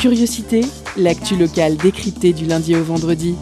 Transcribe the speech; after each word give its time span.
Curiosité, 0.00 0.60
l'actu 0.96 1.36
locale 1.36 1.76
décryptée 1.76 2.32
du 2.32 2.46
lundi 2.46 2.76
au 2.76 2.82
vendredi. 2.82 3.34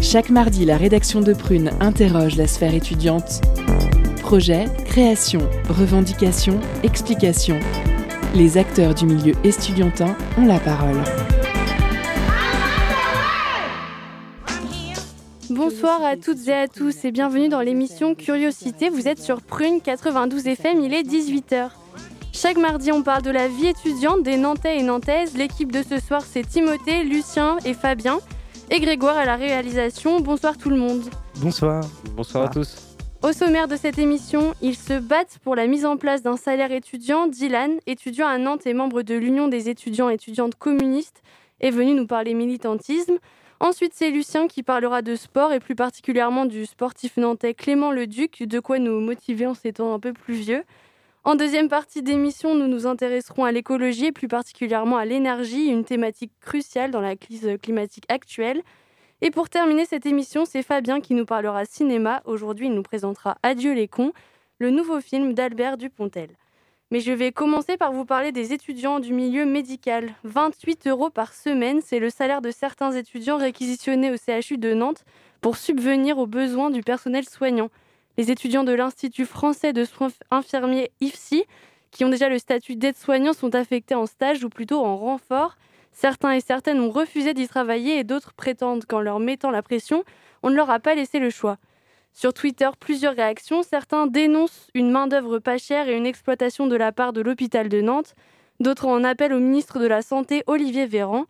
Chaque 0.00 0.30
mardi, 0.30 0.64
la 0.64 0.76
rédaction 0.76 1.20
de 1.20 1.32
Prune 1.32 1.70
interroge 1.78 2.36
la 2.36 2.46
sphère 2.46 2.74
étudiante. 2.74 3.42
Projet, 4.22 4.64
création, 4.84 5.40
revendication, 5.68 6.58
explication. 6.82 7.58
Les 8.34 8.58
acteurs 8.58 8.94
du 8.94 9.06
milieu 9.06 9.34
estudiantin 9.44 10.16
ont 10.38 10.46
la 10.46 10.58
parole. 10.58 11.00
Bonsoir 15.82 16.04
à 16.04 16.16
toutes 16.18 16.46
et 16.46 16.52
à 16.52 16.68
tous 16.68 17.06
et 17.06 17.10
bienvenue 17.10 17.48
dans 17.48 17.62
l'émission 17.62 18.14
Curiosité. 18.14 18.90
Vous 18.90 19.08
êtes 19.08 19.18
sur 19.18 19.40
Prune 19.40 19.80
92 19.80 20.46
FM, 20.46 20.84
il 20.84 20.92
est 20.92 21.02
18h. 21.02 21.70
Chaque 22.34 22.58
mardi, 22.58 22.92
on 22.92 23.02
parle 23.02 23.22
de 23.22 23.30
la 23.30 23.48
vie 23.48 23.68
étudiante 23.68 24.22
des 24.22 24.36
Nantais 24.36 24.76
et 24.76 24.82
Nantaises. 24.82 25.38
L'équipe 25.38 25.72
de 25.72 25.82
ce 25.82 25.98
soir, 25.98 26.20
c'est 26.20 26.46
Timothée, 26.46 27.02
Lucien 27.02 27.56
et 27.64 27.72
Fabien. 27.72 28.18
Et 28.70 28.78
Grégoire 28.78 29.16
à 29.16 29.24
la 29.24 29.36
réalisation. 29.36 30.20
Bonsoir 30.20 30.58
tout 30.58 30.68
le 30.68 30.76
monde. 30.76 31.04
Bonsoir. 31.36 31.82
Bonsoir 32.14 32.44
à 32.44 32.48
tous. 32.48 32.76
Au 33.22 33.32
sommaire 33.32 33.66
de 33.66 33.76
cette 33.76 33.98
émission, 33.98 34.52
ils 34.60 34.76
se 34.76 34.98
battent 34.98 35.38
pour 35.42 35.54
la 35.54 35.66
mise 35.66 35.86
en 35.86 35.96
place 35.96 36.22
d'un 36.22 36.36
salaire 36.36 36.72
étudiant. 36.72 37.26
Dylan, 37.26 37.78
étudiant 37.86 38.26
à 38.26 38.36
Nantes 38.36 38.66
et 38.66 38.74
membre 38.74 39.00
de 39.00 39.14
l'Union 39.14 39.48
des 39.48 39.70
étudiants 39.70 40.10
et 40.10 40.14
étudiantes 40.14 40.56
communistes, 40.56 41.22
est 41.62 41.70
venu 41.70 41.94
nous 41.94 42.06
parler 42.06 42.34
militantisme. 42.34 43.16
Ensuite, 43.62 43.92
c'est 43.94 44.10
Lucien 44.10 44.48
qui 44.48 44.62
parlera 44.62 45.02
de 45.02 45.14
sport 45.14 45.52
et 45.52 45.60
plus 45.60 45.74
particulièrement 45.74 46.46
du 46.46 46.64
sportif 46.64 47.18
nantais 47.18 47.52
Clément 47.52 47.92
Leduc, 47.92 48.42
de 48.42 48.58
quoi 48.58 48.78
nous 48.78 49.00
motiver 49.00 49.46
en 49.46 49.52
ces 49.52 49.74
temps 49.74 49.92
un 49.92 50.00
peu 50.00 50.14
plus 50.14 50.32
vieux. 50.32 50.64
En 51.24 51.34
deuxième 51.34 51.68
partie 51.68 52.02
d'émission, 52.02 52.54
nous 52.54 52.68
nous 52.68 52.86
intéresserons 52.86 53.44
à 53.44 53.52
l'écologie 53.52 54.06
et 54.06 54.12
plus 54.12 54.28
particulièrement 54.28 54.96
à 54.96 55.04
l'énergie, 55.04 55.66
une 55.66 55.84
thématique 55.84 56.32
cruciale 56.40 56.90
dans 56.90 57.02
la 57.02 57.16
crise 57.16 57.58
climatique 57.62 58.06
actuelle. 58.08 58.62
Et 59.20 59.30
pour 59.30 59.50
terminer 59.50 59.84
cette 59.84 60.06
émission, 60.06 60.46
c'est 60.46 60.62
Fabien 60.62 61.02
qui 61.02 61.12
nous 61.12 61.26
parlera 61.26 61.66
cinéma. 61.66 62.22
Aujourd'hui, 62.24 62.68
il 62.68 62.72
nous 62.72 62.82
présentera 62.82 63.36
Adieu 63.42 63.74
les 63.74 63.88
cons, 63.88 64.14
le 64.58 64.70
nouveau 64.70 65.02
film 65.02 65.34
d'Albert 65.34 65.76
Dupontel. 65.76 66.30
Mais 66.92 67.00
je 67.00 67.12
vais 67.12 67.30
commencer 67.30 67.76
par 67.76 67.92
vous 67.92 68.04
parler 68.04 68.32
des 68.32 68.52
étudiants 68.52 68.98
du 68.98 69.12
milieu 69.12 69.46
médical. 69.46 70.12
28 70.24 70.88
euros 70.88 71.08
par 71.08 71.34
semaine, 71.34 71.80
c'est 71.84 72.00
le 72.00 72.10
salaire 72.10 72.42
de 72.42 72.50
certains 72.50 72.90
étudiants 72.90 73.38
réquisitionnés 73.38 74.10
au 74.10 74.16
CHU 74.16 74.58
de 74.58 74.74
Nantes 74.74 75.04
pour 75.40 75.56
subvenir 75.56 76.18
aux 76.18 76.26
besoins 76.26 76.70
du 76.70 76.82
personnel 76.82 77.28
soignant. 77.28 77.70
Les 78.18 78.32
étudiants 78.32 78.64
de 78.64 78.72
l'Institut 78.72 79.24
français 79.24 79.72
de 79.72 79.84
soins 79.84 80.10
infirmiers 80.32 80.90
IFSI, 81.00 81.44
qui 81.92 82.04
ont 82.04 82.08
déjà 82.08 82.28
le 82.28 82.38
statut 82.38 82.74
d'aide-soignant, 82.74 83.34
sont 83.34 83.54
affectés 83.54 83.94
en 83.94 84.06
stage 84.06 84.42
ou 84.42 84.48
plutôt 84.48 84.84
en 84.84 84.96
renfort 84.96 85.56
Certains 85.92 86.32
et 86.32 86.40
certaines 86.40 86.80
ont 86.80 86.90
refusé 86.90 87.34
d'y 87.34 87.48
travailler 87.48 87.98
et 87.98 88.04
d'autres 88.04 88.32
prétendent 88.32 88.84
qu'en 88.84 89.00
leur 89.00 89.20
mettant 89.20 89.50
la 89.50 89.62
pression, 89.62 90.04
on 90.42 90.50
ne 90.50 90.56
leur 90.56 90.70
a 90.70 90.80
pas 90.80 90.94
laissé 90.94 91.18
le 91.18 91.30
choix. 91.30 91.58
Sur 92.12 92.34
Twitter, 92.34 92.68
plusieurs 92.78 93.14
réactions. 93.14 93.62
Certains 93.62 94.06
dénoncent 94.06 94.68
une 94.74 94.90
main-d'œuvre 94.90 95.38
pas 95.38 95.58
chère 95.58 95.88
et 95.88 95.96
une 95.96 96.06
exploitation 96.06 96.66
de 96.66 96.76
la 96.76 96.92
part 96.92 97.12
de 97.12 97.20
l'hôpital 97.20 97.68
de 97.68 97.80
Nantes. 97.80 98.14
D'autres 98.58 98.86
en 98.86 99.04
appellent 99.04 99.32
au 99.32 99.40
ministre 99.40 99.78
de 99.78 99.86
la 99.86 100.02
Santé, 100.02 100.42
Olivier 100.46 100.86
Véran. 100.86 101.24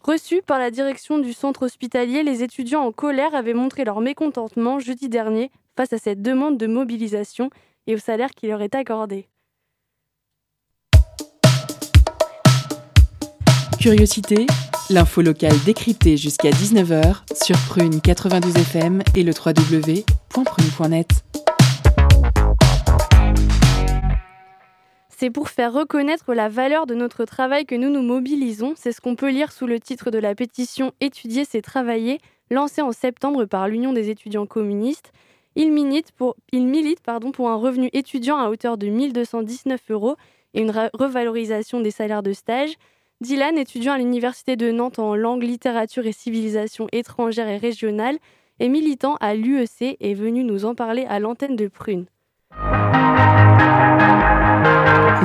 Reçus 0.00 0.42
par 0.42 0.58
la 0.58 0.70
direction 0.70 1.18
du 1.18 1.32
centre 1.32 1.64
hospitalier, 1.64 2.22
les 2.22 2.42
étudiants 2.42 2.82
en 2.82 2.92
colère 2.92 3.34
avaient 3.34 3.54
montré 3.54 3.84
leur 3.84 4.00
mécontentement 4.00 4.78
jeudi 4.78 5.08
dernier 5.08 5.50
face 5.76 5.94
à 5.94 5.98
cette 5.98 6.20
demande 6.20 6.58
de 6.58 6.66
mobilisation 6.66 7.48
et 7.86 7.94
au 7.94 7.98
salaire 7.98 8.30
qui 8.30 8.46
leur 8.46 8.60
est 8.60 8.74
accordé. 8.74 9.28
Curiosité, 13.84 14.46
l'info 14.88 15.20
locale 15.20 15.52
décryptée 15.66 16.16
jusqu'à 16.16 16.48
19h 16.48 17.16
sur 17.44 17.54
Prune 17.68 18.00
92 18.00 18.56
FM 18.56 19.02
et 19.14 19.22
le 19.22 19.32
www.prune.net. 19.32 21.08
C'est 25.10 25.28
pour 25.28 25.50
faire 25.50 25.74
reconnaître 25.74 26.32
la 26.32 26.48
valeur 26.48 26.86
de 26.86 26.94
notre 26.94 27.26
travail 27.26 27.66
que 27.66 27.74
nous 27.74 27.90
nous 27.90 28.00
mobilisons. 28.00 28.72
C'est 28.74 28.92
ce 28.92 29.02
qu'on 29.02 29.16
peut 29.16 29.30
lire 29.30 29.52
sous 29.52 29.66
le 29.66 29.78
titre 29.78 30.10
de 30.10 30.16
la 30.16 30.34
pétition 30.34 30.92
Étudier, 31.02 31.44
c'est 31.44 31.60
travailler, 31.60 32.20
lancée 32.50 32.80
en 32.80 32.92
septembre 32.92 33.44
par 33.44 33.68
l'Union 33.68 33.92
des 33.92 34.08
étudiants 34.08 34.46
communistes. 34.46 35.12
Il 35.56 35.72
milite, 35.72 36.12
pour, 36.12 36.36
pour 37.34 37.50
un 37.50 37.56
revenu 37.56 37.90
étudiant 37.92 38.38
à 38.38 38.48
hauteur 38.48 38.78
de 38.78 38.86
1219 38.86 39.78
euros 39.90 40.16
et 40.54 40.62
une 40.62 40.72
revalorisation 40.94 41.80
des 41.80 41.90
salaires 41.90 42.22
de 42.22 42.32
stage. 42.32 42.78
Dylan, 43.24 43.56
étudiant 43.56 43.94
à 43.94 43.98
l'Université 43.98 44.54
de 44.54 44.70
Nantes 44.70 44.98
en 44.98 45.16
langue, 45.16 45.42
littérature 45.42 46.04
et 46.06 46.12
civilisation 46.12 46.88
étrangère 46.92 47.48
et 47.48 47.56
régionale, 47.56 48.18
et 48.60 48.68
militant 48.68 49.16
à 49.18 49.34
l'UEC, 49.34 49.96
est 49.98 50.12
venu 50.12 50.44
nous 50.44 50.66
en 50.66 50.74
parler 50.74 51.06
à 51.08 51.18
l'antenne 51.20 51.56
de 51.56 51.66
Prune. 51.68 52.04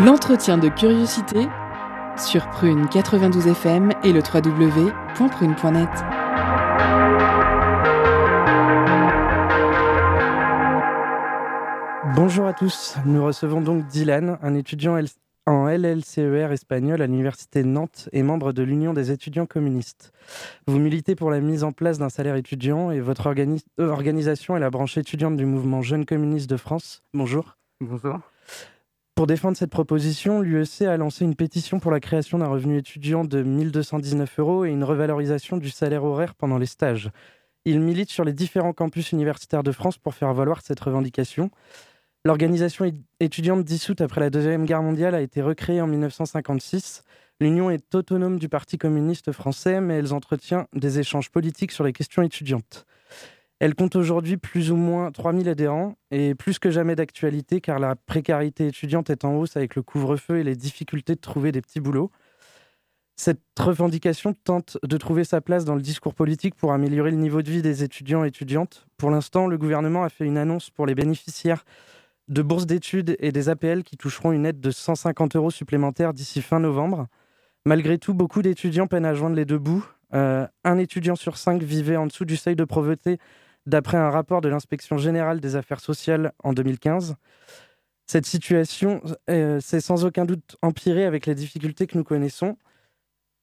L'entretien 0.06 0.58
de 0.58 0.70
curiosité 0.70 1.46
sur 2.18 2.50
Prune 2.52 2.88
92 2.88 3.48
FM 3.48 3.92
et 4.06 4.14
le 4.14 4.22
www.prune.net. 4.22 5.90
Bonjour 12.16 12.46
à 12.46 12.54
tous, 12.54 12.96
nous 13.06 13.26
recevons 13.26 13.60
donc 13.60 13.88
Dylan, 13.88 14.40
un 14.42 14.56
étudiant 14.56 14.96
en 15.46 15.68
LLCER 15.68 16.52
espagnol 16.52 17.02
à 17.02 17.08
l'Université 17.08 17.64
de 17.64 17.68
Nantes 17.68 18.10
et 18.12 18.24
membre 18.24 18.54
de 18.54 18.64
l'Union 18.64 18.94
des 18.94 19.12
étudiants 19.12 19.46
communistes. 19.46 20.12
Vous 20.68 20.80
militez 20.80 21.16
pour 21.16 21.32
la 21.32 21.40
mise 21.40 21.64
en 21.64 21.72
place 21.72 21.98
d'un 21.98 22.10
salaire 22.10 22.36
étudiant 22.36 22.92
et 22.92 23.00
votre 23.00 23.28
euh, 23.28 23.90
organisation 23.90 24.56
est 24.56 24.60
la 24.60 24.70
branche 24.70 24.98
étudiante 24.98 25.38
du 25.38 25.46
mouvement 25.46 25.82
Jeunes 25.82 26.06
communistes 26.06 26.50
de 26.50 26.58
France. 26.58 27.04
Bonjour. 27.14 27.58
Bonjour. 27.82 28.20
Pour 29.16 29.28
défendre 29.28 29.58
cette 29.58 29.72
proposition, 29.72 30.42
l'UEC 30.42 30.84
a 30.84 30.96
lancé 30.96 31.26
une 31.26 31.36
pétition 31.36 31.80
pour 31.80 31.92
la 31.92 32.00
création 32.00 32.38
d'un 32.38 32.48
revenu 32.48 32.78
étudiant 32.78 33.26
de 33.26 33.44
1219 33.44 34.40
euros 34.40 34.66
et 34.66 34.70
une 34.70 34.84
revalorisation 34.84 35.58
du 35.58 35.70
salaire 35.70 36.06
horaire 36.06 36.36
pendant 36.36 36.58
les 36.58 36.66
stages. 36.66 37.10
Il 37.66 37.82
milite 37.82 38.10
sur 38.10 38.24
les 38.24 38.32
différents 38.32 38.72
campus 38.72 39.12
universitaires 39.12 39.64
de 39.64 39.72
France 39.74 39.98
pour 39.98 40.14
faire 40.14 40.34
valoir 40.34 40.62
cette 40.62 40.80
revendication. 40.80 41.52
L'organisation 42.26 42.92
étudiante 43.22 43.64
dissoute 43.64 44.02
après 44.02 44.20
la 44.20 44.30
Deuxième 44.30 44.66
Guerre 44.66 44.84
mondiale 44.84 45.16
a 45.16 45.22
été 45.22 45.42
recréée 45.42 45.80
en 45.80 45.88
1956. 45.88 47.04
L'Union 47.40 47.70
est 47.70 47.96
autonome 47.96 48.40
du 48.40 48.50
Parti 48.50 48.78
communiste 48.78 49.32
français, 49.32 49.80
mais 49.80 49.96
elle 50.00 50.14
entretient 50.14 50.68
des 50.76 51.00
échanges 51.00 51.30
politiques 51.30 51.72
sur 51.72 51.86
les 51.86 51.94
questions 51.94 52.22
étudiantes. 52.22 52.86
Elle 53.62 53.74
compte 53.74 53.96
aujourd'hui 53.96 54.36
plus 54.36 54.70
ou 54.70 54.76
moins 54.76 55.12
3000 55.12 55.48
adhérents 55.48 55.96
et 56.12 56.36
plus 56.36 56.60
que 56.60 56.72
jamais 56.72 56.96
d'actualité 56.96 57.62
car 57.62 57.80
la 57.80 57.96
précarité 57.96 58.68
étudiante 58.68 59.10
est 59.10 59.24
en 59.24 59.36
hausse 59.36 59.56
avec 59.56 59.76
le 59.76 59.82
couvre-feu 59.82 60.40
et 60.40 60.44
les 60.44 60.58
difficultés 60.58 61.16
de 61.16 61.22
trouver 61.22 61.54
des 61.54 61.62
petits 61.62 61.80
boulots. 61.80 62.12
Cette 63.16 63.42
revendication 63.58 64.34
tente 64.34 64.78
de 64.84 64.98
trouver 64.98 65.24
sa 65.24 65.40
place 65.40 65.64
dans 65.64 65.76
le 65.76 65.82
discours 65.82 66.16
politique 66.16 66.56
pour 66.56 66.74
améliorer 66.74 67.12
le 67.12 67.18
niveau 67.18 67.42
de 67.42 67.50
vie 67.50 67.62
des 67.62 67.84
étudiants 67.84 68.26
et 68.26 68.30
étudiantes. 68.30 68.88
Pour 68.98 69.10
l'instant, 69.10 69.48
le 69.48 69.58
gouvernement 69.58 70.04
a 70.04 70.10
fait 70.10 70.26
une 70.26 70.38
annonce 70.38 70.70
pour 70.70 70.86
les 70.86 70.96
bénéficiaires 70.96 71.64
de 72.30 72.42
bourses 72.44 72.68
d'études 72.68 73.16
et 73.20 73.32
des 73.32 73.50
APL 73.50 73.84
qui 73.84 73.98
toucheront 73.98 74.32
une 74.32 74.46
aide 74.46 74.60
de 74.60 74.72
150 74.72 75.36
euros 75.36 75.52
supplémentaires 75.52 76.14
d'ici 76.14 76.42
fin 76.42 76.60
novembre. 76.60 77.08
Malgré 77.66 77.98
tout, 77.98 78.14
beaucoup 78.14 78.42
d'étudiants 78.42 78.88
peinent 78.88 79.06
à 79.06 79.14
joindre 79.14 79.36
les 79.36 79.46
deux 79.46 79.58
bouts. 79.58 79.86
Euh, 80.14 80.48
un 80.64 80.78
étudiant 80.78 81.16
sur 81.16 81.38
cinq 81.38 81.62
vivait 81.62 81.98
en 81.98 82.08
dessous 82.08 82.26
du 82.26 82.38
seuil 82.38 82.56
de 82.56 82.64
pauvreté, 82.64 83.20
d'après 83.66 83.98
un 83.98 84.10
rapport 84.10 84.42
de 84.42 84.50
l'inspection 84.50 84.98
générale 84.98 85.40
des 85.40 85.56
affaires 85.56 85.80
sociales 85.80 86.32
en 86.44 86.54
2015. 86.54 87.16
Cette 88.08 88.26
situation 88.26 89.02
euh, 89.30 89.60
s'est 89.60 89.82
sans 89.82 90.06
aucun 90.06 90.26
doute 90.26 90.56
empirée 90.62 91.06
avec 91.06 91.26
les 91.26 91.36
difficultés 91.36 91.86
que 91.86 91.98
nous 91.98 92.04
connaissons. 92.04 92.58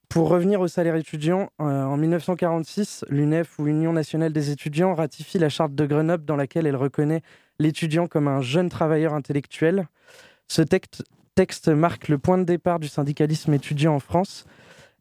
Pour 0.09 0.29
revenir 0.29 0.61
au 0.61 0.67
salaire 0.67 0.95
étudiant, 0.95 1.49
euh, 1.61 1.83
en 1.83 1.97
1946, 1.97 3.05
l'UNEF 3.09 3.59
ou 3.59 3.67
Union 3.67 3.91
nationale 3.91 4.31
des 4.31 4.51
étudiants 4.51 4.93
ratifie 4.93 5.39
la 5.39 5.49
charte 5.49 5.75
de 5.75 5.85
Grenoble 5.85 6.25
dans 6.25 6.37
laquelle 6.37 6.65
elle 6.65 6.77
reconnaît 6.77 7.21
l'étudiant 7.59 8.07
comme 8.07 8.27
un 8.27 8.41
jeune 8.41 8.69
travailleur 8.69 9.13
intellectuel. 9.13 9.87
Ce 10.47 10.61
texte, 10.61 11.03
marque 11.67 12.07
le 12.07 12.17
point 12.17 12.37
de 12.37 12.43
départ 12.43 12.79
du 12.79 12.87
syndicalisme 12.87 13.53
étudiant 13.53 13.95
en 13.95 13.99
France. 13.99 14.45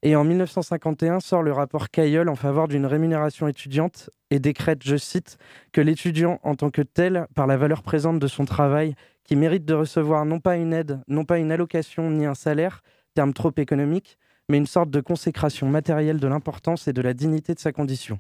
Et 0.02 0.14
en 0.14 0.24
1951 0.24 1.20
sort 1.20 1.42
le 1.42 1.52
rapport 1.52 1.88
Cailleul 1.88 2.28
en 2.28 2.36
faveur 2.36 2.68
d'une 2.68 2.86
rémunération 2.86 3.48
étudiante 3.48 4.10
et 4.30 4.38
décrète, 4.38 4.82
je 4.84 4.96
cite, 4.96 5.38
que 5.72 5.80
l'étudiant 5.80 6.38
en 6.42 6.54
tant 6.54 6.70
que 6.70 6.82
tel, 6.82 7.26
par 7.34 7.46
la 7.46 7.56
valeur 7.56 7.82
présente 7.82 8.18
de 8.18 8.26
son 8.26 8.44
travail, 8.44 8.94
qui 9.24 9.36
mérite 9.36 9.64
de 9.64 9.74
recevoir 9.74 10.24
non 10.24 10.38
pas 10.38 10.56
une 10.56 10.72
aide, 10.72 11.00
non 11.08 11.24
pas 11.24 11.38
une 11.38 11.50
allocation 11.50 12.10
ni 12.10 12.26
un 12.26 12.34
salaire, 12.34 12.82
terme 13.14 13.32
trop 13.32 13.52
économique, 13.56 14.18
mais 14.48 14.58
une 14.58 14.66
sorte 14.66 14.90
de 14.90 15.00
consécration 15.00 15.68
matérielle 15.68 16.20
de 16.20 16.28
l'importance 16.28 16.86
et 16.86 16.92
de 16.92 17.02
la 17.02 17.14
dignité 17.14 17.54
de 17.54 17.58
sa 17.58 17.72
condition. 17.72 18.18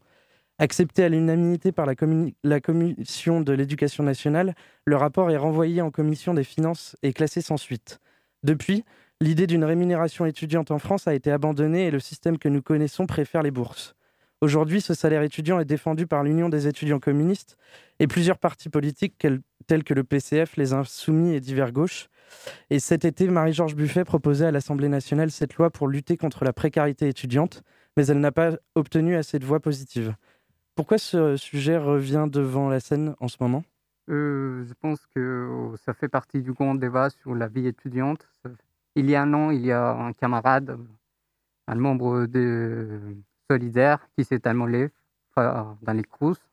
Accepté 0.58 1.04
à 1.04 1.10
l'unanimité 1.10 1.70
par 1.70 1.84
la, 1.84 2.60
Commission 2.60 3.42
de 3.42 3.52
l'éducation 3.52 4.02
nationale, 4.02 4.54
le 4.86 4.96
rapport 4.96 5.30
est 5.30 5.36
renvoyé 5.36 5.82
en 5.82 5.90
Commission 5.90 6.32
des 6.32 6.44
finances 6.44 6.96
et 7.02 7.12
classé 7.12 7.42
sans 7.42 7.58
suite. 7.58 8.00
Depuis, 8.42 8.82
l'idée 9.20 9.46
d'une 9.46 9.64
rémunération 9.64 10.24
étudiante 10.24 10.70
en 10.70 10.78
France 10.78 11.06
a 11.08 11.14
été 11.14 11.30
abandonnée 11.30 11.86
et 11.86 11.90
le 11.90 12.00
système 12.00 12.38
que 12.38 12.48
nous 12.48 12.62
connaissons 12.62 13.06
préfère 13.06 13.42
les 13.42 13.50
bourses. 13.50 13.94
Aujourd'hui, 14.40 14.80
ce 14.80 14.94
salaire 14.94 15.22
étudiant 15.22 15.60
est 15.60 15.66
défendu 15.66 16.06
par 16.06 16.22
l'Union 16.22 16.48
des 16.48 16.66
étudiants 16.66 17.00
communistes 17.00 17.58
et 17.98 18.06
plusieurs 18.06 18.38
partis 18.38 18.70
politiques 18.70 19.26
tels 19.66 19.84
que 19.84 19.94
le 19.94 20.04
PCF, 20.04 20.56
les 20.56 20.72
Insoumis 20.72 21.34
et 21.34 21.40
divers 21.40 21.72
gauches. 21.72 22.08
Et 22.70 22.80
cet 22.80 23.04
été, 23.04 23.28
Marie-Georges 23.28 23.76
Buffet 23.76 24.04
proposait 24.04 24.46
à 24.46 24.50
l'Assemblée 24.50 24.88
nationale 24.88 25.30
cette 25.30 25.54
loi 25.54 25.70
pour 25.70 25.86
lutter 25.88 26.16
contre 26.16 26.44
la 26.44 26.54
précarité 26.54 27.08
étudiante, 27.08 27.62
mais 27.96 28.06
elle 28.06 28.20
n'a 28.20 28.32
pas 28.32 28.52
obtenu 28.74 29.16
assez 29.16 29.38
de 29.38 29.44
voix 29.44 29.60
positives. 29.60 30.14
Pourquoi 30.76 30.98
ce 30.98 31.38
sujet 31.38 31.78
revient 31.78 32.26
devant 32.30 32.68
la 32.68 32.80
scène 32.80 33.16
en 33.18 33.28
ce 33.28 33.38
moment? 33.40 33.64
Euh, 34.10 34.62
Je 34.64 34.74
pense 34.74 35.06
que 35.14 35.72
ça 35.82 35.94
fait 35.94 36.08
partie 36.08 36.42
du 36.42 36.52
grand 36.52 36.74
débat 36.74 37.08
sur 37.08 37.34
la 37.34 37.48
vie 37.48 37.66
étudiante. 37.66 38.28
Il 38.94 39.08
y 39.08 39.14
a 39.14 39.22
un 39.22 39.32
an, 39.32 39.50
il 39.50 39.64
y 39.64 39.72
a 39.72 39.92
un 39.92 40.12
camarade, 40.12 40.78
un 41.66 41.74
membre 41.76 42.26
de 42.26 43.16
Solidaire 43.50 44.06
qui 44.16 44.24
s'est 44.24 44.42
immolé 44.44 44.90
dans 45.34 45.92
les 45.94 46.04
courses 46.04 46.46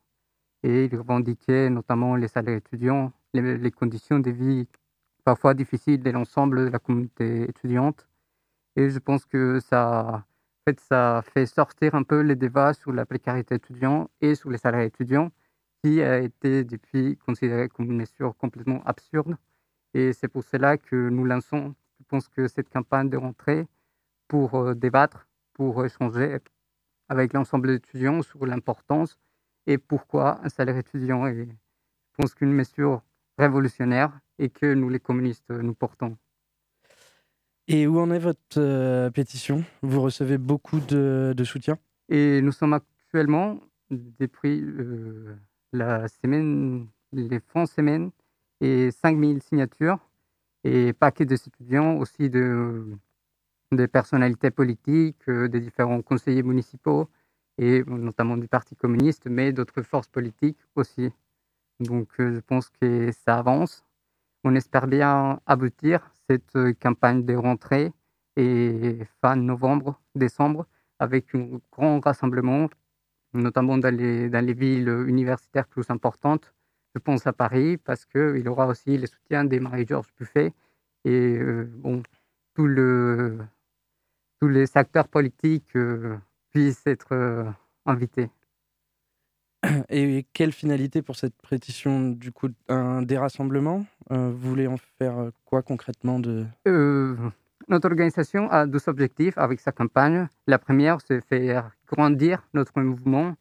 et 0.63 0.85
il 0.85 0.95
revendiquait 0.97 1.69
notamment 1.69 2.15
les 2.15 2.29
salaires 2.29 2.57
étudiants, 2.57 3.11
les, 3.33 3.71
conditions 3.71 4.19
de 4.19 4.31
vie 4.31 4.67
parfois 5.25 5.53
difficiles 5.53 6.01
de 6.01 6.11
l'ensemble 6.11 6.65
de 6.65 6.69
la 6.69 6.79
communauté 6.79 7.43
étudiante. 7.43 8.07
Et 8.77 8.89
je 8.89 8.99
pense 8.99 9.25
que 9.25 9.59
ça, 9.59 10.25
fait, 10.65 10.79
ça 10.79 11.23
fait 11.33 11.45
sortir 11.45 11.95
un 11.95 12.03
peu 12.03 12.21
les 12.21 12.35
débats 12.35 12.73
sur 12.73 12.91
la 12.91 13.05
précarité 13.05 13.55
étudiante 13.55 14.09
et 14.21 14.35
sur 14.35 14.49
les 14.49 14.57
salaires 14.57 14.81
étudiants, 14.81 15.31
qui 15.83 16.01
a 16.01 16.19
été 16.19 16.63
depuis 16.63 17.17
considéré 17.17 17.69
comme 17.69 17.85
une 17.91 17.97
mesure 17.97 18.35
complètement 18.37 18.83
absurde. 18.85 19.35
Et 19.93 20.13
c'est 20.13 20.27
pour 20.27 20.43
cela 20.43 20.77
que 20.77 21.09
nous 21.09 21.25
lançons, 21.25 21.75
je 21.99 22.05
pense 22.05 22.27
que 22.27 22.47
cette 22.47 22.69
campagne 22.69 23.09
de 23.09 23.17
rentrée 23.17 23.67
pour 24.27 24.55
euh, 24.55 24.73
débattre, 24.75 25.27
pour 25.53 25.85
échanger 25.85 26.39
avec 27.09 27.33
l'ensemble 27.33 27.67
des 27.67 27.75
étudiants 27.75 28.21
sur 28.21 28.45
l'importance 28.45 29.19
et 29.67 29.77
pourquoi 29.77 30.39
un 30.43 30.49
salaire 30.49 30.77
étudiant 30.77 31.27
est, 31.27 31.45
je 31.45 32.15
pense 32.17 32.33
qu'une 32.33 32.53
mesure 32.53 33.03
révolutionnaire 33.37 34.19
et 34.39 34.49
que 34.49 34.73
nous, 34.73 34.89
les 34.89 34.99
communistes, 34.99 35.49
nous 35.49 35.73
portons. 35.75 36.17
Et 37.67 37.87
où 37.87 37.97
en 37.99 38.11
est 38.11 38.19
votre 38.19 38.57
euh, 38.57 39.09
pétition? 39.09 39.63
Vous 39.81 40.01
recevez 40.01 40.37
beaucoup 40.37 40.79
de, 40.81 41.33
soutien? 41.45 41.77
Et 42.09 42.41
nous 42.41 42.51
sommes 42.51 42.73
actuellement, 42.73 43.59
depuis 43.89 44.61
euh, 44.61 45.35
la 45.71 46.07
semaine, 46.09 46.87
les 47.13 47.39
fonds 47.39 47.65
semaine, 47.65 48.11
et 48.59 48.91
5000 48.91 49.41
signatures, 49.41 49.97
et 50.65 50.91
paquets 50.91 51.25
d'étudiants, 51.25 51.97
aussi 51.97 52.29
de, 52.29 52.85
des 53.71 53.87
personnalités 53.87 54.51
politiques, 54.51 55.29
euh, 55.29 55.47
des 55.47 55.61
différents 55.61 56.01
conseillers 56.01 56.43
municipaux, 56.43 57.09
et 57.57 57.83
notamment 57.85 58.35
du 58.35 58.49
Parti 58.49 58.75
communiste, 58.75 59.27
mais 59.27 59.53
d'autres 59.53 59.83
forces 59.83 60.09
politiques 60.09 60.59
aussi. 60.75 61.11
Donc 61.79 62.09
je 62.17 62.39
pense 62.39 62.69
que 62.69 63.11
ça 63.25 63.37
avance. 63.37 63.85
On 64.43 64.55
espère 64.55 64.87
bien 64.87 65.39
aboutir 65.45 66.12
cette 66.29 66.55
euh, 66.55 66.73
campagne 66.73 67.25
de 67.25 67.35
rentrée 67.35 67.91
et 68.35 68.99
fin 69.21 69.35
novembre, 69.35 70.01
décembre, 70.15 70.65
avec 70.99 71.35
un 71.35 71.59
grand 71.71 71.99
rassemblement, 71.99 72.69
notamment 73.33 73.77
dans 73.77 73.95
les, 73.95 74.53
villes 74.53 74.89
universitaires 75.07 75.67
plus 75.67 75.89
importantes. 75.89 76.53
Je 76.95 76.99
pense 76.99 77.27
à 77.27 77.33
Paris 77.33 77.77
parce 77.77 78.05
qu'il 78.05 78.47
aura 78.47 78.67
aussi 78.67 78.97
le 78.97 79.07
soutien 79.07 79.43
des 79.43 79.59
Marie-Georges 79.59 80.13
Buffet 80.17 80.53
et 81.05 81.37
euh, 81.37 81.65
bon, 81.77 82.01
tous 82.55 82.67
les 82.67 83.37
acteurs 84.75 85.07
politiques 85.07 85.75
euh, 85.75 86.17
puissent 86.51 86.87
être 86.87 87.53
invités. 87.85 88.29
Et 89.89 90.25
quelle 90.33 90.51
finalité 90.51 91.01
pour 91.01 91.15
cette 91.15 91.35
pétition 91.49 92.09
Du 92.09 92.31
coup, 92.31 92.49
un 92.67 93.01
dérassemblement? 93.01 93.85
Euh, 94.11 94.29
Vous 94.29 94.49
voulez 94.49 94.67
en 94.67 94.77
faire 94.77 95.17
euh, 95.17 95.29
quoi 95.45 95.61
concrètement 95.61 96.19
de... 96.19 96.45
Euh, 96.67 97.15
notre 97.69 97.87
organisation 97.87 98.49
a 98.51 98.65
deux 98.67 98.81
objectifs 98.87 99.37
avec 99.37 99.61
sa 99.61 99.71
campagne. 99.71 100.27
La 100.47 100.59
première, 100.59 100.97
c'est 101.07 101.21
faire 101.21 101.71
grandir 101.87 102.45
notre 102.53 102.79
mouvement. 102.81 103.35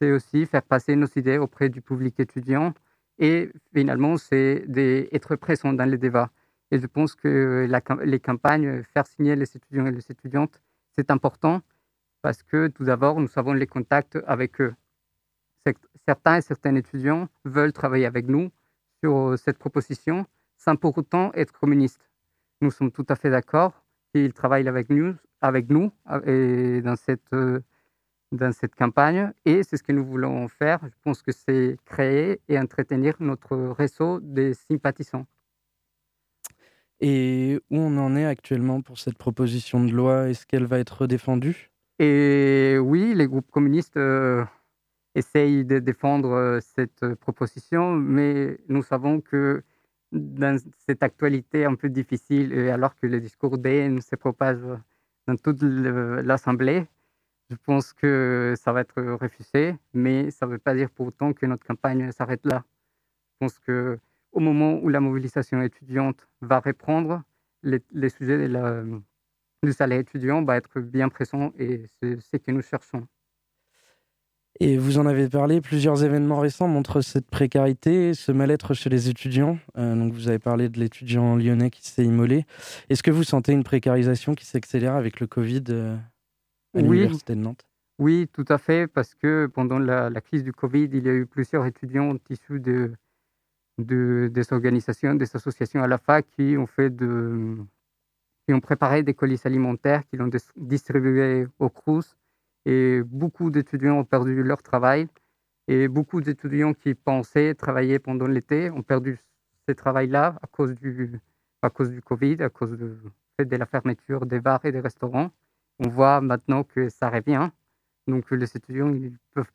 C'est 0.00 0.10
aussi 0.10 0.46
faire 0.46 0.62
passer 0.62 0.96
nos 0.96 1.06
idées 1.14 1.38
auprès 1.38 1.68
du 1.68 1.80
public 1.80 2.18
étudiant. 2.18 2.74
Et 3.20 3.50
finalement, 3.72 4.16
c'est 4.16 4.64
d'être 4.66 5.36
présent 5.36 5.72
dans 5.72 5.88
les 5.88 5.98
débats. 5.98 6.30
Et 6.70 6.78
je 6.80 6.86
pense 6.86 7.14
que 7.14 7.68
les 8.04 8.20
campagnes, 8.20 8.82
faire 8.82 9.06
signer 9.06 9.36
les 9.36 9.56
étudiants 9.56 9.86
et 9.86 9.92
les 9.92 10.10
étudiantes, 10.10 10.60
c'est 10.96 11.10
important 11.10 11.60
parce 12.20 12.42
que 12.42 12.66
tout 12.68 12.84
d'abord, 12.84 13.20
nous 13.20 13.30
avons 13.36 13.52
les 13.52 13.66
contacts 13.66 14.18
avec 14.26 14.60
eux 14.60 14.74
certains 16.06 16.36
et 16.36 16.40
certains 16.40 16.74
étudiants 16.74 17.28
veulent 17.44 17.72
travailler 17.72 18.06
avec 18.06 18.26
nous 18.26 18.50
sur 19.02 19.16
euh, 19.16 19.36
cette 19.36 19.58
proposition 19.58 20.26
sans 20.56 20.76
pour 20.76 20.96
autant 20.98 21.32
être 21.34 21.52
communistes. 21.52 22.08
Nous 22.60 22.70
sommes 22.70 22.90
tout 22.90 23.06
à 23.08 23.16
fait 23.16 23.30
d'accord 23.30 23.84
qu'ils 24.12 24.32
travaillent 24.32 24.68
avec 24.68 24.90
nous, 24.90 25.14
avec 25.40 25.68
nous 25.70 25.92
et 26.26 26.80
dans, 26.82 26.96
cette, 26.96 27.32
euh, 27.32 27.60
dans 28.32 28.52
cette 28.52 28.74
campagne. 28.74 29.32
Et 29.44 29.62
c'est 29.62 29.76
ce 29.76 29.82
que 29.82 29.92
nous 29.92 30.04
voulons 30.04 30.48
faire. 30.48 30.80
Je 30.82 30.96
pense 31.04 31.22
que 31.22 31.32
c'est 31.32 31.76
créer 31.84 32.40
et 32.48 32.58
entretenir 32.58 33.14
notre 33.20 33.56
réseau 33.56 34.18
des 34.20 34.54
sympathisants. 34.54 35.26
Et 37.00 37.60
où 37.70 37.78
on 37.78 37.96
en 37.98 38.16
est 38.16 38.24
actuellement 38.24 38.80
pour 38.82 38.98
cette 38.98 39.16
proposition 39.16 39.84
de 39.84 39.92
loi? 39.92 40.28
Est-ce 40.28 40.46
qu'elle 40.46 40.66
va 40.66 40.80
être 40.80 41.06
défendue 41.06 41.70
Et 42.00 42.76
oui, 42.80 43.14
les 43.14 43.28
groupes 43.28 43.50
communistes 43.52 43.96
euh, 43.96 44.44
essaye 45.18 45.64
de 45.64 45.78
défendre 45.78 46.32
euh, 46.32 46.60
cette 46.60 47.02
euh, 47.02 47.14
proposition, 47.16 47.94
mais 47.94 48.58
nous 48.68 48.82
savons 48.82 49.20
que 49.20 49.62
dans 50.12 50.58
cette 50.86 51.02
actualité 51.02 51.64
un 51.64 51.74
peu 51.74 51.88
difficile, 51.90 52.52
et 52.52 52.70
alors 52.70 52.94
que 52.96 53.06
le 53.06 53.20
discours 53.20 53.58
d'haine 53.58 54.00
se 54.00 54.16
propage 54.16 54.60
dans 55.26 55.36
toute 55.36 55.62
l'Assemblée, 55.62 56.86
je 57.50 57.56
pense 57.56 57.92
que 57.92 58.54
ça 58.56 58.72
va 58.72 58.80
être 58.80 59.02
refusé, 59.20 59.76
mais 59.92 60.30
ça 60.30 60.46
ne 60.46 60.52
veut 60.52 60.58
pas 60.58 60.74
dire 60.74 60.90
pour 60.90 61.08
autant 61.08 61.34
que 61.34 61.44
notre 61.46 61.66
campagne 61.66 62.10
s'arrête 62.12 62.44
là. 62.46 62.64
Je 63.32 63.46
pense 63.46 63.58
qu'au 63.58 64.40
moment 64.40 64.80
où 64.82 64.88
la 64.88 65.00
mobilisation 65.00 65.60
étudiante 65.62 66.26
va 66.40 66.60
reprendre, 66.60 67.22
les, 67.62 68.08
sujets 68.08 68.38
de 68.38 68.52
la, 68.52 68.82
du 69.62 69.72
salaire 69.72 70.00
étudiant 70.00 70.42
va 70.44 70.56
être 70.56 70.80
bien 70.80 71.08
présent 71.08 71.52
et 71.58 71.86
c'est 72.00 72.20
ce 72.20 72.36
que 72.36 72.50
nous 72.50 72.62
cherchons. 72.62 73.06
Et 74.60 74.76
vous 74.76 74.98
en 74.98 75.06
avez 75.06 75.28
parlé, 75.28 75.60
plusieurs 75.60 76.02
événements 76.02 76.40
récents 76.40 76.66
montrent 76.66 77.00
cette 77.00 77.30
précarité, 77.30 78.12
ce 78.14 78.32
mal-être 78.32 78.74
chez 78.74 78.90
les 78.90 79.08
étudiants. 79.08 79.58
Euh, 79.76 79.94
donc 79.94 80.12
vous 80.12 80.28
avez 80.28 80.40
parlé 80.40 80.68
de 80.68 80.80
l'étudiant 80.80 81.36
lyonnais 81.36 81.70
qui 81.70 81.86
s'est 81.86 82.04
immolé. 82.04 82.44
Est-ce 82.88 83.04
que 83.04 83.12
vous 83.12 83.22
sentez 83.22 83.52
une 83.52 83.62
précarisation 83.62 84.34
qui 84.34 84.44
s'accélère 84.44 84.94
avec 84.94 85.20
le 85.20 85.28
Covid 85.28 85.64
euh, 85.70 85.96
à 86.74 86.80
l'Université 86.80 87.36
de 87.36 87.40
Nantes? 87.40 87.64
Oui, 88.00 88.28
tout 88.32 88.44
à 88.48 88.58
fait, 88.58 88.88
parce 88.88 89.14
que 89.14 89.46
pendant 89.46 89.78
la, 89.78 90.10
crise 90.20 90.42
du 90.42 90.52
Covid, 90.52 90.88
il 90.92 91.04
y 91.04 91.08
a 91.08 91.14
eu 91.14 91.26
plusieurs 91.26 91.64
étudiants 91.66 92.16
issus 92.28 92.60
de, 92.60 92.92
de, 93.78 94.28
des 94.32 94.52
organisations, 94.52 95.14
des 95.14 95.34
associations 95.34 95.82
à 95.82 95.88
la 95.88 95.98
fac 95.98 96.26
qui 96.36 96.56
ont 96.56 96.66
fait 96.66 96.90
de, 96.90 97.56
qui 98.46 98.54
ont 98.54 98.60
préparé 98.60 99.02
des 99.04 99.14
colis 99.14 99.40
alimentaires, 99.44 100.02
qui 100.08 100.16
l'ont 100.16 100.30
distribué 100.56 101.46
aux 101.58 101.70
CRUS 101.70 102.16
et 102.64 103.02
beaucoup 103.04 103.50
d'étudiants 103.50 103.98
ont 103.98 104.04
perdu 104.04 104.42
leur 104.42 104.62
travail. 104.62 105.08
Et 105.68 105.88
beaucoup 105.88 106.20
d'étudiants 106.20 106.74
qui 106.74 106.94
pensaient 106.94 107.54
travailler 107.54 107.98
pendant 107.98 108.26
l'été 108.26 108.70
ont 108.70 108.82
perdu 108.82 109.20
ce 109.68 109.72
travail-là 109.72 110.38
à 110.42 110.46
cause 110.46 110.74
du, 110.74 111.20
à 111.62 111.70
cause 111.70 111.90
du 111.90 112.00
Covid, 112.00 112.42
à 112.42 112.48
cause 112.48 112.78
de, 112.78 113.56
la 113.56 113.66
fermeture 113.66 114.24
des 114.26 114.40
bars 114.40 114.64
et 114.64 114.72
des 114.72 114.80
restaurants. 114.80 115.30
On 115.78 115.88
voit 115.88 116.20
maintenant 116.20 116.64
que 116.64 116.88
ça 116.88 117.10
revient. 117.10 117.50
Donc 118.06 118.30
les 118.30 118.56
étudiants, 118.56 118.92
ils 118.94 119.16
peuvent 119.34 119.52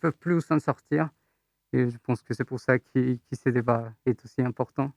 peuvent 0.00 0.12
plus 0.18 0.40
s'en 0.40 0.60
sortir. 0.60 1.10
Et 1.72 1.90
je 1.90 1.98
pense 1.98 2.22
que 2.22 2.32
c'est 2.32 2.44
pour 2.44 2.60
ça 2.60 2.78
que, 2.78 3.14
que 3.14 3.36
ce 3.36 3.48
débat 3.48 3.92
est 4.06 4.24
aussi 4.24 4.40
important. 4.40 4.92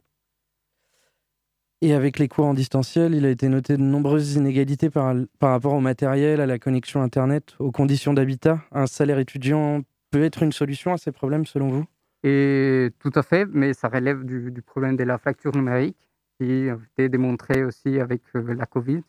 Et 1.81 1.93
avec 1.93 2.17
les 2.17 2.27
cours 2.27 2.45
en 2.45 2.55
distanciel, 2.55 3.13
il 3.13 3.25
a 3.25 3.29
été 3.29 3.49
noté 3.49 3.77
de 3.77 3.83
nombreuses 3.83 4.35
inégalités 4.35 4.89
par, 4.89 5.13
par 5.37 5.51
rapport 5.51 5.73
au 5.73 5.79
matériel, 5.79 6.41
à 6.41 6.47
la 6.47 6.57
connexion 6.57 7.03
Internet, 7.03 7.55
aux 7.59 7.71
conditions 7.71 8.13
d'habitat. 8.13 8.59
Un 8.71 8.87
salaire 8.87 9.19
étudiant 9.19 9.83
peut 10.09 10.23
être 10.23 10.41
une 10.41 10.51
solution 10.51 10.93
à 10.93 10.97
ces 10.97 11.11
problèmes 11.11 11.45
selon 11.45 11.69
vous? 11.69 11.85
Et 12.23 12.89
Tout 12.99 13.11
à 13.13 13.21
fait, 13.21 13.45
mais 13.45 13.73
ça 13.73 13.89
relève 13.89 14.23
du, 14.25 14.61
problème 14.63 14.95
de 14.95 15.03
la 15.03 15.19
fracture 15.19 15.55
numérique 15.55 15.97
qui 16.39 16.69
a 16.69 16.77
été 16.93 17.09
démontré 17.09 17.63
aussi 17.63 17.99
avec 17.99 18.21
euh, 18.35 18.53
la 18.55 18.65
Covid. 18.65 19.01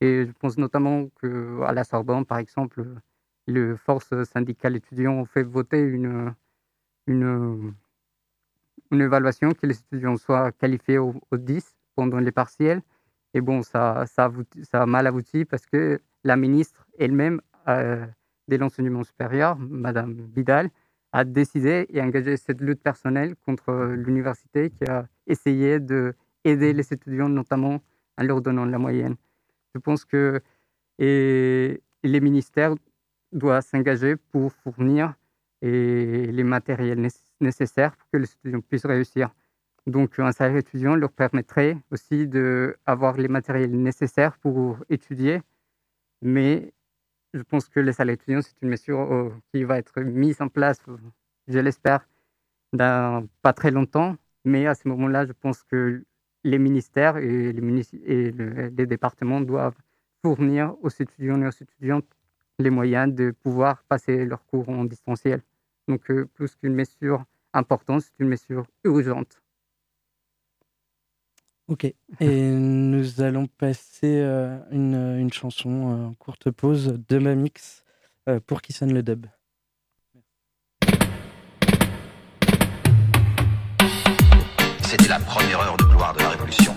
Et 0.00 0.26
je 0.26 0.32
pense 0.32 0.56
notamment 0.56 1.08
qu'à 1.20 1.72
la 1.72 1.84
Sorbonne, 1.84 2.24
par 2.24 2.38
exemple, 2.38 2.86
les 3.46 3.76
forces 3.76 4.24
syndicales 4.24 4.76
étudiants 4.76 5.14
ont 5.14 5.24
fait 5.24 5.42
voter 5.42 5.80
une, 5.80 6.34
une, 7.06 7.74
une 8.90 9.00
évaluation 9.00 9.52
que 9.52 9.66
les 9.66 9.78
étudiants 9.78 10.16
soient 10.16 10.52
qualifiés 10.52 10.98
au, 10.98 11.14
10 11.32 11.76
pendant 11.98 12.20
les 12.20 12.30
partiels. 12.30 12.80
Et 13.34 13.40
bon, 13.40 13.62
ça, 13.62 14.04
ça, 14.06 14.30
a, 14.72 14.86
mal 14.86 15.04
abouti 15.08 15.44
parce 15.44 15.66
que 15.66 16.00
la 16.22 16.36
ministre 16.36 16.86
elle-même 16.96 17.40
euh, 17.66 18.06
de 18.46 18.56
l'enseignement 18.56 19.02
supérieur, 19.02 19.56
Madame 19.58 20.12
Vidal, 20.36 20.70
a 21.10 21.24
décidé 21.24 21.86
et 21.90 22.00
engagé 22.00 22.36
cette 22.36 22.60
lutte 22.60 22.80
personnelle 22.80 23.34
contre 23.44 23.72
l'université 24.06 24.70
qui 24.70 24.84
a 24.84 25.08
essayé 25.26 25.80
d'aider 25.80 26.72
les 26.72 26.92
étudiants, 26.92 27.28
notamment 27.28 27.80
en 28.16 28.22
leur 28.22 28.40
donnant 28.42 28.64
la 28.64 28.78
moyenne. 28.78 29.16
Je 29.74 29.80
pense 29.80 30.04
que 30.04 30.40
et 31.00 31.82
les 32.04 32.20
ministères 32.20 32.74
doivent 33.32 33.66
s'engager 33.70 34.14
pour 34.30 34.52
fournir 34.52 35.14
et 35.62 36.30
les 36.30 36.44
matériels 36.44 37.08
nécessaires 37.40 37.96
pour 37.96 38.08
que 38.12 38.18
les 38.18 38.30
étudiants 38.30 38.60
puissent 38.60 38.86
réussir. 38.86 39.30
Donc, 39.86 40.18
un 40.18 40.32
salaire 40.32 40.56
étudiant 40.58 40.94
leur 40.96 41.12
permettrait 41.12 41.76
aussi 41.90 42.26
d'avoir 42.26 43.16
les 43.16 43.28
matériels 43.28 43.80
nécessaires 43.80 44.36
pour 44.38 44.78
étudier. 44.90 45.40
Mais 46.22 46.72
je 47.34 47.42
pense 47.42 47.68
que 47.68 47.80
le 47.80 47.92
salaire 47.92 48.14
étudiant, 48.14 48.42
c'est 48.42 48.60
une 48.62 48.68
mesure 48.70 49.00
euh, 49.00 49.30
qui 49.52 49.64
va 49.64 49.78
être 49.78 50.00
mise 50.00 50.40
en 50.42 50.48
place, 50.48 50.80
je 51.46 51.58
l'espère, 51.58 52.06
dans 52.72 53.26
pas 53.42 53.52
très 53.52 53.70
longtemps. 53.70 54.16
Mais 54.44 54.66
à 54.66 54.74
ce 54.74 54.88
moment-là, 54.88 55.26
je 55.26 55.32
pense 55.32 55.62
que 55.62 56.04
les 56.44 56.58
ministères 56.58 57.16
et 57.18 57.52
les, 57.52 57.94
et 58.06 58.32
les 58.32 58.86
départements 58.86 59.40
doivent 59.40 59.78
fournir 60.22 60.74
aux 60.82 60.88
étudiants 60.88 61.40
et 61.42 61.46
aux 61.46 61.50
étudiantes 61.50 62.06
les 62.58 62.70
moyens 62.70 63.14
de 63.14 63.30
pouvoir 63.30 63.82
passer 63.84 64.24
leurs 64.24 64.44
cours 64.46 64.68
en 64.68 64.84
distanciel. 64.84 65.42
Donc, 65.86 66.10
euh, 66.10 66.26
plus 66.26 66.54
qu'une 66.56 66.74
mesure 66.74 67.24
importante, 67.52 68.02
c'est 68.02 68.18
une 68.18 68.28
mesure 68.28 68.66
urgente. 68.84 69.40
Ok. 71.68 71.84
Et 71.84 71.96
nous 72.20 73.20
allons 73.20 73.46
passer 73.46 74.20
euh, 74.20 74.58
une, 74.70 75.18
une, 75.18 75.32
chanson, 75.32 76.10
euh, 76.10 76.14
courte 76.18 76.50
pause 76.50 76.98
de 77.08 77.18
Mamix 77.18 77.84
pour 78.46 78.60
qui 78.60 78.74
sonne 78.74 78.92
le 78.92 79.02
dub. 79.02 79.24
C'était 84.82 85.08
la 85.08 85.18
première 85.18 85.60
heure 85.60 85.76
de 85.78 85.84
gloire 85.84 86.14
de 86.14 86.20
la 86.20 86.28
Révolution. 86.30 86.74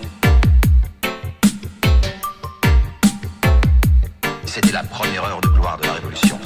C'était 4.46 4.72
la 4.72 4.82
première 4.84 5.24
heure 5.24 5.40
de 5.42 5.48
gloire 5.48 5.78
de 5.78 5.84
la 5.84 5.92
Révolution. 5.92 6.38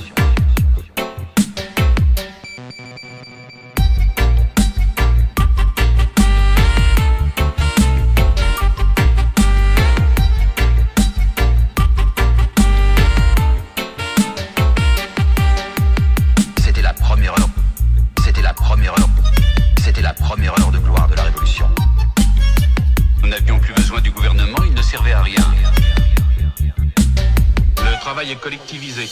Première 20.26 20.58
heure 20.58 20.72
de 20.72 20.78
gloire 20.78 21.06
de 21.08 21.14
la 21.14 21.22
Révolution. 21.22 21.68
Nous 23.22 23.28
n'avions 23.28 23.60
plus 23.60 23.72
besoin 23.74 24.00
du 24.00 24.10
gouvernement, 24.10 24.58
il 24.66 24.74
ne 24.74 24.82
servait 24.82 25.12
à 25.12 25.22
rien 25.22 25.44
travail 28.06 28.30
est 28.30 28.40
collectivisé. 28.40 29.08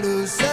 Jealousy 0.00 0.47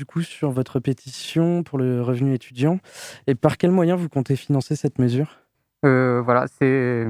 du 0.00 0.06
coup 0.06 0.22
sur 0.22 0.50
votre 0.50 0.80
pétition 0.80 1.62
pour 1.62 1.78
le 1.78 2.00
revenu 2.00 2.32
étudiant. 2.32 2.78
Et 3.26 3.34
par 3.34 3.58
quels 3.58 3.70
moyens 3.70 4.00
vous 4.00 4.08
comptez 4.08 4.34
financer 4.34 4.74
cette 4.74 4.98
mesure? 4.98 5.40
Voilà, 5.82 6.46
c'est 6.48 7.06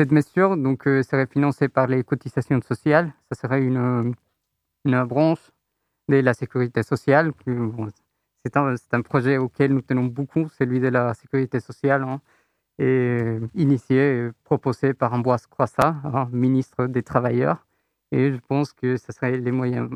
cette 0.00 0.10
mesure 0.10 0.56
donc 0.56 0.82
serait 0.82 1.28
financée 1.28 1.68
par 1.68 1.86
les 1.86 2.02
cotisations 2.02 2.60
sociales. 2.60 3.12
Ça 3.30 3.40
serait 3.40 3.62
une, 3.62 4.14
branche 4.84 5.52
de 6.08 6.16
la 6.16 6.34
sécurité 6.34 6.82
sociale. 6.82 7.30
c'est 8.44 8.56
un, 8.56 9.02
projet 9.02 9.38
auquel 9.38 9.72
nous 9.72 9.82
tenons 9.82 10.06
beaucoup, 10.06 10.48
celui 10.58 10.80
de 10.80 10.88
la 10.88 11.14
sécurité 11.14 11.60
sociale. 11.60 12.02
Hein 12.02 12.20
et 12.80 13.38
initié, 13.54 14.30
proposé 14.42 14.92
par 14.92 15.12
Ambroise 15.12 15.46
Croissat, 15.46 15.94
hein, 16.02 16.28
ministre 16.32 16.86
des 16.86 17.04
Travailleurs. 17.04 17.64
Et 18.10 18.32
je 18.32 18.38
pense 18.48 18.72
que 18.72 18.96
ce 18.96 19.12
serait 19.12 19.38
les 19.38 19.52
moyens 19.52 19.88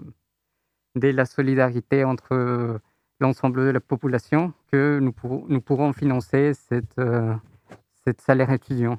de 0.96 1.08
la 1.08 1.24
solidarité 1.24 2.04
entre 2.04 2.80
l'ensemble 3.20 3.66
de 3.66 3.70
la 3.70 3.80
population 3.80 4.52
que 4.72 4.98
nous, 5.00 5.14
nous 5.48 5.60
pourrons 5.60 5.92
financer 5.92 6.52
cette, 6.54 6.98
euh, 6.98 7.34
cette 8.04 8.20
salaire 8.20 8.50
étudiant. 8.50 8.98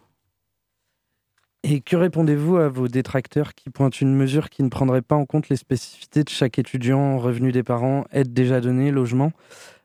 Et 1.64 1.82
que 1.82 1.96
répondez-vous 1.96 2.58
à 2.58 2.70
vos 2.70 2.88
détracteurs 2.88 3.54
qui 3.54 3.70
pointent 3.70 4.00
une 4.00 4.16
mesure 4.16 4.50
qui 4.50 4.64
ne 4.64 4.70
prendrait 4.70 5.02
pas 5.02 5.16
en 5.16 5.26
compte 5.26 5.50
les 5.50 5.56
spécificités 5.56 6.24
de 6.24 6.30
chaque 6.30 6.60
étudiant, 6.60 7.18
revenus 7.18 7.52
des 7.52 7.64
parents, 7.64 8.06
aide 8.12 8.34
déjà 8.34 8.62
donnée, 8.62 8.92
logement? 8.92 9.34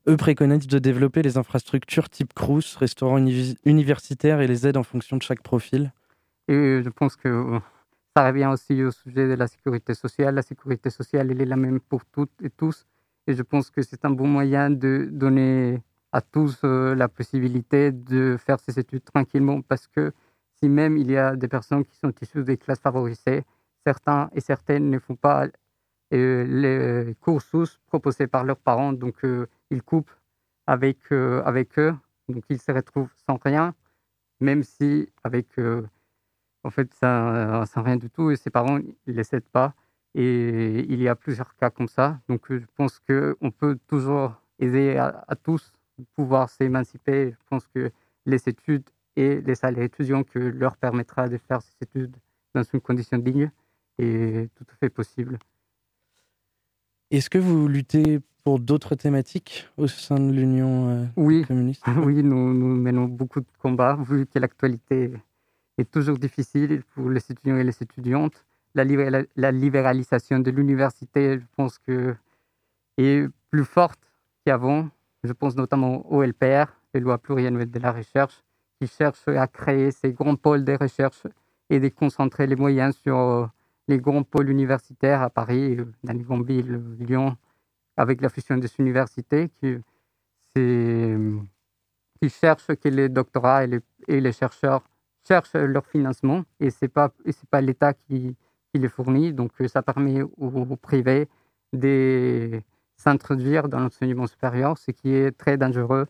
Eux 0.06 0.16
préconisent 0.16 0.66
de 0.66 0.78
développer 0.78 1.22
les 1.22 1.38
infrastructures 1.38 2.10
type 2.10 2.34
Crous, 2.34 2.76
restaurants 2.76 3.18
universitaires 3.64 4.40
et 4.40 4.46
les 4.46 4.66
aides 4.66 4.76
en 4.76 4.82
fonction 4.82 5.16
de 5.16 5.22
chaque 5.22 5.42
profil? 5.42 5.92
Et 6.48 6.82
je 6.84 6.88
pense 6.88 7.16
que 7.16 7.28
euh, 7.28 7.58
ça 8.16 8.26
revient 8.26 8.46
aussi 8.46 8.82
au 8.82 8.90
sujet 8.90 9.28
de 9.28 9.34
la 9.34 9.46
sécurité 9.48 9.94
sociale. 9.94 10.34
La 10.34 10.42
sécurité 10.42 10.90
sociale, 10.90 11.30
elle 11.30 11.40
est 11.40 11.46
la 11.46 11.56
même 11.56 11.80
pour 11.80 12.04
toutes 12.06 12.32
et 12.42 12.50
tous. 12.50 12.86
Et 13.26 13.34
je 13.34 13.42
pense 13.42 13.70
que 13.70 13.82
c'est 13.82 14.04
un 14.04 14.10
bon 14.10 14.26
moyen 14.26 14.70
de 14.70 15.08
donner 15.10 15.82
à 16.12 16.20
tous 16.20 16.60
euh, 16.64 16.94
la 16.94 17.08
possibilité 17.08 17.92
de 17.92 18.36
faire 18.38 18.60
ces 18.60 18.78
études 18.78 19.04
tranquillement 19.04 19.62
parce 19.62 19.86
que 19.88 20.12
si 20.60 20.68
même 20.68 20.96
il 20.96 21.10
y 21.10 21.16
a 21.16 21.36
des 21.36 21.48
personnes 21.48 21.84
qui 21.84 21.96
sont 21.96 22.12
issues 22.20 22.44
des 22.44 22.58
classes 22.58 22.80
favorisées, 22.80 23.44
certains 23.86 24.30
et 24.34 24.40
certaines 24.40 24.90
ne 24.90 24.98
font 24.98 25.16
pas 25.16 25.46
euh, 26.12 26.44
les 26.44 27.14
cursus 27.22 27.80
proposés 27.86 28.26
par 28.26 28.44
leurs 28.44 28.58
parents. 28.58 28.92
Donc, 28.92 29.24
ils 29.70 29.82
coupent 29.82 30.10
avec, 30.66 30.98
euh, 31.12 31.42
avec 31.44 31.78
eux, 31.78 31.94
donc 32.28 32.44
ils 32.48 32.60
se 32.60 32.72
retrouvent 32.72 33.12
sans 33.28 33.38
rien, 33.42 33.74
même 34.40 34.62
si 34.62 35.08
avec, 35.24 35.58
euh, 35.58 35.82
en 36.64 36.70
fait, 36.70 36.92
ça, 36.94 37.64
sans 37.66 37.82
rien 37.82 37.96
du 37.96 38.10
tout, 38.10 38.30
et 38.30 38.36
ses 38.36 38.50
parents, 38.50 38.78
ils 38.78 39.14
les 39.14 39.34
aident 39.34 39.42
pas. 39.52 39.74
Et 40.14 40.80
il 40.88 41.00
y 41.00 41.08
a 41.08 41.14
plusieurs 41.14 41.56
cas 41.56 41.70
comme 41.70 41.88
ça. 41.88 42.20
Donc 42.28 42.42
je 42.50 42.66
pense 42.76 43.00
qu'on 43.00 43.50
peut 43.50 43.78
toujours 43.86 44.34
aider 44.58 44.96
à, 44.96 45.34
tous 45.42 45.72
pouvoir 46.14 46.50
s'émanciper. 46.50 47.30
Je 47.30 47.46
pense 47.48 47.66
que 47.66 47.90
les 48.26 48.48
études 48.48 48.88
et 49.16 49.40
les 49.40 49.54
salaires 49.54 49.84
étudiants 49.84 50.22
que 50.22 50.38
leur 50.38 50.76
permettra 50.76 51.28
de 51.28 51.38
faire 51.38 51.62
ces 51.62 51.74
études 51.82 52.16
dans 52.54 52.62
une 52.62 52.80
condition 52.80 53.18
digne 53.18 53.50
est 53.98 54.50
tout 54.54 54.64
à 54.70 54.76
fait 54.76 54.90
possible. 54.90 55.38
Est-ce 57.10 57.28
que 57.28 57.38
vous 57.38 57.68
luttez 57.68 58.20
pour 58.44 58.58
d'autres 58.58 58.94
thématiques 58.94 59.68
au 59.76 59.86
sein 59.86 60.18
de 60.18 60.32
l'Union 60.32 60.88
euh, 60.88 61.04
oui. 61.16 61.44
communiste? 61.44 61.84
Oui, 62.04 62.22
nous, 62.22 62.54
nous, 62.54 62.74
menons 62.74 63.04
beaucoup 63.04 63.40
de 63.40 63.46
combats, 63.58 63.98
vu 64.00 64.26
que 64.26 64.38
l'actualité 64.38 65.12
toujours 65.84 66.18
difficile 66.18 66.82
pour 66.94 67.10
les 67.10 67.20
étudiants 67.20 67.56
et 67.56 67.64
les 67.64 67.82
étudiantes. 67.82 68.44
La, 68.74 68.84
libéralisation 69.52 70.38
de 70.38 70.50
l'université, 70.50 71.38
je 71.38 71.44
pense 71.56 71.78
que 71.78 72.14
est 72.96 73.28
plus 73.50 73.64
forte 73.64 74.00
qu'avant. 74.44 74.88
Je 75.24 75.32
pense 75.32 75.56
notamment 75.56 76.10
au 76.10 76.22
LPR, 76.22 76.66
les 76.94 77.00
lois 77.00 77.18
pluriannuelles 77.18 77.70
de 77.70 77.78
la 77.78 77.92
recherche, 77.92 78.42
qui 78.80 78.86
cherchent 78.86 79.28
à 79.28 79.46
créer 79.46 79.90
ces 79.90 80.12
grands 80.12 80.36
pôles 80.36 80.64
de 80.64 80.74
recherche 80.74 81.26
et 81.70 81.80
de 81.80 81.88
concentrer 81.88 82.46
les 82.46 82.56
moyens 82.56 82.96
sur 82.96 83.16
euh, 83.16 83.46
les 83.88 83.98
grands 83.98 84.22
pôles 84.22 84.50
universitaires 84.50 85.22
à 85.22 85.30
Paris, 85.30 85.76
dans 86.02 86.12
les 86.12 86.24
grandes 86.24 86.46
villes, 86.46 86.82
Lyon, 86.98 87.36
avec 87.96 88.20
la 88.20 88.28
fusion 88.28 88.56
des 88.56 88.70
universités 88.78 89.50
qui, 89.60 89.76
qui 90.54 92.28
cherchent 92.28 92.74
que 92.74 92.88
les 92.88 93.08
doctorats 93.08 93.64
et 93.64 94.20
les, 94.20 94.32
chercheurs 94.32 94.82
cherchent 95.26 95.54
leur 95.54 95.86
financement 95.86 96.44
et 96.60 96.70
ce 96.70 96.84
n'est 96.84 96.88
pas, 96.88 97.12
pas 97.50 97.60
l'État 97.60 97.94
qui, 97.94 98.36
qui, 98.72 98.80
les 98.80 98.88
fournit. 98.88 99.32
Donc 99.32 99.52
ça 99.68 99.82
permet 99.82 100.22
aux, 100.22 100.76
privés 100.76 101.28
de 101.72 102.60
s'introduire 102.96 103.68
dans 103.68 103.80
l'enseignement 103.80 104.26
supérieur, 104.26 104.78
ce 104.78 104.90
qui 104.90 105.10
est 105.14 105.32
très 105.36 105.56
dangereux 105.56 106.06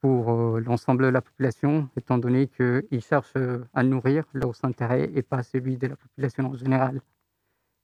pour 0.00 0.30
euh, 0.30 0.60
l'ensemble 0.60 1.04
de 1.04 1.08
la 1.08 1.22
population, 1.22 1.88
étant 1.96 2.18
donné 2.18 2.48
qu'ils 2.48 3.02
cherchent 3.02 3.32
à 3.74 3.82
nourrir 3.82 4.24
leurs 4.34 4.64
intérêts 4.64 5.10
et 5.14 5.22
pas 5.22 5.42
celui 5.42 5.76
de 5.78 5.86
la 5.88 5.96
population 5.96 6.46
en 6.50 6.54
général 6.54 7.00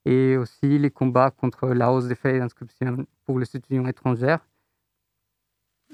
et 0.05 0.37
aussi 0.37 0.79
les 0.79 0.91
combats 0.91 1.31
contre 1.31 1.69
la 1.69 1.93
hausse 1.93 2.07
des 2.07 2.15
frais 2.15 2.39
d'inscription 2.39 3.07
pour 3.25 3.39
les 3.39 3.57
étudiants 3.57 3.87
étrangers 3.87 4.37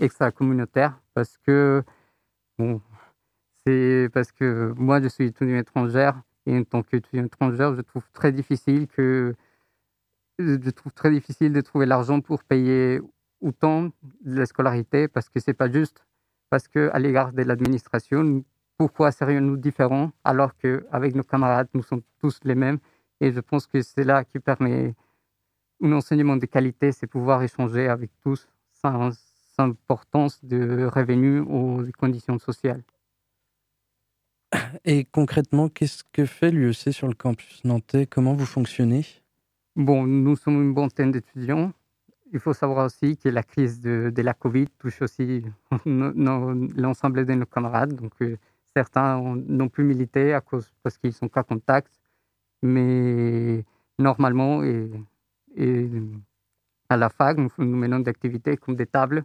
extra-communautaires 0.01 1.01
parce 1.15 1.37
que 1.39 1.83
bon, 2.59 2.81
c'est 3.69 4.09
parce 4.13 4.33
que 4.33 4.73
moi 4.77 5.01
je 5.03 5.09
suis 5.09 5.27
étudiant 5.27 5.59
étrangère 5.59 6.23
et 6.47 6.57
en 6.57 6.65
tant 6.65 6.83
qu'étudiant 6.83 7.25
étrangère 7.25 7.75
je 7.77 7.83
trouve 7.83 8.07
très 8.13 8.33
difficile 8.33 8.89
que 8.89 9.35
je 10.39 10.71
trouve 10.71 10.93
très 10.93 11.11
difficile 11.11 11.53
de 11.53 11.61
trouver 11.61 11.87
l'argent 11.87 12.21
pour 12.21 12.45
payer 12.45 13.01
autant 13.41 13.91
de 14.25 14.39
la 14.41 14.47
scolarité 14.47 15.09
parce 15.09 15.29
que 15.29 15.41
c'est 15.41 15.55
pas 15.63 15.71
juste 15.71 16.07
parce 16.51 16.67
que 16.69 16.91
à 16.93 16.99
l'égard 16.99 17.33
de 17.33 17.43
l'administration 17.43 18.43
pourquoi 18.79 19.11
serions-nous 19.13 19.57
différents 19.57 20.13
alors 20.25 20.57
qu'avec 20.57 21.15
nos 21.15 21.25
camarades 21.25 21.69
nous 21.75 21.83
sommes 21.83 22.03
tous 22.21 22.41
les 22.45 22.55
mêmes? 22.55 22.79
Et 23.21 23.33
je 23.33 23.41
pense 23.41 23.67
que 23.67 23.83
c'est 23.83 24.05
là 24.05 24.25
qui 24.25 24.39
permet 24.39 24.95
un 25.83 25.93
enseignement 25.93 26.37
de 26.37 26.47
qualité, 26.47 26.93
c'est 26.93 27.09
pouvoir 27.09 27.43
échanger 27.43 27.89
avec 27.89 28.11
tous 28.23 28.49
sans, 28.73 29.11
importance 29.61 30.39
de 30.45 30.87
revenus 30.87 31.43
ou 31.49 31.83
de 31.83 31.91
conditions 31.91 32.39
sociales. 32.39 32.85
Et 34.85 35.05
concrètement, 35.05 35.69
qu'est-ce 35.69 36.05
que 36.13 36.25
fait 36.25 36.51
l'UEC 36.51 36.93
sur 36.93 37.09
le 37.09 37.15
campus 37.15 37.65
nantais? 37.65 38.07
Comment 38.07 38.35
vous 38.35 38.47
fonctionnez? 38.47 39.05
Bon, 39.77 40.07
nous 40.07 40.37
sommes 40.37 40.63
une 40.63 40.75
vingtaine 40.75 41.13
d'étudiants. 41.13 41.73
Il 42.33 42.41
faut 42.41 42.53
savoir 42.53 42.87
aussi 42.87 43.17
que 43.17 43.29
la 43.29 43.43
crise 43.43 43.81
de, 43.81 44.13
la 44.17 44.35
Covid 44.35 44.67
touche 44.79 45.03
aussi 45.03 45.43
l'ensemble 45.87 47.25
de 47.25 47.35
nos 47.35 47.47
camarades. 47.47 47.95
Donc, 47.95 48.13
euh, 48.23 48.37
certains 48.75 49.21
n'ont 49.47 49.69
plus 49.69 49.85
milité 49.85 50.35
à 50.35 50.41
cause, 50.41 50.73
parce 50.83 50.99
qu'ils 50.99 51.13
sont 51.13 51.29
cas 51.29 51.43
contact 51.43 51.93
mais 52.63 53.65
normalement, 53.99 54.63
et, 54.65 54.91
à 56.89 56.97
la 56.97 57.09
fac, 57.09 57.37
nous, 57.39 57.51
menons 57.59 58.01
des 58.01 58.11
activités 58.11 58.57
comme 58.57 58.77
des 58.77 58.87
tables. 58.87 59.25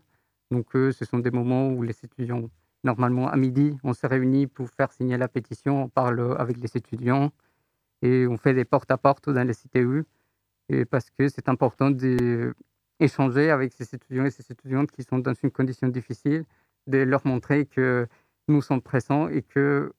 Donc, 0.52 0.68
ce 0.74 1.06
sont 1.06 1.20
des 1.20 1.32
moments 1.32 1.70
où 1.70 1.82
les 1.84 1.96
étudiants, 2.04 2.50
normalement 2.84 3.30
à 3.30 3.38
midi, 3.38 3.78
on 3.84 3.94
se 3.94 4.06
réunit 4.08 4.48
pour 4.48 4.70
faire 4.70 4.92
signer 4.92 5.18
la 5.18 5.28
pétition, 5.28 5.84
on 5.84 5.90
parle 5.90 6.36
avec 6.40 6.58
les 6.58 6.76
étudiants 6.78 7.32
et 8.02 8.28
on 8.28 8.38
fait 8.38 8.54
des 8.54 8.66
porte-à-porte 8.66 9.30
dans 9.30 9.48
les 9.48 9.54
CTU. 9.54 10.06
Et 10.70 10.86
parce 10.86 11.10
que 11.10 11.28
c'est 11.30 11.50
important 11.50 11.92
d'échanger 11.92 13.52
avec 13.52 13.74
ces 13.74 13.96
étudiants 13.96 14.26
et 14.26 14.32
ces 14.32 14.52
étudiantes 14.52 14.92
qui 14.92 15.04
sont 15.04 15.20
dans 15.20 15.34
une 15.34 15.52
condition 15.52 15.88
difficile, 15.88 16.46
de 16.88 17.00
leur 17.00 17.26
montrer 17.26 17.66
que 17.66 18.08
nous 18.48 18.62
sommes 18.62 18.82
présents 18.82 19.30
et 19.30 19.42
que 19.42 19.94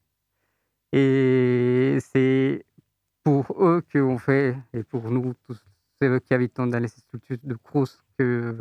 et 0.92 1.98
c'est 2.00 2.64
pour 3.24 3.46
eux 3.64 3.82
qu'on 3.92 4.18
fait, 4.18 4.56
et 4.72 4.84
pour 4.84 5.10
nous, 5.10 5.34
tous 5.44 5.60
ceux 6.00 6.20
qui 6.20 6.34
habitons 6.34 6.66
dans 6.68 6.78
les 6.78 6.88
structures 6.88 7.38
de 7.42 7.54
Crous, 7.56 8.00
que 8.16 8.58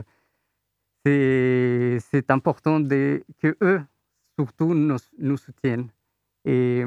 c'est 1.06 2.32
important 2.32 2.82
que 2.84 3.58
eux, 3.62 3.82
surtout, 4.38 4.74
nous, 4.74 5.38
soutiennent. 5.38 5.90
Et 6.46 6.84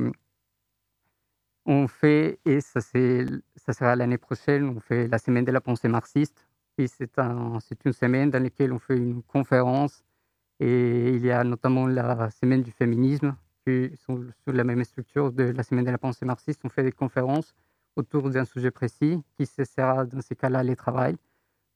on 1.64 1.88
fait, 1.88 2.38
et 2.44 2.60
ça, 2.60 2.80
ça 2.80 3.72
sera 3.72 3.96
l'année 3.96 4.18
prochaine, 4.18 4.68
on 4.76 4.80
fait 4.80 5.08
la 5.08 5.18
semaine 5.18 5.44
de 5.44 5.52
la 5.52 5.60
pensée 5.60 5.88
marxiste. 5.88 6.46
Et 6.78 6.86
c'est 6.88 7.18
un, 7.18 7.58
une 7.84 7.92
semaine 7.92 8.30
dans 8.30 8.42
laquelle 8.42 8.72
on 8.72 8.78
fait 8.78 8.96
une 8.96 9.22
conférence. 9.22 10.04
Et 10.60 11.10
il 11.14 11.24
y 11.24 11.30
a 11.30 11.44
notamment 11.44 11.86
la 11.86 12.30
semaine 12.30 12.62
du 12.62 12.70
féminisme, 12.70 13.36
qui 13.66 13.90
sont 13.96 14.24
sur 14.44 14.52
la 14.52 14.64
même 14.64 14.84
structure 14.84 15.32
de 15.32 15.44
la 15.44 15.62
semaine 15.62 15.84
de 15.84 15.90
la 15.90 15.98
pensée 15.98 16.24
marxiste. 16.24 16.60
On 16.64 16.68
fait 16.68 16.84
des 16.84 16.92
conférences 16.92 17.54
autour 17.96 18.30
d'un 18.30 18.44
sujet 18.44 18.70
précis 18.70 19.22
qui 19.36 19.46
sera 19.46 20.04
dans 20.04 20.20
ces 20.20 20.36
cas-là 20.36 20.62
les 20.62 20.76
travail. 20.76 21.16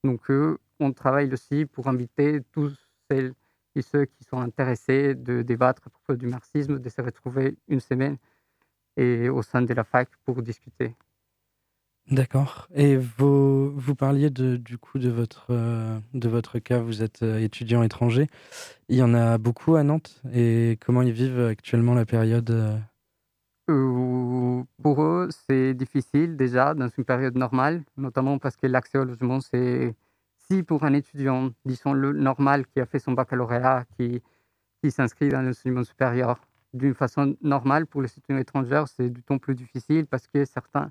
Donc, 0.05 0.31
euh, 0.31 0.59
on 0.79 0.93
travaille 0.93 1.33
aussi 1.33 1.67
pour 1.67 1.89
inviter 1.89 2.41
tous 2.53 2.75
celles 3.11 3.33
et 3.75 3.83
ceux 3.83 4.05
qui 4.05 4.25
sont 4.25 4.39
intéressés 4.39 5.15
de 5.15 5.43
débattre 5.43 5.83
à 5.87 5.91
propos 5.91 6.17
du 6.17 6.27
marxisme, 6.27 6.79
de 6.79 6.89
se 6.89 7.01
retrouver 7.01 7.57
une 7.69 7.81
semaine 7.81 8.17
et 8.97 9.29
au 9.29 9.43
sein 9.43 9.63
de 9.63 9.73
la 9.73 9.85
fac 9.85 10.09
pour 10.25 10.43
discuter. 10.43 10.95
D'accord. 12.11 12.67
Et 12.75 12.97
vous, 12.97 13.71
vous 13.79 13.95
parliez 13.95 14.31
de, 14.31 14.57
du 14.57 14.79
coup 14.79 14.99
de 14.99 15.11
votre, 15.11 15.47
euh, 15.51 15.99
de 16.13 16.29
votre 16.29 16.59
cas, 16.59 16.81
vous 16.81 17.03
êtes 17.03 17.23
euh, 17.23 17.39
étudiant 17.39 17.85
étranger. 17.85 18.27
Il 18.89 18.97
y 18.97 19.03
en 19.03 19.15
a 19.15 19.39
beaucoup 19.39 19.77
à 19.77 19.85
Nantes. 19.85 20.21
Et 20.33 20.77
comment 20.85 21.03
ils 21.03 21.13
vivent 21.13 21.47
actuellement 21.47 21.95
la 21.95 22.07
période 22.07 22.51
euh? 22.51 22.77
Euh, 23.71 24.65
pour 24.83 25.05
eux, 25.05 25.29
c'est 25.47 25.75
difficile 25.75 26.37
déjà 26.37 26.75
dans 26.75 26.89
une 26.89 27.05
période 27.05 27.37
normale, 27.37 27.85
notamment 27.97 28.39
parce 28.39 28.57
que 28.57 28.67
l'accès 28.67 28.99
au 28.99 29.05
logement, 29.05 29.41
c'est 29.41 29.95
si 30.51 30.63
pour 30.63 30.85
un 30.85 30.93
étudiant, 30.95 31.51
disons 31.65 31.93
le 31.93 32.13
normal, 32.13 32.67
qui 32.67 32.81
a 32.81 32.87
fait 32.87 32.99
son 32.99 33.13
baccalauréat, 33.13 33.85
qui, 33.97 34.23
qui 34.83 34.91
s'inscrit 34.91 35.29
dans 35.29 35.43
l'enseignement 35.43 35.85
supérieur. 35.85 36.41
D'une 36.73 36.95
façon 36.95 37.37
normale, 37.43 37.87
pour 37.87 38.03
les 38.03 38.09
étudiants 38.09 38.39
étrangers, 38.39 38.85
c'est 38.87 39.11
du 39.11 39.23
temps 39.23 39.39
plus 39.39 39.55
difficile 39.55 40.07
parce 40.07 40.27
que 40.27 40.45
certains, 40.45 40.91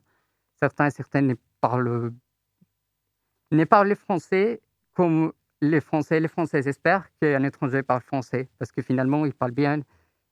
certains 0.55 0.87
et 0.87 0.91
certaines 0.91 1.27
ne 1.27 1.35
parlent, 1.61 2.11
ne 3.51 3.63
parlent 3.65 3.95
français 3.95 4.61
comme 4.93 5.31
les 5.61 5.81
Français 5.81 6.19
les 6.19 6.27
Françaises 6.29 6.67
espèrent 6.67 7.09
qu'un 7.19 7.43
étranger 7.43 7.83
parle 7.83 8.01
français, 8.01 8.49
parce 8.57 8.71
que 8.71 8.81
finalement, 8.81 9.25
ils 9.25 9.33
parlent 9.33 9.51
bien, 9.51 9.81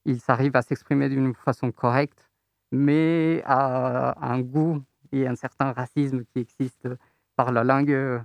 ils 0.06 0.22
arrivent 0.30 0.56
à 0.56 0.62
s'exprimer 0.62 1.10
d'une 1.10 1.34
façon 1.34 1.72
correcte, 1.72 2.30
mais 2.72 3.42
à 3.46 4.26
un 4.26 4.40
goût 4.40 4.82
et 5.12 5.28
un 5.28 5.36
certain 5.36 5.74
racisme 5.74 6.24
qui 6.26 6.40
existe 6.40 6.88
par 7.36 7.52
la 7.52 7.66
langue 7.66 8.22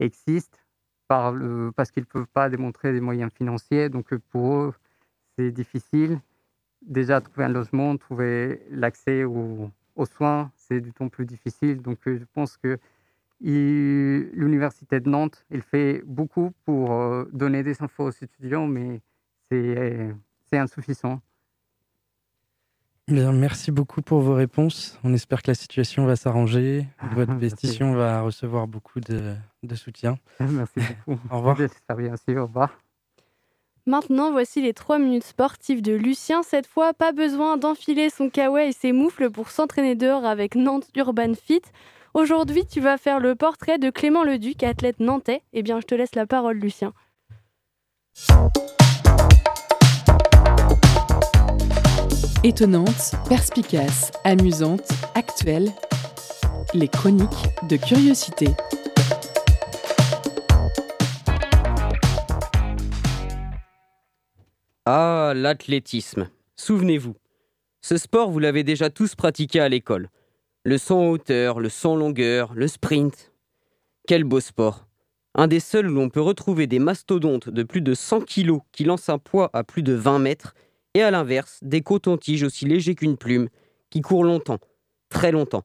existe, 0.00 0.66
par 1.08 1.32
le, 1.32 1.72
parce 1.74 1.90
qu'ils 1.90 2.02
ne 2.02 2.06
peuvent 2.06 2.26
pas 2.26 2.48
démontrer 2.48 2.92
des 2.92 3.00
moyens 3.00 3.32
financiers. 3.32 3.88
Donc 3.88 4.14
pour 4.30 4.54
eux, 4.54 4.74
c'est 5.36 5.50
difficile. 5.50 6.20
Déjà, 6.82 7.20
trouver 7.20 7.44
un 7.44 7.48
logement, 7.48 7.96
trouver 7.96 8.62
l'accès 8.70 9.24
aux, 9.24 9.70
soins, 10.04 10.50
c'est 10.56 10.80
du 10.80 10.92
temps 10.92 11.08
plus 11.08 11.26
difficile. 11.26 11.82
Donc 11.82 11.98
euh, 12.06 12.18
je 12.18 12.24
pense 12.32 12.56
que 12.56 12.78
l'université 13.40 15.00
de 15.00 15.08
Nantes, 15.08 15.44
il 15.50 15.62
fait 15.62 16.02
beaucoup 16.06 16.52
pour 16.64 16.92
euh, 16.92 17.24
donner 17.32 17.62
des 17.62 17.82
infos 17.82 18.04
aux 18.04 18.10
étudiants, 18.10 18.66
mais 18.66 19.00
c'est 19.50 20.14
insuffisant. 20.52 21.20
Bien, 23.08 23.30
merci 23.30 23.70
beaucoup 23.70 24.02
pour 24.02 24.20
vos 24.20 24.34
réponses. 24.34 24.98
On 25.04 25.14
espère 25.14 25.40
que 25.40 25.50
la 25.52 25.54
situation 25.54 26.06
va 26.06 26.16
s'arranger. 26.16 26.86
Votre 27.12 27.38
pétition 27.38 27.94
va 27.94 28.22
recevoir 28.22 28.66
beaucoup 28.66 28.98
de, 28.98 29.34
de 29.62 29.74
soutien. 29.76 30.18
Merci 30.40 30.80
beaucoup. 31.06 31.20
Au 31.30 31.36
revoir. 31.36 31.56
Bien 31.56 32.16
sûr. 32.16 32.42
Au 32.42 32.46
revoir. 32.46 32.76
Maintenant, 33.86 34.32
voici 34.32 34.60
les 34.60 34.74
3 34.74 34.98
minutes 34.98 35.22
sportives 35.22 35.82
de 35.82 35.92
Lucien. 35.92 36.42
Cette 36.42 36.66
fois, 36.66 36.92
pas 36.94 37.12
besoin 37.12 37.56
d'enfiler 37.56 38.10
son 38.10 38.28
kawaii 38.28 38.70
et 38.70 38.72
ses 38.72 38.90
moufles 38.90 39.30
pour 39.30 39.50
s'entraîner 39.50 39.94
dehors 39.94 40.24
avec 40.24 40.56
Nantes 40.56 40.88
Urban 40.96 41.34
Fit. 41.34 41.62
Aujourd'hui, 42.12 42.66
tu 42.66 42.80
vas 42.80 42.98
faire 42.98 43.20
le 43.20 43.36
portrait 43.36 43.78
de 43.78 43.90
Clément 43.90 44.24
Leduc, 44.24 44.64
athlète 44.64 44.98
nantais. 44.98 45.42
Eh 45.52 45.62
bien, 45.62 45.80
je 45.80 45.86
te 45.86 45.94
laisse 45.94 46.16
la 46.16 46.26
parole, 46.26 46.56
Lucien. 46.56 46.92
Étonnante, 52.46 53.16
perspicace, 53.28 54.12
amusante, 54.22 54.88
actuelle. 55.16 55.68
Les 56.74 56.86
chroniques 56.86 57.28
de 57.68 57.76
curiosité. 57.76 58.46
Ah, 64.84 65.32
l'athlétisme. 65.34 66.30
Souvenez-vous. 66.54 67.16
Ce 67.80 67.96
sport, 67.96 68.30
vous 68.30 68.38
l'avez 68.38 68.62
déjà 68.62 68.90
tous 68.90 69.16
pratiqué 69.16 69.58
à 69.58 69.68
l'école. 69.68 70.08
Le 70.62 70.78
saut 70.78 70.98
en 70.98 71.08
hauteur, 71.08 71.58
le 71.58 71.68
saut 71.68 71.90
en 71.90 71.96
longueur, 71.96 72.54
le 72.54 72.68
sprint. 72.68 73.32
Quel 74.06 74.22
beau 74.22 74.38
sport. 74.38 74.86
Un 75.34 75.48
des 75.48 75.58
seuls 75.58 75.90
où 75.90 75.94
l'on 75.94 76.10
peut 76.10 76.20
retrouver 76.20 76.68
des 76.68 76.78
mastodontes 76.78 77.48
de 77.48 77.64
plus 77.64 77.82
de 77.82 77.94
100 77.94 78.20
kilos 78.20 78.60
qui 78.70 78.84
lancent 78.84 79.08
un 79.08 79.18
poids 79.18 79.50
à 79.52 79.64
plus 79.64 79.82
de 79.82 79.94
20 79.94 80.20
mètres, 80.20 80.54
et 80.96 81.02
à 81.02 81.10
l'inverse, 81.10 81.58
des 81.60 81.82
cotons-tiges 81.82 82.42
aussi 82.42 82.64
légers 82.64 82.94
qu'une 82.94 83.18
plume, 83.18 83.50
qui 83.90 84.00
courent 84.00 84.24
longtemps, 84.24 84.58
très 85.10 85.30
longtemps, 85.30 85.62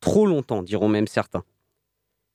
trop 0.00 0.26
longtemps, 0.26 0.62
diront 0.62 0.90
même 0.90 1.06
certains. 1.06 1.44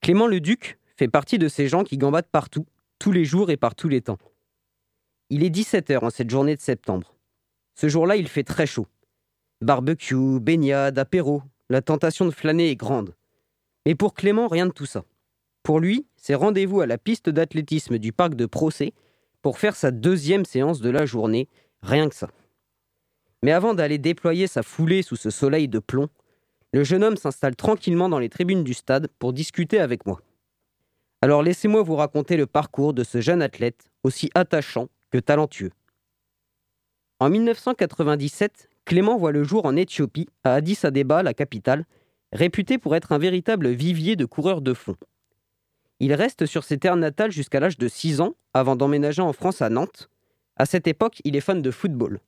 Clément 0.01 0.25
le 0.25 0.39
Duc 0.39 0.79
fait 0.97 1.07
partie 1.07 1.37
de 1.37 1.47
ces 1.47 1.67
gens 1.67 1.83
qui 1.83 1.99
gambadent 1.99 2.31
partout, 2.31 2.65
tous 2.97 3.11
les 3.11 3.25
jours 3.25 3.51
et 3.51 3.57
par 3.57 3.75
tous 3.75 3.89
les 3.89 4.01
temps. 4.01 4.17
Il 5.29 5.43
est 5.43 5.55
17h 5.55 6.03
en 6.03 6.09
cette 6.09 6.31
journée 6.31 6.55
de 6.55 6.61
septembre. 6.61 7.15
Ce 7.75 7.87
jour-là, 7.87 8.15
il 8.15 8.27
fait 8.27 8.43
très 8.43 8.65
chaud. 8.65 8.87
Barbecue, 9.61 10.39
baignade, 10.39 10.97
apéro, 10.97 11.43
la 11.69 11.83
tentation 11.83 12.25
de 12.25 12.31
flâner 12.31 12.71
est 12.71 12.75
grande. 12.75 13.13
Mais 13.85 13.93
pour 13.93 14.15
Clément, 14.15 14.47
rien 14.47 14.65
de 14.65 14.71
tout 14.71 14.87
ça. 14.87 15.03
Pour 15.61 15.79
lui, 15.79 16.07
c'est 16.15 16.33
rendez-vous 16.33 16.81
à 16.81 16.87
la 16.87 16.97
piste 16.97 17.29
d'athlétisme 17.29 17.99
du 17.99 18.11
parc 18.11 18.33
de 18.33 18.47
Procé 18.47 18.95
pour 19.43 19.59
faire 19.59 19.75
sa 19.75 19.91
deuxième 19.91 20.45
séance 20.45 20.81
de 20.81 20.89
la 20.89 21.05
journée, 21.05 21.47
rien 21.81 22.09
que 22.09 22.15
ça. 22.15 22.29
Mais 23.43 23.51
avant 23.51 23.73
d'aller 23.73 23.97
déployer 23.97 24.47
sa 24.47 24.63
foulée 24.63 25.01
sous 25.01 25.15
ce 25.15 25.29
soleil 25.29 25.67
de 25.67 25.79
plomb, 25.79 26.09
le 26.73 26.83
jeune 26.83 27.03
homme 27.03 27.17
s'installe 27.17 27.55
tranquillement 27.55 28.09
dans 28.09 28.19
les 28.19 28.29
tribunes 28.29 28.63
du 28.63 28.73
stade 28.73 29.07
pour 29.19 29.33
discuter 29.33 29.79
avec 29.79 30.05
moi. 30.05 30.21
Alors 31.21 31.43
laissez-moi 31.43 31.83
vous 31.83 31.95
raconter 31.95 32.37
le 32.37 32.47
parcours 32.47 32.93
de 32.93 33.03
ce 33.03 33.21
jeune 33.21 33.41
athlète, 33.41 33.91
aussi 34.03 34.29
attachant 34.33 34.87
que 35.11 35.17
talentueux. 35.17 35.71
En 37.19 37.29
1997, 37.29 38.69
Clément 38.85 39.17
voit 39.17 39.31
le 39.31 39.43
jour 39.43 39.65
en 39.65 39.75
Éthiopie, 39.75 40.27
à 40.43 40.55
Addis 40.55 40.79
Abeba, 40.83 41.21
la 41.21 41.33
capitale, 41.33 41.85
réputé 42.33 42.77
pour 42.77 42.95
être 42.95 43.11
un 43.11 43.19
véritable 43.19 43.69
vivier 43.69 44.15
de 44.15 44.25
coureurs 44.25 44.61
de 44.61 44.73
fond. 44.73 44.95
Il 45.99 46.13
reste 46.13 46.47
sur 46.47 46.63
ses 46.63 46.79
terres 46.79 46.95
natales 46.95 47.31
jusqu'à 47.31 47.59
l'âge 47.59 47.77
de 47.77 47.87
6 47.87 48.21
ans, 48.21 48.33
avant 48.55 48.75
d'emménager 48.75 49.21
en 49.21 49.33
France 49.33 49.61
à 49.61 49.69
Nantes. 49.69 50.09
À 50.57 50.65
cette 50.65 50.87
époque, 50.87 51.21
il 51.23 51.35
est 51.35 51.41
fan 51.41 51.61
de 51.61 51.71
football. 51.71 52.19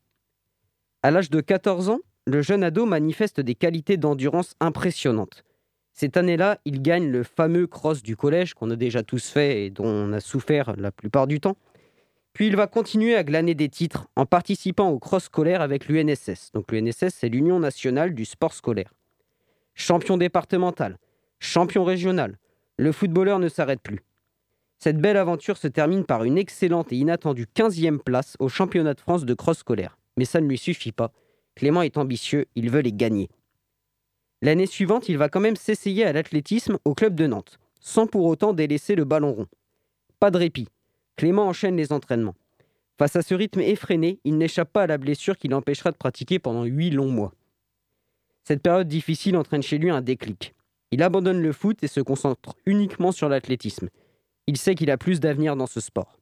À 1.02 1.12
l'âge 1.12 1.30
de 1.30 1.42
14 1.42 1.90
ans, 1.90 2.00
le 2.26 2.42
jeune 2.42 2.64
ado 2.64 2.86
manifeste 2.86 3.42
des 3.42 3.56
qualités 3.56 3.98
d'endurance 3.98 4.56
impressionnantes. 4.60 5.44
Cette 5.92 6.18
année-là, 6.18 6.58
il 6.66 6.82
gagne 6.82 7.12
le 7.12 7.24
fameux 7.24 7.68
cross 7.68 8.02
du 8.02 8.16
collège 8.16 8.54
qu'on 8.54 8.72
a 8.72 8.76
déjà 8.76 9.04
tous 9.04 9.30
fait 9.30 9.66
et 9.66 9.70
dont 9.70 9.86
on 9.86 10.14
a 10.14 10.20
souffert 10.20 10.76
la 10.78 10.92
plupart 10.92 11.28
du 11.28 11.40
temps. 11.40 11.58
Puis 12.34 12.48
il 12.48 12.56
va 12.56 12.66
continuer 12.66 13.16
à 13.16 13.24
glaner 13.24 13.54
des 13.54 13.70
titres 13.70 14.08
en 14.16 14.26
participant 14.26 14.90
au 14.90 14.98
cross 14.98 15.26
scolaire 15.26 15.62
avec 15.62 15.88
l'UNSS. 15.88 16.52
Donc 16.54 16.72
l'UNSS, 16.72 17.10
c'est 17.10 17.30
l'Union 17.30 17.60
nationale 17.60 18.16
du 18.16 18.26
sport 18.26 18.54
scolaire. 18.54 18.92
Champion 19.76 20.18
départemental, 20.18 20.98
champion 21.40 21.84
régional, 21.84 22.38
le 22.78 22.92
footballeur 22.92 23.38
ne 23.38 23.50
s'arrête 23.50 23.82
plus. 23.82 24.02
Cette 24.84 25.00
belle 25.00 25.16
aventure 25.16 25.56
se 25.56 25.70
termine 25.70 26.04
par 26.04 26.26
une 26.26 26.38
excellente 26.38 26.92
et 26.92 26.98
inattendue 26.98 27.48
15e 27.56 28.00
place 28.00 28.36
au 28.40 28.50
championnat 28.50 28.94
de 28.94 29.00
France 29.00 29.24
de 29.24 29.34
cross 29.34 29.60
scolaire. 29.60 29.98
Mais 30.18 30.26
ça 30.26 30.42
ne 30.42 30.46
lui 30.46 30.58
suffit 30.58 30.92
pas. 30.92 31.14
Clément 31.56 31.84
est 31.84 31.98
ambitieux, 31.98 32.48
il 32.56 32.70
veut 32.70 32.82
les 32.82 32.92
gagner. 32.92 33.30
L'année 34.42 34.66
suivante, 34.66 35.08
il 35.08 35.18
va 35.18 35.30
quand 35.30 35.40
même 35.40 35.56
s'essayer 35.56 36.04
à 36.04 36.12
l'athlétisme 36.12 36.80
au 36.84 36.96
club 36.96 37.16
de 37.16 37.28
Nantes, 37.28 37.60
sans 37.80 38.08
pour 38.08 38.26
autant 38.26 38.52
délaisser 38.52 38.96
le 38.96 39.06
ballon 39.06 39.32
rond. 39.32 39.48
Pas 40.20 40.32
de 40.32 40.38
répit. 40.38 40.68
Clément 41.16 41.48
enchaîne 41.48 41.78
les 41.78 41.94
entraînements. 41.94 42.36
Face 42.98 43.16
à 43.16 43.22
ce 43.22 43.36
rythme 43.36 43.62
effréné, 43.62 44.20
il 44.26 44.38
n'échappe 44.38 44.74
pas 44.74 44.84
à 44.84 44.88
la 44.88 44.98
blessure 44.98 45.38
qui 45.38 45.48
l'empêchera 45.48 45.92
de 45.92 45.98
pratiquer 45.98 46.40
pendant 46.40 46.66
huit 46.66 46.90
longs 46.90 47.10
mois. 47.10 47.32
Cette 48.44 48.62
période 48.62 48.90
difficile 48.90 49.38
entraîne 49.38 49.64
chez 49.64 49.78
lui 49.78 49.92
un 49.92 50.02
déclic. 50.02 50.54
Il 50.92 51.04
abandonne 51.04 51.42
le 51.42 51.54
foot 51.54 51.82
et 51.84 51.88
se 51.88 52.02
concentre 52.02 52.58
uniquement 52.66 53.14
sur 53.14 53.30
l'athlétisme. 53.30 53.88
Il 54.48 54.58
sait 54.58 54.76
qu'il 54.76 54.92
a 54.92 54.98
plus 54.98 55.20
d'avenir 55.20 55.56
dans 55.56 55.68
ce 55.68 55.80
sport. 55.80 56.18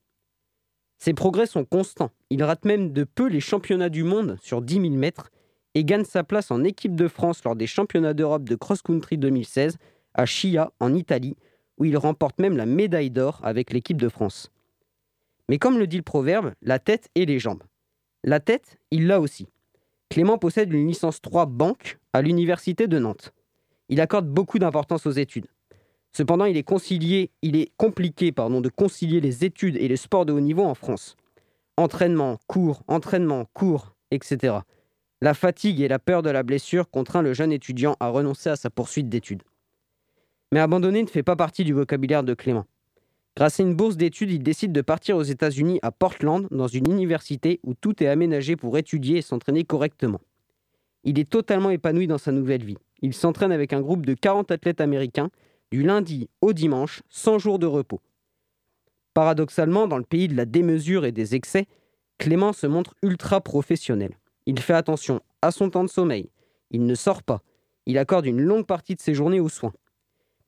Ses 0.97 1.13
progrès 1.13 1.47
sont 1.47 1.65
constants. 1.65 2.11
Il 2.29 2.43
rate 2.43 2.65
même 2.65 2.93
de 2.93 3.03
peu 3.03 3.27
les 3.27 3.39
championnats 3.39 3.89
du 3.89 4.03
monde 4.03 4.37
sur 4.41 4.61
10 4.61 4.73
000 4.75 4.89
mètres 4.89 5.31
et 5.73 5.83
gagne 5.83 6.03
sa 6.03 6.23
place 6.23 6.51
en 6.51 6.63
équipe 6.63 6.95
de 6.95 7.07
France 7.07 7.43
lors 7.43 7.55
des 7.55 7.65
championnats 7.65 8.13
d'Europe 8.13 8.43
de 8.43 8.55
cross-country 8.55 9.17
2016 9.17 9.77
à 10.13 10.25
Chia, 10.25 10.71
en 10.79 10.93
Italie, 10.93 11.37
où 11.77 11.85
il 11.85 11.97
remporte 11.97 12.39
même 12.39 12.57
la 12.57 12.65
médaille 12.65 13.09
d'or 13.09 13.39
avec 13.43 13.71
l'équipe 13.71 13.99
de 13.99 14.09
France. 14.09 14.51
Mais 15.49 15.57
comme 15.57 15.79
le 15.79 15.87
dit 15.87 15.97
le 15.97 16.03
proverbe, 16.03 16.53
la 16.61 16.77
tête 16.77 17.09
et 17.15 17.25
les 17.25 17.39
jambes. 17.39 17.63
La 18.23 18.39
tête, 18.39 18.77
il 18.91 19.07
l'a 19.07 19.19
aussi. 19.19 19.47
Clément 20.09 20.37
possède 20.37 20.71
une 20.71 20.87
licence 20.87 21.21
3 21.21 21.47
banque 21.47 21.97
à 22.13 22.21
l'université 22.21 22.87
de 22.87 22.99
Nantes. 22.99 23.33
Il 23.89 24.01
accorde 24.01 24.27
beaucoup 24.27 24.59
d'importance 24.59 25.07
aux 25.07 25.11
études. 25.11 25.47
Cependant, 26.13 26.45
il 26.45 26.57
est, 26.57 26.63
concilié, 26.63 27.31
il 27.41 27.55
est 27.55 27.71
compliqué 27.77 28.31
de 28.31 28.69
concilier 28.69 29.21
les 29.21 29.45
études 29.45 29.77
et 29.77 29.87
le 29.87 29.95
sport 29.95 30.25
de 30.25 30.33
haut 30.33 30.41
niveau 30.41 30.63
en 30.63 30.75
France. 30.75 31.15
Entraînement, 31.77 32.37
cours, 32.47 32.83
entraînement, 32.87 33.45
cours, 33.53 33.95
etc. 34.11 34.57
La 35.21 35.33
fatigue 35.33 35.79
et 35.79 35.87
la 35.87 35.99
peur 35.99 36.21
de 36.21 36.29
la 36.29 36.43
blessure 36.43 36.89
contraint 36.89 37.21
le 37.21 37.33
jeune 37.33 37.51
étudiant 37.51 37.95
à 37.99 38.09
renoncer 38.09 38.49
à 38.49 38.55
sa 38.57 38.69
poursuite 38.69 39.07
d'études. 39.07 39.43
Mais 40.51 40.59
abandonner 40.59 41.01
ne 41.01 41.07
fait 41.07 41.23
pas 41.23 41.37
partie 41.37 41.63
du 41.63 41.71
vocabulaire 41.71 42.23
de 42.23 42.33
Clément. 42.33 42.65
Grâce 43.37 43.61
à 43.61 43.63
une 43.63 43.75
bourse 43.75 43.95
d'études, 43.95 44.31
il 44.31 44.43
décide 44.43 44.73
de 44.73 44.81
partir 44.81 45.15
aux 45.15 45.23
États-Unis 45.23 45.79
à 45.81 45.91
Portland, 45.91 46.47
dans 46.51 46.67
une 46.67 46.91
université 46.91 47.61
où 47.63 47.73
tout 47.73 48.03
est 48.03 48.07
aménagé 48.07 48.57
pour 48.57 48.77
étudier 48.77 49.19
et 49.19 49.21
s'entraîner 49.21 49.63
correctement. 49.63 50.19
Il 51.05 51.17
est 51.17 51.29
totalement 51.29 51.69
épanoui 51.69 52.07
dans 52.07 52.17
sa 52.17 52.33
nouvelle 52.33 52.65
vie. 52.65 52.77
Il 53.01 53.13
s'entraîne 53.13 53.53
avec 53.53 53.71
un 53.71 53.79
groupe 53.79 54.05
de 54.05 54.13
40 54.13 54.51
athlètes 54.51 54.81
américains 54.81 55.29
du 55.71 55.83
lundi 55.83 56.29
au 56.41 56.53
dimanche, 56.53 57.01
sans 57.09 57.39
jour 57.39 57.59
de 57.59 57.65
repos. 57.65 58.01
Paradoxalement, 59.13 59.87
dans 59.87 59.97
le 59.97 60.03
pays 60.03 60.27
de 60.27 60.35
la 60.35 60.45
démesure 60.45 61.05
et 61.05 61.11
des 61.11 61.35
excès, 61.35 61.67
Clément 62.17 62.53
se 62.53 62.67
montre 62.67 62.95
ultra 63.01 63.41
professionnel. 63.41 64.17
Il 64.45 64.59
fait 64.59 64.73
attention 64.73 65.21
à 65.41 65.51
son 65.51 65.69
temps 65.69 65.83
de 65.83 65.89
sommeil. 65.89 66.29
Il 66.69 66.85
ne 66.85 66.95
sort 66.95 67.23
pas. 67.23 67.41
Il 67.85 67.97
accorde 67.97 68.25
une 68.25 68.41
longue 68.41 68.65
partie 68.65 68.95
de 68.95 69.01
ses 69.01 69.13
journées 69.13 69.39
aux 69.39 69.49
soins. 69.49 69.73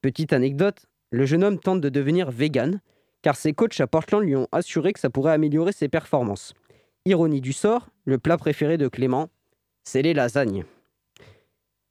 Petite 0.02 0.34
anecdote, 0.34 0.86
le 1.10 1.26
jeune 1.26 1.44
homme 1.44 1.60
tente 1.60 1.82
de 1.82 1.90
devenir 1.90 2.32
vegan, 2.32 2.82
car 3.22 3.36
ses 3.36 3.54
coachs 3.54 3.80
à 3.80 3.88
Portland 3.88 4.24
lui 4.24 4.36
ont 4.36 4.48
assuré 4.52 4.94
que 4.94 5.00
ça 5.00 5.10
pourrait 5.10 5.34
améliorer 5.34 5.72
ses 5.72 5.88
performances. 5.88 6.54
Ironie 7.06 7.42
du 7.42 7.54
sort, 7.54 7.90
le 8.06 8.18
plat 8.18 8.38
préféré 8.38 8.78
de 8.78 8.88
Clément, 8.88 9.30
c'est 9.84 10.02
les 10.02 10.14
lasagnes. 10.14 10.66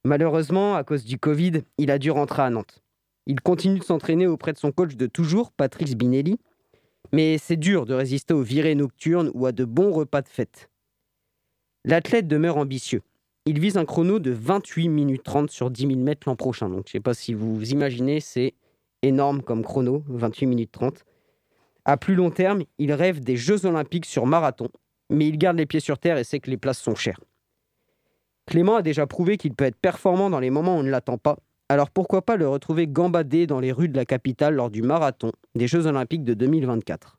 Malheureusement, 0.03 0.75
à 0.75 0.83
cause 0.83 1.05
du 1.05 1.17
Covid, 1.17 1.61
il 1.77 1.91
a 1.91 1.97
dû 1.97 2.11
rentrer 2.11 2.41
à 2.41 2.49
Nantes. 2.49 2.82
Il 3.25 3.39
continue 3.41 3.79
de 3.79 3.83
s'entraîner 3.83 4.27
auprès 4.27 4.53
de 4.53 4.57
son 4.57 4.71
coach 4.71 4.95
de 4.95 5.07
toujours, 5.07 5.51
Patrice 5.51 5.95
Binelli, 5.95 6.37
mais 7.11 7.37
c'est 7.37 7.57
dur 7.57 7.85
de 7.85 7.93
résister 7.93 8.33
aux 8.33 8.41
virées 8.41 8.75
nocturnes 8.75 9.31
ou 9.33 9.45
à 9.45 9.51
de 9.51 9.65
bons 9.65 9.91
repas 9.91 10.21
de 10.21 10.27
fête. 10.27 10.69
L'athlète 11.85 12.27
demeure 12.27 12.57
ambitieux. 12.57 13.01
Il 13.45 13.59
vise 13.59 13.77
un 13.77 13.85
chrono 13.85 14.19
de 14.19 14.31
28 14.31 14.89
minutes 14.89 15.23
30 15.23 15.51
sur 15.51 15.69
10 15.69 15.87
000 15.87 15.99
mètres 15.99 16.27
l'an 16.27 16.35
prochain. 16.35 16.69
Donc, 16.69 16.85
je 16.85 16.89
ne 16.89 16.91
sais 16.91 16.99
pas 17.01 17.13
si 17.13 17.33
vous 17.33 17.71
imaginez, 17.71 18.19
c'est 18.19 18.53
énorme 19.01 19.41
comme 19.41 19.63
chrono, 19.63 20.03
28 20.07 20.45
minutes 20.45 20.71
30. 20.71 21.03
À 21.85 21.97
plus 21.97 22.15
long 22.15 22.31
terme, 22.31 22.63
il 22.77 22.93
rêve 22.93 23.19
des 23.19 23.35
Jeux 23.35 23.65
Olympiques 23.65 24.05
sur 24.05 24.25
marathon, 24.25 24.69
mais 25.09 25.27
il 25.27 25.37
garde 25.37 25.57
les 25.57 25.65
pieds 25.65 25.81
sur 25.81 25.99
terre 25.99 26.17
et 26.17 26.23
sait 26.23 26.39
que 26.39 26.49
les 26.49 26.57
places 26.57 26.79
sont 26.79 26.95
chères. 26.95 27.19
Clément 28.45 28.77
a 28.77 28.81
déjà 28.81 29.05
prouvé 29.07 29.37
qu'il 29.37 29.53
peut 29.53 29.65
être 29.65 29.75
performant 29.75 30.29
dans 30.29 30.39
les 30.39 30.49
moments 30.49 30.77
où 30.77 30.79
on 30.79 30.83
ne 30.83 30.89
l'attend 30.89 31.17
pas, 31.17 31.37
alors 31.69 31.89
pourquoi 31.89 32.21
pas 32.21 32.35
le 32.35 32.47
retrouver 32.47 32.87
gambadé 32.87 33.47
dans 33.47 33.59
les 33.59 33.71
rues 33.71 33.89
de 33.89 33.95
la 33.95 34.05
capitale 34.05 34.55
lors 34.55 34.69
du 34.69 34.81
marathon 34.81 35.31
des 35.55 35.67
Jeux 35.67 35.87
Olympiques 35.87 36.23
de 36.23 36.33
2024 36.33 37.17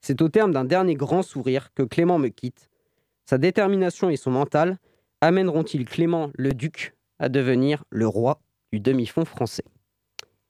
C'est 0.00 0.20
au 0.22 0.28
terme 0.28 0.52
d'un 0.52 0.64
dernier 0.64 0.94
grand 0.94 1.22
sourire 1.22 1.72
que 1.74 1.82
Clément 1.82 2.18
me 2.18 2.28
quitte. 2.28 2.68
Sa 3.24 3.38
détermination 3.38 4.10
et 4.10 4.16
son 4.16 4.30
mental 4.30 4.78
amèneront-ils 5.20 5.84
Clément 5.84 6.30
le 6.34 6.52
Duc 6.52 6.94
à 7.18 7.28
devenir 7.28 7.84
le 7.90 8.06
roi 8.06 8.40
du 8.72 8.80
demi-fond 8.80 9.24
français? 9.24 9.64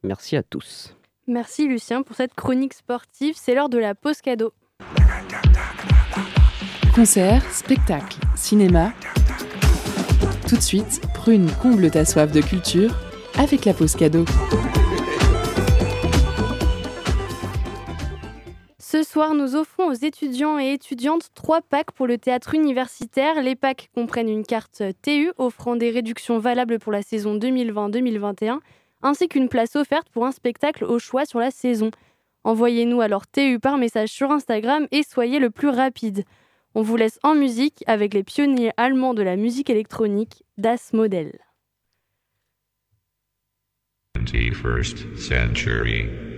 Merci 0.03 0.37
à 0.37 0.43
tous. 0.43 0.97
Merci 1.27 1.69
Lucien 1.69 2.03
pour 2.03 2.17
cette 2.17 2.35
chronique 2.35 2.75
sportive. 2.75 3.35
C'est 3.37 3.55
l'heure 3.55 3.69
de 3.69 3.79
la 3.79 3.95
pause 3.95 4.21
cadeau. 4.21 4.53
Concert, 6.95 7.43
spectacle, 7.53 8.19
cinéma. 8.35 8.93
Tout 10.49 10.57
de 10.57 10.61
suite, 10.61 11.01
Prune 11.15 11.51
comble 11.61 11.91
ta 11.91 12.05
soif 12.05 12.33
de 12.33 12.41
culture 12.41 12.95
avec 13.39 13.65
la 13.65 13.75
pause 13.75 13.95
cadeau. 13.97 14.25
Ce 18.79 19.03
soir, 19.03 19.35
nous 19.35 19.57
offrons 19.57 19.89
aux 19.89 19.95
étudiants 19.95 20.59
et 20.59 20.73
étudiantes 20.73 21.29
trois 21.35 21.63
packs 21.63 21.93
pour 21.93 22.07
le 22.07 22.19
théâtre 22.19 22.55
universitaire. 22.55 23.43
Les 23.43 23.57
packs 23.57 23.91
comprennent 23.95 24.29
une 24.29 24.45
carte 24.45 24.83
TU 25.03 25.33
offrant 25.39 25.77
des 25.77 25.91
réductions 25.91 26.39
valables 26.39 26.79
pour 26.79 26.93
la 26.93 27.03
saison 27.03 27.37
2020-2021 27.39 28.59
ainsi 29.03 29.29
qu'une 29.29 29.49
place 29.49 29.77
offerte 29.77 30.09
pour 30.11 30.27
un 30.27 30.33
spectacle 30.33 30.85
au 30.85 30.99
choix 30.99 31.25
sur 31.25 31.41
la 31.41 31.51
saison. 31.51 31.91
Envoyez-nous 32.45 33.01
alors 33.01 33.27
TU 33.27 33.59
par 33.59 33.79
message 33.79 34.09
sur 34.09 34.31
Instagram 34.31 34.87
et 34.91 35.03
soyez 35.03 35.39
le 35.39 35.51
plus 35.51 35.69
rapide. 35.69 36.25
On 36.75 36.83
vous 36.83 36.97
laisse 36.97 37.19
en 37.23 37.35
musique 37.35 37.85
avec 37.87 38.15
les 38.15 38.23
pionniers 38.23 38.73
allemands 38.79 39.13
de 39.13 39.23
la 39.23 39.37
musique 39.37 39.69
électronique, 39.69 40.43
Das. 40.57 40.93
21st 44.15 45.17
century. 45.17 46.32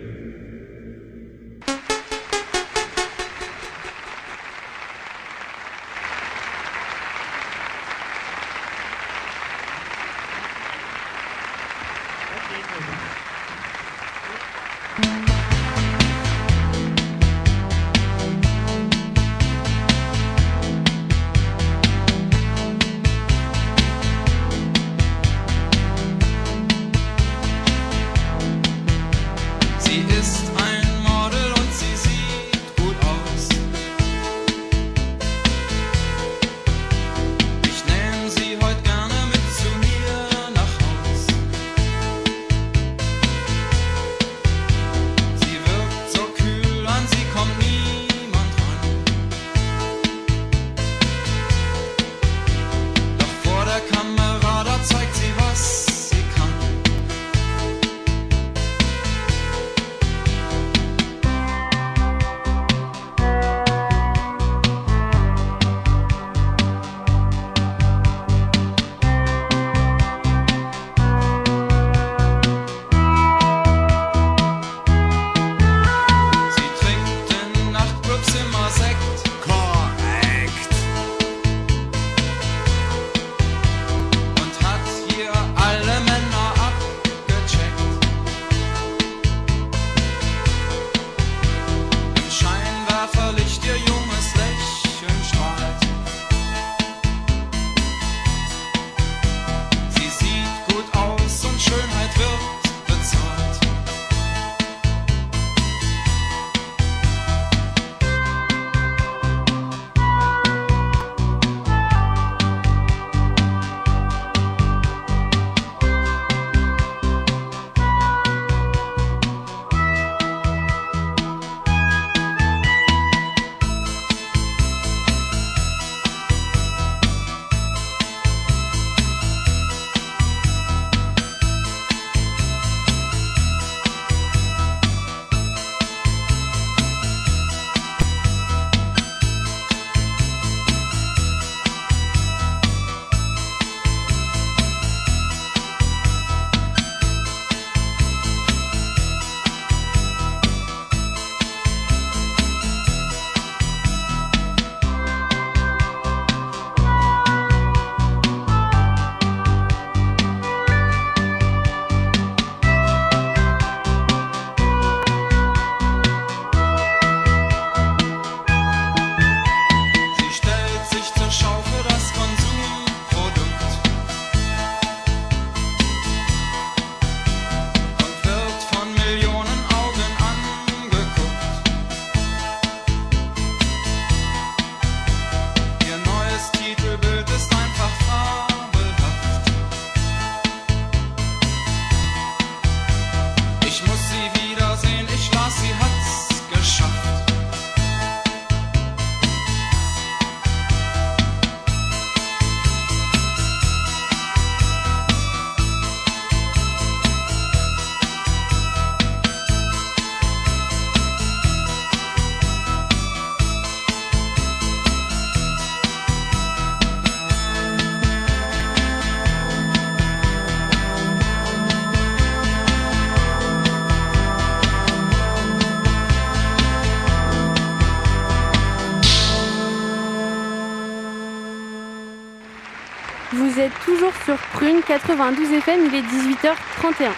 Prune 234.74 234.82
92 234.82 235.52
FM, 235.52 235.87
il 235.87 235.94
est 235.94 236.02
18h31. 236.02 237.12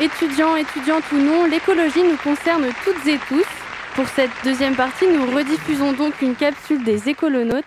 Étudiants, 0.00 0.56
étudiantes 0.56 1.04
ou 1.12 1.16
non, 1.16 1.44
l'écologie 1.44 2.02
nous 2.02 2.16
concerne 2.16 2.64
toutes 2.82 3.06
et 3.06 3.18
tous. 3.28 3.44
Pour 3.94 4.08
cette 4.08 4.30
deuxième 4.44 4.74
partie, 4.74 5.06
nous 5.06 5.26
rediffusons 5.26 5.92
donc 5.92 6.22
une 6.22 6.34
capsule 6.34 6.82
des 6.82 7.10
écolonautes. 7.10 7.66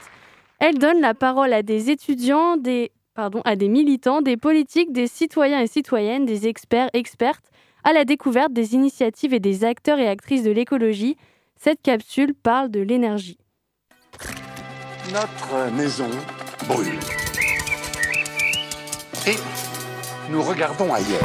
Elle 0.57 0.79
donne 0.79 0.99
la 0.99 1.13
parole 1.13 1.53
à 1.53 1.61
des 1.61 1.91
étudiants, 1.91 2.57
des, 2.57 2.91
pardon, 3.13 3.43
à 3.45 3.55
des 3.55 3.67
militants, 3.67 4.23
des 4.23 4.35
politiques, 4.35 4.91
des 4.91 5.05
citoyens 5.05 5.59
et 5.59 5.67
citoyennes, 5.67 6.25
des 6.25 6.47
experts, 6.47 6.89
expertes, 6.93 7.51
à 7.83 7.93
la 7.93 8.03
découverte 8.03 8.51
des 8.51 8.73
initiatives 8.73 9.35
et 9.35 9.39
des 9.39 9.63
acteurs 9.63 9.99
et 9.99 10.07
actrices 10.07 10.43
de 10.43 10.51
l'écologie. 10.51 11.17
Cette 11.55 11.83
capsule 11.83 12.33
parle 12.33 12.71
de 12.71 12.79
l'énergie. 12.79 13.37
Notre 15.13 15.71
maison 15.75 16.09
brûle. 16.67 17.26
Et 19.27 19.35
nous 20.31 20.41
regardons 20.41 20.93
ailleurs. 20.93 21.19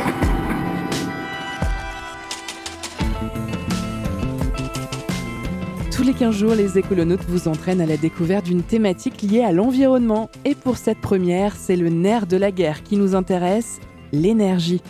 Tous 5.95 6.03
les 6.03 6.15
15 6.15 6.35
jours, 6.35 6.55
les 6.57 6.79
écolonautes 6.79 7.25
vous 7.29 7.47
entraînent 7.47 7.81
à 7.81 7.87
la 7.87 7.97
découverte 7.97 8.45
d'une 8.45 8.65
thématique 8.65 9.23
liée 9.23 9.45
à 9.45 9.53
l'environnement. 9.53 10.31
Et 10.45 10.57
pour 10.57 10.79
cette 10.79 11.01
première, 11.01 11.55
c'est 11.55 11.77
le 11.77 11.91
nerf 11.91 12.27
de 12.27 12.37
la 12.37 12.51
guerre 12.51 12.83
qui 12.83 12.97
nous 12.97 13.15
intéresse, 13.15 13.79
l'énergie. 14.11 14.83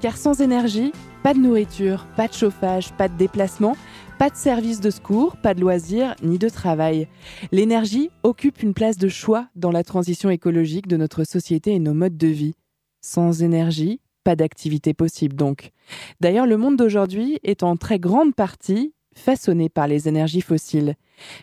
Car 0.00 0.16
sans 0.16 0.40
énergie, 0.40 0.92
pas 1.24 1.34
de 1.34 1.40
nourriture, 1.40 2.06
pas 2.16 2.28
de 2.28 2.34
chauffage, 2.34 2.92
pas 2.92 3.08
de 3.08 3.16
déplacement, 3.16 3.76
pas 4.20 4.30
de 4.30 4.36
service 4.36 4.80
de 4.80 4.90
secours, 4.90 5.36
pas 5.38 5.54
de 5.54 5.60
loisirs, 5.60 6.14
ni 6.22 6.38
de 6.38 6.48
travail. 6.48 7.08
L'énergie 7.50 8.10
occupe 8.22 8.62
une 8.62 8.74
place 8.74 8.96
de 8.96 9.08
choix 9.08 9.48
dans 9.56 9.72
la 9.72 9.82
transition 9.82 10.30
écologique 10.30 10.86
de 10.86 10.96
notre 10.96 11.24
société 11.24 11.72
et 11.72 11.78
nos 11.80 11.94
modes 11.94 12.16
de 12.16 12.28
vie. 12.28 12.54
Sans 13.00 13.42
énergie, 13.42 14.00
pas 14.24 14.36
d'activité 14.36 14.94
possible 14.94 15.34
donc. 15.34 15.70
D'ailleurs, 16.20 16.46
le 16.46 16.56
monde 16.56 16.76
d'aujourd'hui 16.76 17.38
est 17.42 17.62
en 17.62 17.76
très 17.76 17.98
grande 17.98 18.34
partie 18.34 18.94
façonné 19.14 19.68
par 19.68 19.86
les 19.86 20.08
énergies 20.08 20.40
fossiles. 20.40 20.94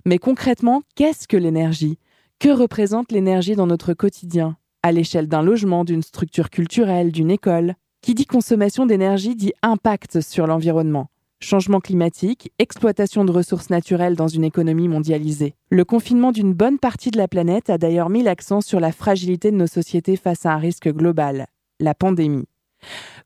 Mais 0.06 0.20
concrètement, 0.20 0.84
qu'est-ce 0.96 1.28
que 1.28 1.38
l'énergie? 1.38 2.00
Que 2.40 2.50
représente 2.50 3.12
l'énergie 3.12 3.56
dans 3.56 3.68
notre 3.68 3.94
quotidien? 3.94 4.58
À 4.84 4.92
l'échelle 4.92 5.28
d'un 5.28 5.42
logement, 5.42 5.84
d'une 5.84 6.04
structure 6.04 6.50
culturelle, 6.50 7.12
d'une 7.12 7.32
école? 7.32 7.76
Qui 8.02 8.14
dit 8.14 8.26
consommation 8.26 8.86
d'énergie 8.86 9.36
dit 9.36 9.54
impact 9.64 10.22
sur 10.22 10.48
l'environnement. 10.48 11.10
Changement 11.40 11.80
climatique, 11.80 12.52
exploitation 12.58 13.24
de 13.24 13.32
ressources 13.32 13.70
naturelles 13.70 14.16
dans 14.16 14.28
une 14.28 14.44
économie 14.44 14.88
mondialisée. 14.88 15.54
Le 15.70 15.86
confinement 15.86 16.32
d'une 16.32 16.54
bonne 16.54 16.80
partie 16.80 17.12
de 17.12 17.18
la 17.20 17.28
planète 17.28 17.70
a 17.70 17.78
d'ailleurs 17.78 18.10
mis 18.10 18.24
l'accent 18.24 18.60
sur 18.60 18.80
la 18.80 18.92
fragilité 18.92 19.52
de 19.52 19.56
nos 19.56 19.68
sociétés 19.68 20.16
face 20.16 20.48
à 20.48 20.54
un 20.54 20.58
risque 20.58 20.92
global, 20.92 21.46
la 21.80 21.94
pandémie. 21.94 22.48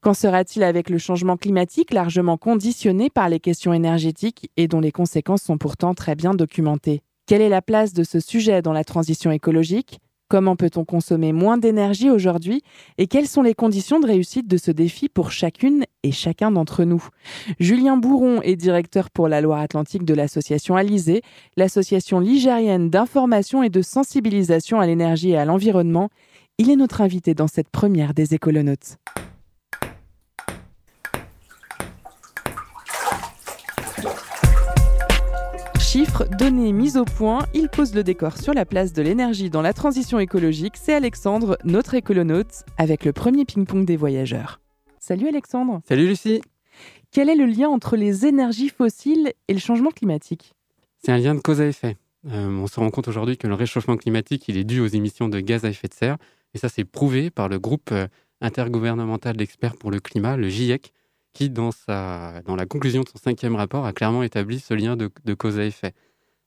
Qu'en 0.02 0.14
sera-t-il 0.14 0.64
avec 0.64 0.90
le 0.90 0.98
changement 0.98 1.38
climatique 1.38 1.94
largement 1.94 2.36
conditionné 2.36 3.10
par 3.10 3.30
les 3.30 3.40
questions 3.40 3.72
énergétiques 3.72 4.52
et 4.58 4.68
dont 4.68 4.82
les 4.82 4.92
conséquences 4.92 5.44
sont 5.44 5.58
pourtant 5.58 5.94
très 5.94 6.16
bien 6.16 6.34
documentées? 6.34 7.04
Quelle 7.28 7.42
est 7.42 7.50
la 7.50 7.62
place 7.62 7.94
de 7.94 8.04
ce 8.04 8.20
sujet 8.20 8.62
dans 8.62 8.74
la 8.74 8.84
transition 8.84 9.32
écologique? 9.32 10.02
Comment 10.32 10.56
peut-on 10.56 10.86
consommer 10.86 11.34
moins 11.34 11.58
d'énergie 11.58 12.10
aujourd'hui 12.10 12.64
Et 12.98 13.08
quelles 13.08 13.28
sont 13.28 13.42
les 13.42 13.54
conditions 13.54 14.00
de 14.00 14.08
réussite 14.08 14.48
de 14.48 14.56
ce 14.56 14.72
défi 14.72 15.10
pour 15.10 15.30
chacune 15.30 15.84
et 16.04 16.14
chacun 16.14 16.52
d'entre 16.52 16.86
nous? 16.86 17.06
Julien 17.60 17.98
Bourron 17.98 18.42
est 18.42 18.56
directeur 18.56 19.10
pour 19.10 19.28
la 19.28 19.42
Loire-Atlantique 19.42 20.06
de 20.06 20.14
l'association 20.14 20.78
Alizé, 20.78 21.22
l'association 21.58 22.22
ligérienne 22.22 22.90
d'information 22.90 23.62
et 23.62 23.70
de 23.70 23.82
sensibilisation 23.82 24.80
à 24.80 24.88
l'énergie 24.88 25.32
et 25.32 25.38
à 25.38 25.44
l'environnement. 25.44 26.08
Il 26.58 26.70
est 26.70 26.78
notre 26.78 27.02
invité 27.02 27.34
dans 27.34 27.50
cette 27.50 27.70
première 27.70 28.14
des 28.14 28.34
écolonautes. 28.34 29.00
Chiffres, 35.92 36.26
données, 36.40 36.72
mise 36.72 36.96
au 36.96 37.04
point, 37.04 37.46
il 37.54 37.68
pose 37.68 37.94
le 37.94 38.02
décor 38.02 38.38
sur 38.38 38.54
la 38.54 38.64
place 38.64 38.94
de 38.94 39.02
l'énergie 39.02 39.50
dans 39.50 39.62
la 39.62 39.74
transition 39.74 40.20
écologique. 40.20 40.76
C'est 40.78 40.94
Alexandre, 40.94 41.58
notre 41.66 41.96
écolonaute, 41.96 42.64
avec 42.78 43.04
le 43.04 43.12
premier 43.12 43.44
ping-pong 43.44 43.84
des 43.84 43.98
voyageurs. 43.98 44.62
Salut 45.00 45.28
Alexandre. 45.28 45.82
Salut 45.86 46.08
Lucie. 46.08 46.42
Quel 47.12 47.28
est 47.28 47.36
le 47.36 47.44
lien 47.44 47.68
entre 47.68 47.98
les 47.98 48.26
énergies 48.26 48.70
fossiles 48.70 49.34
et 49.50 49.54
le 49.54 49.60
changement 49.60 49.90
climatique? 49.90 50.54
C'est 51.04 51.12
un 51.12 51.18
lien 51.18 51.36
de 51.36 51.42
cause 51.42 51.60
à 51.60 51.68
effet. 51.68 51.98
Euh, 52.26 52.48
on 52.48 52.68
se 52.68 52.80
rend 52.80 52.90
compte 52.90 53.10
aujourd'hui 53.10 53.38
que 53.38 53.48
le 53.48 53.56
réchauffement 53.56 53.98
climatique 53.98 54.46
il 54.48 54.56
est 54.56 54.64
dû 54.64 54.80
aux 54.80 54.88
émissions 54.88 55.28
de 55.28 55.42
gaz 55.42 55.66
à 55.66 55.70
effet 55.70 55.90
de 55.90 55.94
serre. 55.94 56.16
Et 56.54 56.58
ça, 56.58 56.70
c'est 56.70 56.86
prouvé 56.86 57.32
par 57.32 57.50
le 57.50 57.60
groupe 57.60 57.90
euh, 57.92 58.08
intergouvernemental 58.40 59.36
d'experts 59.36 59.76
pour 59.76 59.92
le 59.92 60.00
climat, 60.00 60.38
le 60.38 60.48
GIEC, 60.48 60.94
qui, 61.34 61.50
dans, 61.50 61.72
sa, 61.72 62.42
dans 62.46 62.56
la 62.56 62.66
conclusion 62.66 63.02
de 63.02 63.10
son 63.10 63.18
cinquième 63.18 63.56
rapport, 63.56 63.86
a 63.86 63.94
clairement 63.94 64.24
établi 64.24 64.60
ce 64.60 64.74
lien 64.74 64.96
de, 64.96 65.34
cause 65.34 65.60
à 65.60 65.66
effet. 65.66 65.94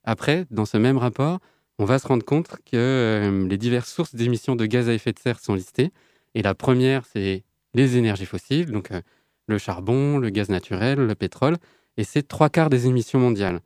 Après, 0.05 0.47
dans 0.51 0.67
ce 0.67 0.77
même 0.77 0.99
rapport, 0.99 1.39
on 1.79 1.85
va 1.85 1.99
se 1.99 2.07
rendre 2.07 2.25
compte 2.25 2.49
que 2.65 2.77
euh, 2.77 3.49
les 3.49 3.57
diverses 3.57 3.93
sources 3.93 4.15
d'émissions 4.15 4.57
de 4.57 4.67
gaz 4.67 4.89
à 4.89 4.95
effet 4.95 5.13
de 5.13 5.19
serre 5.19 5.41
sont 5.41 5.55
listées. 5.55 5.91
Et 6.35 6.43
la 6.43 6.55
première, 6.55 7.05
c'est 7.07 7.45
les 7.75 7.97
énergies 7.97 8.27
fossiles, 8.27 8.71
donc 8.71 8.91
euh, 8.93 9.01
le 9.47 9.59
charbon, 9.59 10.19
le 10.19 10.31
gaz 10.31 10.49
naturel, 10.49 10.99
le 10.99 11.15
pétrole, 11.15 11.57
et 11.97 12.05
c'est 12.05 12.27
trois 12.27 12.49
quarts 12.49 12.71
des 12.71 12.87
émissions 12.87 13.19
mondiales. 13.19 13.61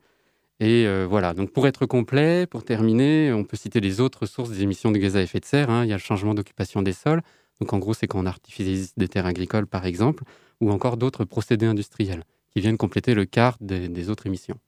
Et 0.61 0.87
euh, 0.87 1.07
voilà, 1.09 1.35
donc 1.35 1.52
pour 1.52 1.66
être 1.66 1.87
complet, 1.87 2.46
pour 2.46 2.64
terminer, 2.64 3.33
on 3.33 3.44
peut 3.44 3.57
citer 3.57 3.81
les 3.81 4.00
autres 4.00 4.26
sources 4.26 4.50
des 4.50 4.62
émissions 4.62 4.90
de 4.90 4.98
gaz 4.98 5.16
à 5.16 5.22
effet 5.22 5.38
de 5.38 5.44
serre. 5.44 5.70
hein. 5.70 5.85
Il 5.85 5.88
y 5.88 5.92
a 5.92 5.96
le 5.96 6.02
changement 6.02 6.35
d'occupation 6.35 6.83
des 6.83 6.92
sols, 6.92 7.22
donc 7.61 7.72
en 7.72 7.78
gros 7.78 7.94
c'est 7.94 8.07
quand 8.09 8.18
on 8.18 8.26
artificialise 8.26 8.92
des 8.96 9.09
terres 9.09 9.26
agricoles 9.26 9.66
par 9.66 9.87
exemple, 9.87 10.24
ou 10.61 10.71
encore 10.71 10.97
d'autres 10.97 11.25
procédés 11.25 11.66
industriels 11.66 12.25
qui 12.53 12.61
viennent 12.61 12.77
compléter 12.77 13.14
le 13.14 13.25
quart 13.25 13.57
des, 13.61 13.88
des 13.88 14.11
autres 14.11 14.27
émissions. 14.27 14.59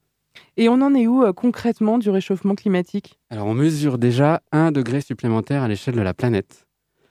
Et 0.57 0.69
on 0.69 0.81
en 0.81 0.95
est 0.95 1.07
où 1.07 1.25
euh, 1.25 1.33
concrètement 1.33 1.99
du 1.99 2.11
réchauffement 2.11 2.55
climatique? 2.55 3.19
Alors 3.31 3.47
on 3.47 3.55
mesure 3.55 3.99
déjà 3.99 4.43
un 4.53 4.73
degré 4.73 5.01
supplémentaire 5.01 5.63
à 5.63 5.69
l'échelle 5.69 5.97
de 5.97 6.01
la 6.01 6.15
planète. 6.15 6.67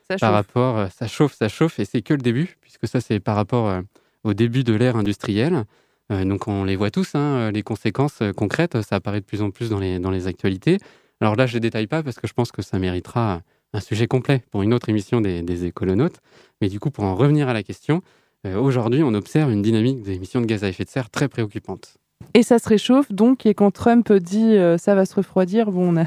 Ça 0.09 0.17
par 0.17 0.29
chauffe. 0.29 0.35
rapport, 0.35 0.77
euh, 0.77 0.87
ça 0.89 1.07
chauffe, 1.07 1.35
ça 1.35 1.49
chauffe, 1.49 1.79
et 1.79 1.85
c'est 1.85 2.01
que 2.01 2.13
le 2.13 2.21
début, 2.21 2.57
puisque 2.61 2.87
ça 2.87 3.01
c'est 3.01 3.19
par 3.19 3.35
rapport 3.35 3.67
euh, 3.67 3.81
au 4.23 4.33
début 4.33 4.63
de 4.63 4.73
l'ère 4.73 4.95
industrielle. 4.95 5.65
Donc 6.09 6.47
on 6.47 6.63
les 6.63 6.75
voit 6.75 6.89
tous, 6.89 7.13
hein, 7.13 7.51
les 7.51 7.61
conséquences 7.61 8.23
concrètes, 8.35 8.81
ça 8.81 8.95
apparaît 8.95 9.19
de 9.19 9.25
plus 9.25 9.43
en 9.43 9.51
plus 9.51 9.69
dans 9.69 9.77
les, 9.77 9.99
dans 9.99 10.09
les 10.09 10.25
actualités. 10.25 10.79
Alors 11.21 11.35
là, 11.35 11.45
je 11.45 11.53
ne 11.53 11.59
détaille 11.59 11.85
pas 11.85 12.01
parce 12.01 12.17
que 12.17 12.27
je 12.27 12.33
pense 12.33 12.51
que 12.51 12.63
ça 12.63 12.79
méritera 12.79 13.43
un 13.73 13.79
sujet 13.79 14.07
complet 14.07 14.43
pour 14.49 14.63
une 14.63 14.73
autre 14.73 14.89
émission 14.89 15.21
des, 15.21 15.43
des 15.43 15.65
écolonautes. 15.65 16.19
Mais 16.61 16.67
du 16.67 16.79
coup, 16.79 16.89
pour 16.89 17.03
en 17.03 17.13
revenir 17.13 17.47
à 17.47 17.53
la 17.53 17.61
question, 17.61 18.01
aujourd'hui, 18.45 19.03
on 19.03 19.13
observe 19.13 19.51
une 19.51 19.61
dynamique 19.61 20.01
des 20.01 20.13
émissions 20.13 20.41
de 20.41 20.45
gaz 20.45 20.63
à 20.63 20.69
effet 20.69 20.85
de 20.85 20.89
serre 20.89 21.09
très 21.09 21.27
préoccupante. 21.27 21.97
Et 22.33 22.43
ça 22.43 22.59
se 22.59 22.67
réchauffe 22.67 23.11
donc, 23.11 23.45
et 23.45 23.53
quand 23.53 23.71
Trump 23.71 24.11
dit 24.11 24.55
euh, 24.55 24.77
ça 24.77 24.93
va 24.95 25.05
se 25.05 25.15
refroidir, 25.15 25.71
bon, 25.71 25.93
on 25.93 25.97
a. 26.01 26.05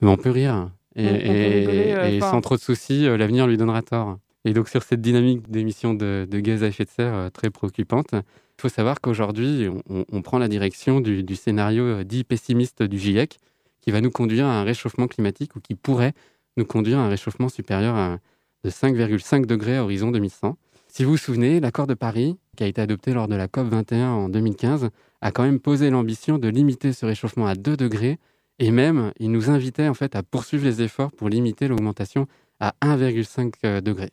Mais 0.00 0.08
on 0.08 0.16
peut 0.16 0.30
rire. 0.30 0.70
Et, 0.94 1.06
euh, 1.06 2.08
et 2.08 2.20
sans 2.20 2.40
trop 2.40 2.56
de 2.56 2.60
soucis, 2.60 3.06
euh, 3.06 3.16
l'avenir 3.16 3.46
lui 3.46 3.56
donnera 3.56 3.82
tort. 3.82 4.18
Et 4.44 4.52
donc 4.52 4.68
sur 4.68 4.82
cette 4.82 5.00
dynamique 5.00 5.50
d'émissions 5.50 5.94
de, 5.94 6.26
de 6.28 6.40
gaz 6.40 6.62
à 6.62 6.68
effet 6.68 6.84
de 6.84 6.90
serre 6.90 7.14
euh, 7.14 7.30
très 7.30 7.50
préoccupante, 7.50 8.12
il 8.12 8.62
faut 8.62 8.68
savoir 8.68 9.00
qu'aujourd'hui, 9.00 9.68
on, 9.88 10.22
prend 10.22 10.38
la 10.38 10.48
direction 10.48 11.00
du, 11.00 11.22
du 11.22 11.36
scénario 11.36 11.82
euh, 11.84 12.04
dit 12.04 12.24
pessimiste 12.24 12.82
du 12.82 12.98
GIEC, 12.98 13.38
qui 13.80 13.90
va 13.90 14.00
nous 14.00 14.10
conduire 14.10 14.46
à 14.46 14.60
un 14.60 14.64
réchauffement 14.64 15.06
climatique 15.06 15.54
ou 15.54 15.60
qui 15.60 15.74
pourrait 15.74 16.12
nous 16.56 16.64
conduire 16.64 16.98
à 16.98 17.02
un 17.02 17.08
réchauffement 17.08 17.48
supérieur 17.48 17.94
à, 17.94 18.18
de 18.64 18.70
5,5 18.70 19.46
degrés 19.46 19.76
à 19.76 19.84
horizon 19.84 20.10
2100. 20.10 20.56
Si 20.90 21.04
vous 21.04 21.12
vous 21.12 21.16
souvenez, 21.16 21.60
l'accord 21.60 21.86
de 21.86 21.94
Paris, 21.94 22.36
qui 22.56 22.64
a 22.64 22.66
été 22.66 22.80
adopté 22.80 23.12
lors 23.12 23.28
de 23.28 23.36
la 23.36 23.46
COP 23.46 23.68
21 23.68 24.10
en 24.10 24.28
2015, 24.28 24.88
a 25.20 25.30
quand 25.30 25.42
même 25.44 25.60
posé 25.60 25.90
l'ambition 25.90 26.38
de 26.38 26.48
limiter 26.48 26.92
ce 26.92 27.06
réchauffement 27.06 27.46
à 27.46 27.54
2 27.54 27.76
degrés 27.76 28.18
et 28.58 28.70
même, 28.70 29.12
il 29.20 29.30
nous 29.30 29.50
invitait 29.50 29.86
en 29.86 29.94
fait 29.94 30.16
à 30.16 30.22
poursuivre 30.22 30.64
les 30.64 30.82
efforts 30.82 31.12
pour 31.12 31.28
limiter 31.28 31.68
l'augmentation 31.68 32.26
à 32.58 32.74
1,5 32.82 33.52
euh, 33.64 33.80
degré. 33.80 34.10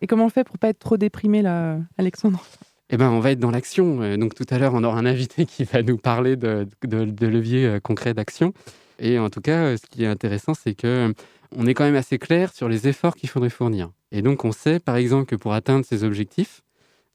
Et 0.00 0.06
comment 0.06 0.26
on 0.26 0.30
fait 0.30 0.44
pour 0.44 0.58
pas 0.58 0.68
être 0.68 0.78
trop 0.78 0.96
déprimé 0.96 1.42
là, 1.42 1.78
Alexandre? 1.98 2.42
Eh 2.90 2.96
ben, 2.96 3.10
on 3.10 3.20
va 3.20 3.32
être 3.32 3.40
dans 3.40 3.50
l'action. 3.50 4.00
Euh, 4.00 4.16
Donc 4.16 4.34
tout 4.34 4.46
à 4.48 4.58
l'heure, 4.58 4.72
on 4.74 4.84
aura 4.84 4.98
un 4.98 5.06
invité 5.06 5.44
qui 5.46 5.64
va 5.64 5.82
nous 5.82 5.98
parler 5.98 6.36
de, 6.36 6.66
de, 6.86 7.04
de 7.04 7.26
leviers 7.26 7.66
euh, 7.66 7.80
concrets 7.80 8.14
d'action. 8.14 8.54
Et 8.98 9.18
en 9.18 9.28
tout 9.28 9.40
cas, 9.40 9.76
ce 9.76 9.82
qui 9.90 10.04
est 10.04 10.06
intéressant, 10.06 10.54
c'est 10.54 10.74
que 10.74 11.12
on 11.56 11.66
est 11.66 11.74
quand 11.74 11.84
même 11.84 11.96
assez 11.96 12.18
clair 12.18 12.52
sur 12.52 12.68
les 12.68 12.88
efforts 12.88 13.16
qu'il 13.16 13.28
faudrait 13.28 13.50
fournir. 13.50 13.90
Et 14.12 14.22
donc, 14.22 14.44
on 14.44 14.52
sait, 14.52 14.80
par 14.80 14.96
exemple, 14.96 15.26
que 15.26 15.36
pour 15.36 15.54
atteindre 15.54 15.84
ces 15.84 16.04
objectifs 16.04 16.62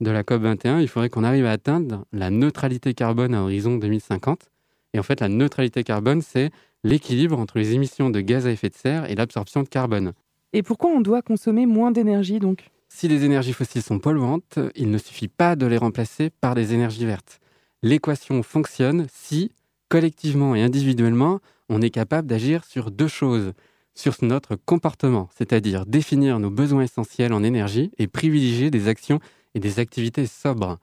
de 0.02 0.12
la 0.12 0.24
COP 0.24 0.42
21, 0.42 0.80
il 0.80 0.88
faudrait 0.88 1.10
qu'on 1.10 1.24
arrive 1.24 1.46
à 1.46 1.52
atteindre 1.52 2.06
la 2.12 2.30
neutralité 2.30 2.94
carbone 2.94 3.34
à 3.34 3.42
horizon 3.42 3.78
2050. 3.78 4.50
Et 4.94 5.00
en 5.00 5.04
fait, 5.04 5.20
la 5.22 5.30
neutralité 5.30 5.84
carbone, 5.84 6.22
c'est 6.22 6.52
l'équilibre 6.84 7.40
entre 7.40 7.58
les 7.58 7.74
émissions 7.74 8.10
de 8.10 8.22
gaz 8.22 8.48
à 8.48 8.52
effet 8.52 8.70
de 8.70 8.76
serre 8.76 9.10
et 9.10 9.16
l'absorption 9.16 9.64
de 9.64 9.68
carbone. 9.68 10.14
Et 10.54 10.64
pourquoi 10.64 10.90
on 10.90 11.02
doit 11.02 11.22
consommer 11.22 11.66
moins 11.66 11.92
d'énergie 11.92 12.40
donc? 12.40 12.70
Si 12.88 13.08
les 13.08 13.24
énergies 13.24 13.54
fossiles 13.54 13.84
sont 13.84 14.00
polluantes, 14.00 14.58
il 14.76 14.90
ne 14.90 14.98
suffit 14.98 15.28
pas 15.28 15.56
de 15.56 15.68
les 15.68 15.78
remplacer 15.78 16.32
par 16.32 16.56
des 16.56 16.74
énergies 16.74 17.06
vertes. 17.06 17.40
L'équation 17.84 18.42
fonctionne 18.42 19.06
si, 19.14 19.52
collectivement 19.90 20.56
et 20.56 20.64
individuellement, 20.64 21.40
on 21.70 21.82
est 21.82 21.92
capable 21.92 22.28
d'agir 22.28 22.66
sur 22.66 22.90
deux 22.90 23.08
choses. 23.08 23.54
Sur 24.00 24.16
notre 24.22 24.56
comportement, 24.56 25.30
c'est-à-dire 25.38 25.86
définir 25.86 26.40
nos 26.40 26.50
besoins 26.50 26.84
essentiels 26.84 27.34
en 27.34 27.44
énergie 27.44 27.92
et 27.98 28.08
privilégier 28.08 28.72
des 28.72 28.88
actions 28.88 29.20
et 29.56 29.60
des 29.60 29.80
activités 29.80 30.26
sobres. 30.26 30.80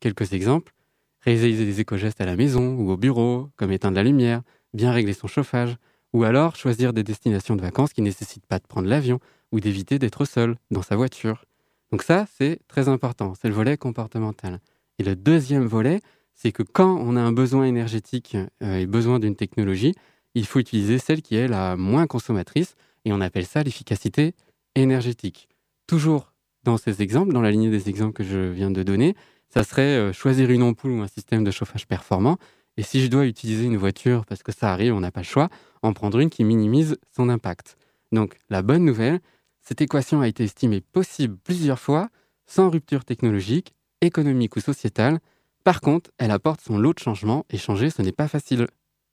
Quelques 0.00 0.32
exemples 0.32 0.72
réaliser 1.20 1.64
des 1.64 1.80
éco-gestes 1.80 2.20
à 2.20 2.26
la 2.26 2.36
maison 2.36 2.74
ou 2.74 2.90
au 2.90 2.96
bureau, 2.96 3.50
comme 3.56 3.72
éteindre 3.72 3.96
la 3.96 4.02
lumière, 4.02 4.42
bien 4.74 4.92
régler 4.92 5.12
son 5.12 5.28
chauffage, 5.28 5.76
ou 6.12 6.24
alors 6.24 6.56
choisir 6.56 6.92
des 6.92 7.02
destinations 7.02 7.56
de 7.56 7.62
vacances 7.62 7.92
qui 7.92 8.00
ne 8.00 8.06
nécessitent 8.06 8.46
pas 8.46 8.58
de 8.58 8.66
prendre 8.66 8.88
l'avion 8.88 9.20
ou 9.52 9.60
d'éviter 9.60 9.98
d'être 9.98 10.24
seul 10.24 10.56
dans 10.70 10.82
sa 10.82 10.96
voiture. 10.96 11.44
Donc 11.92 12.02
ça, 12.02 12.26
c'est 12.36 12.60
très 12.66 12.88
important, 12.88 13.34
c'est 13.40 13.48
le 13.48 13.54
volet 13.54 13.76
comportemental. 13.76 14.60
Et 14.98 15.04
le 15.04 15.14
deuxième 15.14 15.66
volet, 15.66 16.00
c'est 16.34 16.52
que 16.52 16.62
quand 16.62 16.96
on 16.96 17.16
a 17.16 17.20
un 17.20 17.32
besoin 17.32 17.64
énergétique 17.64 18.36
euh, 18.62 18.78
et 18.78 18.86
besoin 18.86 19.18
d'une 19.18 19.36
technologie, 19.36 19.94
il 20.36 20.46
faut 20.46 20.58
utiliser 20.58 20.98
celle 20.98 21.22
qui 21.22 21.34
est 21.34 21.48
la 21.48 21.76
moins 21.76 22.06
consommatrice, 22.06 22.76
et 23.06 23.12
on 23.12 23.22
appelle 23.22 23.46
ça 23.46 23.62
l'efficacité 23.62 24.34
énergétique. 24.74 25.48
Toujours 25.86 26.34
dans 26.62 26.76
ces 26.76 27.00
exemples, 27.00 27.32
dans 27.32 27.40
la 27.40 27.50
lignée 27.50 27.70
des 27.70 27.88
exemples 27.88 28.12
que 28.12 28.24
je 28.24 28.50
viens 28.50 28.70
de 28.70 28.82
donner, 28.82 29.16
ça 29.48 29.64
serait 29.64 29.96
euh, 29.96 30.12
choisir 30.12 30.50
une 30.50 30.62
ampoule 30.62 30.90
ou 30.90 31.00
un 31.00 31.08
système 31.08 31.42
de 31.42 31.50
chauffage 31.50 31.86
performant. 31.86 32.36
Et 32.76 32.82
si 32.82 33.00
je 33.00 33.06
dois 33.06 33.24
utiliser 33.24 33.64
une 33.64 33.78
voiture, 33.78 34.26
parce 34.26 34.42
que 34.42 34.52
ça 34.52 34.72
arrive, 34.72 34.92
on 34.92 35.00
n'a 35.00 35.10
pas 35.10 35.20
le 35.20 35.26
choix, 35.26 35.48
en 35.80 35.94
prendre 35.94 36.18
une 36.18 36.28
qui 36.28 36.44
minimise 36.44 36.98
son 37.16 37.30
impact. 37.30 37.78
Donc 38.12 38.36
la 38.50 38.60
bonne 38.60 38.84
nouvelle, 38.84 39.20
cette 39.62 39.80
équation 39.80 40.20
a 40.20 40.28
été 40.28 40.44
estimée 40.44 40.82
possible 40.82 41.38
plusieurs 41.42 41.78
fois, 41.78 42.10
sans 42.46 42.68
rupture 42.68 43.06
technologique, 43.06 43.72
économique 44.02 44.56
ou 44.56 44.60
sociétale. 44.60 45.20
Par 45.64 45.80
contre, 45.80 46.10
elle 46.18 46.30
apporte 46.30 46.60
son 46.60 46.76
lot 46.76 46.92
de 46.92 46.98
changements, 46.98 47.46
et 47.48 47.56
changer, 47.56 47.88
ce 47.88 48.02
n'est 48.02 48.12
pas 48.12 48.28
facile. 48.28 48.66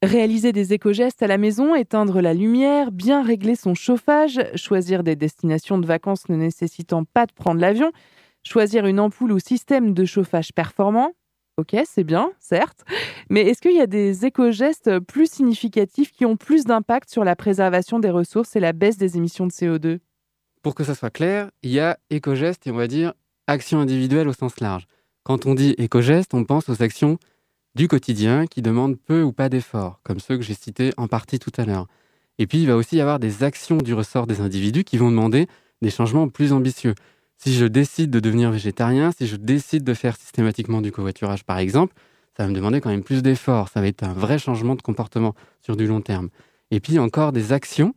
Réaliser 0.04 0.52
des 0.52 0.74
éco-gestes 0.74 1.24
à 1.24 1.28
la 1.28 1.38
maison, 1.38 1.76
éteindre 1.76 2.20
la 2.20 2.34
lumière, 2.34 2.92
bien 2.92 3.24
régler 3.24 3.56
son 3.56 3.74
chauffage, 3.74 4.38
choisir 4.54 5.02
des 5.02 5.16
destinations 5.16 5.78
de 5.78 5.86
vacances 5.86 6.28
ne 6.28 6.36
nécessitant 6.36 7.06
pas 7.06 7.26
de 7.26 7.32
prendre 7.32 7.62
l'avion, 7.62 7.90
choisir 8.44 8.86
une 8.86 9.00
ampoule 9.00 9.32
ou 9.32 9.40
système 9.40 9.94
de 9.94 10.04
chauffage 10.04 10.52
performant. 10.52 11.14
Ok, 11.56 11.78
c'est 11.86 12.04
bien, 12.04 12.34
certes. 12.42 12.84
Mais 13.30 13.44
est-ce 13.44 13.62
qu'il 13.62 13.78
y 13.78 13.80
a 13.80 13.88
des 13.88 14.26
éco-gestes 14.26 15.00
plus 15.00 15.32
significatifs 15.32 16.12
qui 16.12 16.26
ont 16.26 16.36
plus 16.36 16.66
d'impact 16.66 17.10
sur 17.10 17.24
la 17.24 17.38
préservation 17.38 18.00
des 18.00 18.10
ressources 18.10 18.58
et 18.58 18.60
la 18.60 18.74
baisse 18.74 18.98
des 18.98 19.16
émissions 19.16 19.48
de 19.48 19.54
CO2 19.54 20.00
Pour 20.64 20.76
que 20.76 20.84
ça 20.84 20.96
soit 20.96 21.12
clair, 21.12 21.50
il 21.62 21.72
y 21.72 21.80
a 21.80 21.98
éco-gestes 22.10 22.68
et 22.68 22.72
on 22.72 22.76
va 22.76 22.88
dire 22.88 23.14
actions 23.48 23.80
individuelles 23.80 24.28
au 24.28 24.34
sens 24.34 24.60
large. 24.60 24.86
Quand 25.24 25.46
on 25.46 25.54
dit 25.54 25.76
éco-gestes, 25.78 26.34
on 26.34 26.44
pense 26.44 26.68
aux 26.68 26.84
actions 26.84 27.18
du 27.76 27.88
quotidien 27.88 28.46
qui 28.48 28.62
demandent 28.62 28.98
peu 28.98 29.24
ou 29.24 29.32
pas 29.32 29.50
d'efforts, 29.50 30.00
comme 30.04 30.20
ceux 30.20 30.38
que 30.38 30.44
j'ai 30.44 30.54
cités 30.54 30.92
en 30.98 31.08
partie 31.08 31.40
tout 31.40 31.52
à 31.58 31.66
l'heure. 31.66 31.88
Et 32.40 32.48
puis, 32.48 32.60
il 32.60 32.68
va 32.68 32.76
aussi 32.76 32.98
y 32.98 33.02
avoir 33.02 33.20
des 33.20 33.44
actions 33.44 33.78
du 33.78 33.94
ressort 33.94 34.28
des 34.28 34.42
individus 34.42 34.84
qui 34.84 34.98
vont 34.98 35.12
demander 35.12 35.48
des 35.82 35.90
changements 35.90 36.28
plus 36.30 36.54
ambitieux. 36.54 36.96
Si 37.38 37.54
je 37.54 37.66
décide 37.66 38.10
de 38.10 38.20
devenir 38.20 38.52
végétarien, 38.52 39.12
si 39.12 39.28
je 39.28 39.36
décide 39.36 39.84
de 39.84 39.94
faire 39.94 40.16
systématiquement 40.16 40.82
du 40.82 40.92
covoiturage 40.92 41.44
par 41.44 41.58
exemple, 41.58 41.94
ça 42.36 42.44
va 42.44 42.50
me 42.50 42.56
demander 42.56 42.82
quand 42.82 42.90
même 42.90 43.04
plus 43.04 43.22
d'efforts. 43.22 43.70
Ça 43.70 43.82
va 43.82 43.88
être 43.88 44.04
un 44.04 44.14
vrai 44.14 44.40
changement 44.40 44.76
de 44.76 44.82
comportement 44.82 45.36
sur 45.62 45.76
du 45.76 45.86
long 45.86 46.02
terme. 46.02 46.30
Et 46.72 46.80
puis 46.80 46.98
encore 47.00 47.32
des 47.32 47.52
actions 47.52 47.94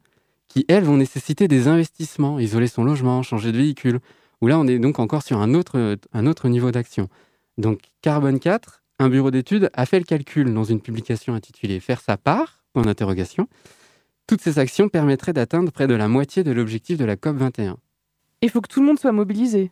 qui, 0.49 0.64
elles, 0.68 0.85
vont 0.85 0.97
nécessiter 0.97 1.49
des 1.49 1.68
investissements, 1.68 2.39
isoler 2.39 2.66
son 2.66 2.85
logement, 2.85 3.22
changer 3.22 3.53
de 3.53 3.57
véhicule, 3.57 4.01
où 4.41 4.47
là, 4.47 4.59
on 4.59 4.66
est 4.66 4.79
donc 4.79 4.99
encore 4.99 5.22
sur 5.22 5.41
un 5.41 5.55
autre, 5.55 5.97
un 6.12 6.27
autre 6.27 6.49
niveau 6.49 6.70
d'action. 6.70 7.09
Donc, 7.59 7.81
Carbone 8.03 8.39
4, 8.39 8.83
un 8.99 9.09
bureau 9.09 9.30
d'études, 9.30 9.70
a 9.74 9.86
fait 9.86 9.99
le 9.99 10.05
calcul 10.05 10.53
dans 10.53 10.64
une 10.64 10.80
publication 10.80 11.34
intitulée 11.34 11.80
Faire 11.80 12.01
sa 12.01 12.16
part, 12.16 12.64
point 12.72 12.82
d'interrogation. 12.82 13.49
Toutes 14.26 14.40
ces 14.40 14.59
actions 14.59 14.88
permettraient 14.88 15.32
d'atteindre 15.32 15.70
près 15.70 15.86
de 15.86 15.94
la 15.94 16.09
moitié 16.09 16.42
de 16.44 16.51
l'objectif 16.51 16.99
de 16.99 17.05
la 17.05 17.16
COP 17.16 17.36
21. 17.36 17.76
Il 18.42 18.51
faut 18.51 18.61
que 18.61 18.68
tout 18.68 18.80
le 18.80 18.86
monde 18.86 18.99
soit 18.99 19.12
mobilisé. 19.12 19.70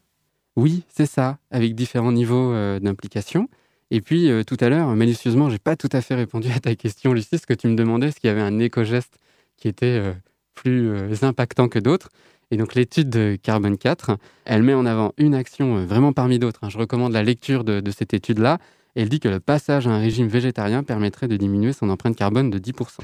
Oui, 0.57 0.85
c'est 0.89 1.07
ça, 1.07 1.39
avec 1.51 1.75
différents 1.75 2.13
niveaux 2.13 2.53
euh, 2.53 2.79
d'implication. 2.79 3.49
Et 3.91 4.01
puis, 4.01 4.31
euh, 4.31 4.45
tout 4.45 4.57
à 4.61 4.69
l'heure, 4.69 4.89
malicieusement, 4.95 5.51
j'ai 5.51 5.59
pas 5.59 5.75
tout 5.77 5.89
à 5.93 6.01
fait 6.01 6.15
répondu 6.15 6.49
à 6.55 6.61
ta 6.61 6.75
question, 6.77 7.13
Lucie, 7.13 7.39
ce 7.39 7.47
que 7.47 7.55
tu 7.55 7.67
me 7.67 7.75
demandais, 7.75 8.09
est-ce 8.09 8.21
qu'il 8.21 8.29
y 8.29 8.31
avait 8.31 8.41
un 8.41 8.59
éco-geste 8.59 9.19
qui 9.57 9.69
était 9.69 9.99
euh, 10.01 10.13
plus 10.55 11.25
impactant 11.25 11.69
que 11.69 11.81
d'autres. 11.81 12.11
Et 12.53 12.57
donc, 12.57 12.75
l'étude 12.77 13.11
de 13.11 13.37
Carbone 13.43 13.77
4, 13.77 14.17
elle 14.45 14.63
met 14.63 14.75
en 14.75 14.87
avant 14.87 15.13
une 15.19 15.35
action 15.35 15.85
vraiment 15.85 16.13
parmi 16.13 16.39
d'autres. 16.39 16.61
hein. 16.63 16.69
Je 16.69 16.79
recommande 16.79 17.13
la 17.13 17.25
lecture 17.25 17.65
de, 17.65 17.81
de 17.81 17.91
cette 17.91 18.15
étude-là. 18.15 18.59
Elle 18.97 19.09
dit 19.09 19.19
que 19.19 19.29
le 19.29 19.41
passage 19.41 19.89
à 19.89 19.91
un 19.91 19.99
régime 19.99 20.29
végétarien 20.29 20.85
permettrait 20.85 21.27
de 21.27 21.37
diminuer 21.37 21.73
son 21.73 21.91
empreinte 21.91 22.15
carbone 22.15 22.51
de 22.51 22.61
10%. 22.61 23.01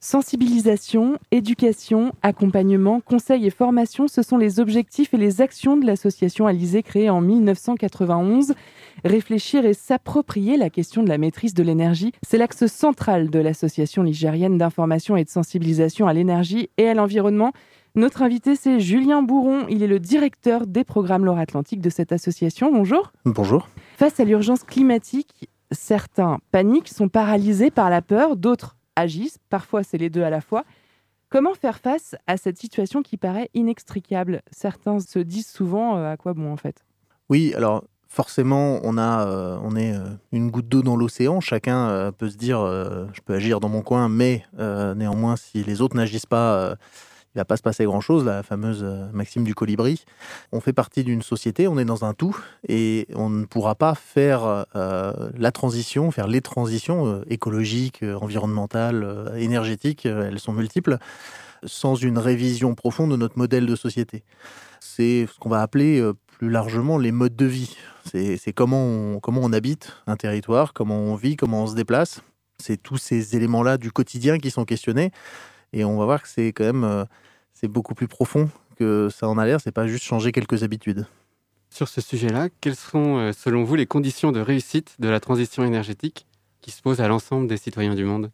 Sensibilisation, 0.00 1.18
éducation, 1.30 2.12
accompagnement, 2.22 3.00
conseil 3.00 3.46
et 3.46 3.50
formation, 3.50 4.08
ce 4.08 4.22
sont 4.22 4.36
les 4.36 4.60
objectifs 4.60 5.14
et 5.14 5.16
les 5.16 5.40
actions 5.40 5.76
de 5.76 5.86
l'association 5.86 6.46
Alizé 6.46 6.82
créée 6.82 7.08
en 7.08 7.20
1991. 7.20 8.52
Réfléchir 9.04 9.64
et 9.64 9.72
s'approprier 9.74 10.56
la 10.56 10.70
question 10.70 11.02
de 11.02 11.08
la 11.08 11.18
maîtrise 11.18 11.54
de 11.54 11.62
l'énergie, 11.62 12.12
c'est 12.26 12.36
l'axe 12.36 12.66
central 12.66 13.30
de 13.30 13.38
l'association 13.38 14.02
ligérienne 14.02 14.58
d'information 14.58 15.16
et 15.16 15.24
de 15.24 15.30
sensibilisation 15.30 16.06
à 16.06 16.12
l'énergie 16.12 16.68
et 16.76 16.88
à 16.88 16.94
l'environnement. 16.94 17.52
Notre 17.94 18.22
invité, 18.22 18.56
c'est 18.56 18.80
Julien 18.80 19.22
Bourron. 19.22 19.66
Il 19.68 19.82
est 19.82 19.86
le 19.86 20.00
directeur 20.00 20.66
des 20.66 20.82
programmes 20.82 21.26
Loire-Atlantique 21.26 21.82
de 21.82 21.90
cette 21.90 22.10
association. 22.10 22.72
Bonjour. 22.72 23.12
Bonjour. 23.26 23.68
Face 23.98 24.18
à 24.18 24.24
l'urgence 24.24 24.64
climatique, 24.64 25.50
certains 25.70 26.38
paniquent, 26.52 26.88
sont 26.88 27.10
paralysés 27.10 27.70
par 27.70 27.90
la 27.90 28.00
peur, 28.00 28.36
d'autres 28.36 28.76
agissent, 28.96 29.36
parfois 29.50 29.82
c'est 29.82 29.98
les 29.98 30.08
deux 30.08 30.22
à 30.22 30.30
la 30.30 30.40
fois. 30.40 30.64
Comment 31.28 31.52
faire 31.52 31.78
face 31.78 32.14
à 32.26 32.38
cette 32.38 32.56
situation 32.56 33.02
qui 33.02 33.18
paraît 33.18 33.50
inextricable? 33.52 34.40
Certains 34.50 35.00
se 35.00 35.18
disent 35.18 35.48
souvent 35.48 35.98
euh, 35.98 36.12
à 36.12 36.16
quoi 36.16 36.32
bon 36.32 36.50
en 36.50 36.56
fait? 36.56 36.86
Oui, 37.28 37.52
alors 37.54 37.84
forcément, 38.08 38.80
on, 38.84 38.98
a, 38.98 39.26
euh, 39.26 39.58
on 39.62 39.74
est 39.76 39.94
euh, 39.94 40.04
une 40.32 40.50
goutte 40.50 40.68
d'eau 40.68 40.82
dans 40.82 40.96
l'océan. 40.96 41.40
Chacun 41.40 41.88
euh, 41.88 42.10
peut 42.12 42.28
se 42.28 42.36
dire, 42.36 42.60
je 43.12 43.20
peux 43.22 43.34
agir 43.34 43.60
dans 43.60 43.68
mon 43.68 43.82
coin, 43.82 44.08
mais 44.08 44.44
néanmoins, 44.58 45.36
si 45.36 45.62
les 45.62 45.80
autres 45.82 45.96
n'agissent 45.96 46.26
pas, 46.26 46.76
il 47.34 47.38
va 47.38 47.44
pas 47.46 47.56
se 47.56 47.62
passer 47.62 47.84
grand-chose, 47.84 48.24
la 48.24 48.42
fameuse 48.42 48.82
euh, 48.84 49.06
maxime 49.12 49.44
du 49.44 49.54
colibri. 49.54 50.04
On 50.52 50.60
fait 50.60 50.74
partie 50.74 51.02
d'une 51.02 51.22
société, 51.22 51.66
on 51.66 51.78
est 51.78 51.84
dans 51.84 52.04
un 52.04 52.12
tout, 52.12 52.36
et 52.68 53.06
on 53.14 53.30
ne 53.30 53.46
pourra 53.46 53.74
pas 53.74 53.94
faire 53.94 54.66
euh, 54.76 55.30
la 55.36 55.50
transition, 55.50 56.10
faire 56.10 56.26
les 56.26 56.42
transitions 56.42 57.06
euh, 57.06 57.24
écologiques, 57.28 58.02
environnementales, 58.02 59.32
énergétiques, 59.36 60.04
elles 60.06 60.38
sont 60.38 60.52
multiples, 60.52 60.98
sans 61.64 61.94
une 61.94 62.18
révision 62.18 62.74
profonde 62.74 63.10
de 63.12 63.16
notre 63.16 63.38
modèle 63.38 63.66
de 63.66 63.76
société. 63.76 64.24
C'est 64.80 65.26
ce 65.32 65.38
qu'on 65.38 65.48
va 65.48 65.62
appeler 65.62 66.04
plus 66.38 66.50
largement 66.50 66.98
les 66.98 67.12
modes 67.12 67.36
de 67.36 67.46
vie. 67.46 67.76
C'est 68.04 68.52
comment 68.52 69.20
comment 69.20 69.40
on 69.44 69.52
habite 69.52 69.92
un 70.06 70.16
territoire, 70.16 70.72
comment 70.72 70.98
on 70.98 71.14
vit, 71.14 71.36
comment 71.36 71.62
on 71.62 71.66
se 71.68 71.74
déplace. 71.74 72.20
C'est 72.58 72.82
tous 72.82 72.96
ces 72.96 73.36
éléments-là 73.36 73.78
du 73.78 73.92
quotidien 73.92 74.38
qui 74.38 74.50
sont 74.50 74.64
questionnés. 74.64 75.12
Et 75.72 75.84
on 75.84 75.98
va 75.98 76.04
voir 76.04 76.22
que 76.22 76.28
c'est 76.28 76.52
quand 76.52 76.64
même 76.64 76.84
euh, 76.84 77.04
c'est 77.54 77.68
beaucoup 77.68 77.94
plus 77.94 78.08
profond 78.08 78.50
que 78.76 79.08
ça 79.08 79.28
en 79.28 79.38
a 79.38 79.46
l'air. 79.46 79.60
C'est 79.60 79.72
pas 79.72 79.86
juste 79.86 80.04
changer 80.04 80.32
quelques 80.32 80.62
habitudes. 80.62 81.06
Sur 81.70 81.88
ce 81.88 82.00
sujet-là, 82.00 82.48
quelles 82.60 82.76
sont, 82.76 83.16
euh, 83.16 83.32
selon 83.32 83.64
vous, 83.64 83.76
les 83.76 83.86
conditions 83.86 84.32
de 84.32 84.40
réussite 84.40 84.96
de 84.98 85.08
la 85.08 85.20
transition 85.20 85.64
énergétique 85.64 86.26
qui 86.60 86.70
se 86.70 86.82
posent 86.82 87.00
à 87.00 87.08
l'ensemble 87.08 87.46
des 87.46 87.56
citoyens 87.56 87.94
du 87.94 88.04
monde? 88.04 88.30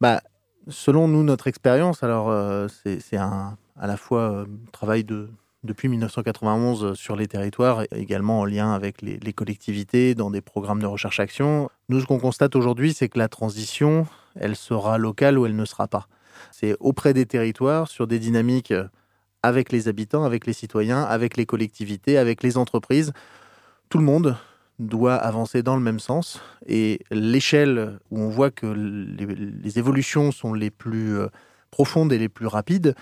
Bah, 0.00 0.20
selon 0.68 1.08
nous, 1.08 1.22
notre 1.22 1.46
expérience, 1.46 2.02
alors 2.02 2.28
euh, 2.28 2.68
c'est 2.84 3.16
à 3.16 3.56
la 3.80 3.96
fois 3.96 4.32
euh, 4.32 4.46
travail 4.72 5.04
de 5.04 5.30
depuis 5.64 5.88
1991 5.88 6.94
sur 6.94 7.16
les 7.16 7.26
territoires, 7.26 7.82
également 7.90 8.40
en 8.40 8.44
lien 8.44 8.72
avec 8.72 9.02
les, 9.02 9.18
les 9.18 9.32
collectivités 9.32 10.14
dans 10.14 10.30
des 10.30 10.40
programmes 10.40 10.80
de 10.80 10.86
recherche-action. 10.86 11.70
Nous, 11.88 12.00
ce 12.00 12.06
qu'on 12.06 12.20
constate 12.20 12.54
aujourd'hui, 12.54 12.92
c'est 12.92 13.08
que 13.08 13.18
la 13.18 13.28
transition, 13.28 14.06
elle 14.36 14.54
sera 14.54 14.96
locale 14.96 15.38
ou 15.38 15.46
elle 15.46 15.56
ne 15.56 15.64
sera 15.64 15.88
pas. 15.88 16.06
C'est 16.50 16.76
auprès 16.80 17.14
des 17.14 17.26
territoires, 17.26 17.88
sur 17.88 18.06
des 18.06 18.18
dynamiques 18.18 18.72
euh, 18.72 18.84
avec 19.42 19.72
les 19.72 19.88
habitants, 19.88 20.24
avec 20.24 20.46
les 20.46 20.52
citoyens, 20.52 21.02
avec 21.02 21.36
les 21.36 21.46
collectivités, 21.46 22.18
avec 22.18 22.42
les 22.42 22.56
entreprises. 22.56 23.12
Tout 23.88 23.98
le 23.98 24.04
monde 24.04 24.36
doit 24.78 25.14
avancer 25.14 25.62
dans 25.62 25.76
le 25.76 25.82
même 25.82 26.00
sens. 26.00 26.40
Et 26.66 27.00
l'échelle 27.10 27.98
où 28.10 28.20
on 28.20 28.28
voit 28.28 28.50
que 28.50 28.66
les, 28.66 29.78
évolutions 29.78 30.32
sont 30.32 30.52
les 30.52 30.70
plus 30.70 31.18
euh, 31.18 31.28
profondes 31.70 32.12
et 32.12 32.18
les 32.18 32.28
plus 32.28 32.46
rapides, 32.46 32.94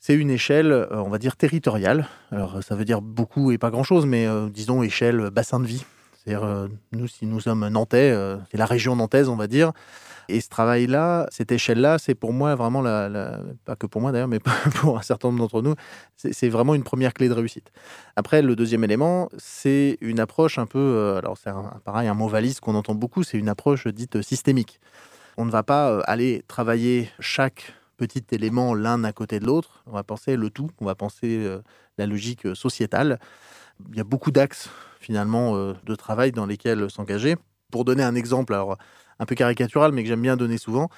c'est 0.00 0.14
une 0.14 0.30
échelle, 0.30 0.72
euh, 0.72 0.86
on 0.90 1.08
va 1.08 1.18
dire, 1.18 1.36
territoriale. 1.36 2.06
Alors, 2.30 2.62
ça 2.62 2.74
veut 2.74 2.84
dire 2.84 3.00
beaucoup 3.00 3.52
et 3.52 3.58
pas 3.58 3.70
grand-chose, 3.70 4.06
mais 4.06 4.26
disons 4.50 4.82
échelle 4.82 5.30
bassin 5.30 5.60
de 5.60 5.66
vie. 5.66 5.84
C'est-à-dire, 6.14 6.68
nous, 6.92 7.06
si 7.06 7.24
nous 7.24 7.40
sommes 7.40 7.66
nantais, 7.68 8.14
c'est 8.50 8.58
la 8.58 8.66
région 8.66 8.96
nantaise, 8.96 9.28
on 9.28 9.36
va 9.36 9.46
dire. 9.46 9.72
Et 10.30 10.42
ce 10.42 10.50
travail-là, 10.50 11.26
cette 11.30 11.52
échelle-là, 11.52 11.98
c'est 11.98 12.14
pour 12.14 12.34
moi 12.34 12.54
vraiment, 12.54 12.82
la, 12.82 13.40
pas 13.64 13.76
que 13.76 13.86
pour 13.86 14.02
moi 14.02 14.12
d'ailleurs, 14.12 14.28
mais 14.28 14.40
pour 14.76 14.98
un 14.98 15.02
certain 15.02 15.28
nombre 15.28 15.40
d'entre 15.40 15.62
nous, 15.62 15.74
c'est 16.16 16.50
vraiment 16.50 16.74
une 16.74 16.82
première 16.82 17.14
clé 17.14 17.28
de 17.28 17.32
réussite. 17.34 17.72
Après, 18.14 18.42
le 18.42 18.54
deuxième 18.54 18.84
élément, 18.84 19.30
c'est 19.38 19.96
une 20.02 20.20
approche 20.20 20.58
un 20.58 20.66
peu, 20.66 20.78
euh, 20.78 21.16
alors 21.16 21.38
c'est 21.38 21.50
pareil, 21.82 22.08
un 22.08 22.14
mot 22.14 22.28
valise 22.28 22.60
qu'on 22.60 22.74
entend 22.74 22.94
beaucoup, 22.94 23.22
c'est 23.22 23.38
une 23.38 23.48
approche 23.48 23.86
dite 23.86 24.20
systémique. 24.20 24.80
On 25.38 25.46
ne 25.46 25.50
va 25.50 25.62
pas 25.62 25.90
euh, 25.90 26.02
aller 26.04 26.42
travailler 26.46 27.08
chaque 27.20 27.74
petit 27.96 28.24
élément 28.30 28.74
l'un 28.74 29.04
à 29.04 29.12
côté 29.12 29.40
de 29.40 29.46
l'autre, 29.46 29.82
on 29.86 29.92
va 29.92 30.04
penser 30.04 30.36
le 30.36 30.50
tout, 30.50 30.68
on 30.80 30.84
va 30.84 30.94
penser 30.94 31.38
euh, 31.38 31.62
la 31.96 32.06
logique 32.06 32.54
sociétale. 32.54 33.18
Il 33.90 33.96
y 33.96 34.00
a 34.00 34.04
beaucoup 34.04 34.30
d'axes 34.30 34.68
finalement 35.00 35.54
de 35.56 35.94
travail 35.94 36.32
dans 36.32 36.44
lesquels 36.44 36.90
s'engager. 36.90 37.36
Pour 37.70 37.84
donner 37.84 38.02
un 38.02 38.16
exemple, 38.16 38.52
alors 38.52 38.76
un 39.18 39.26
peu 39.26 39.34
caricatural, 39.34 39.92
mais 39.92 40.02
que 40.02 40.08
j'aime 40.08 40.22
bien 40.22 40.36
donner 40.36 40.58
souvent, 40.58 40.88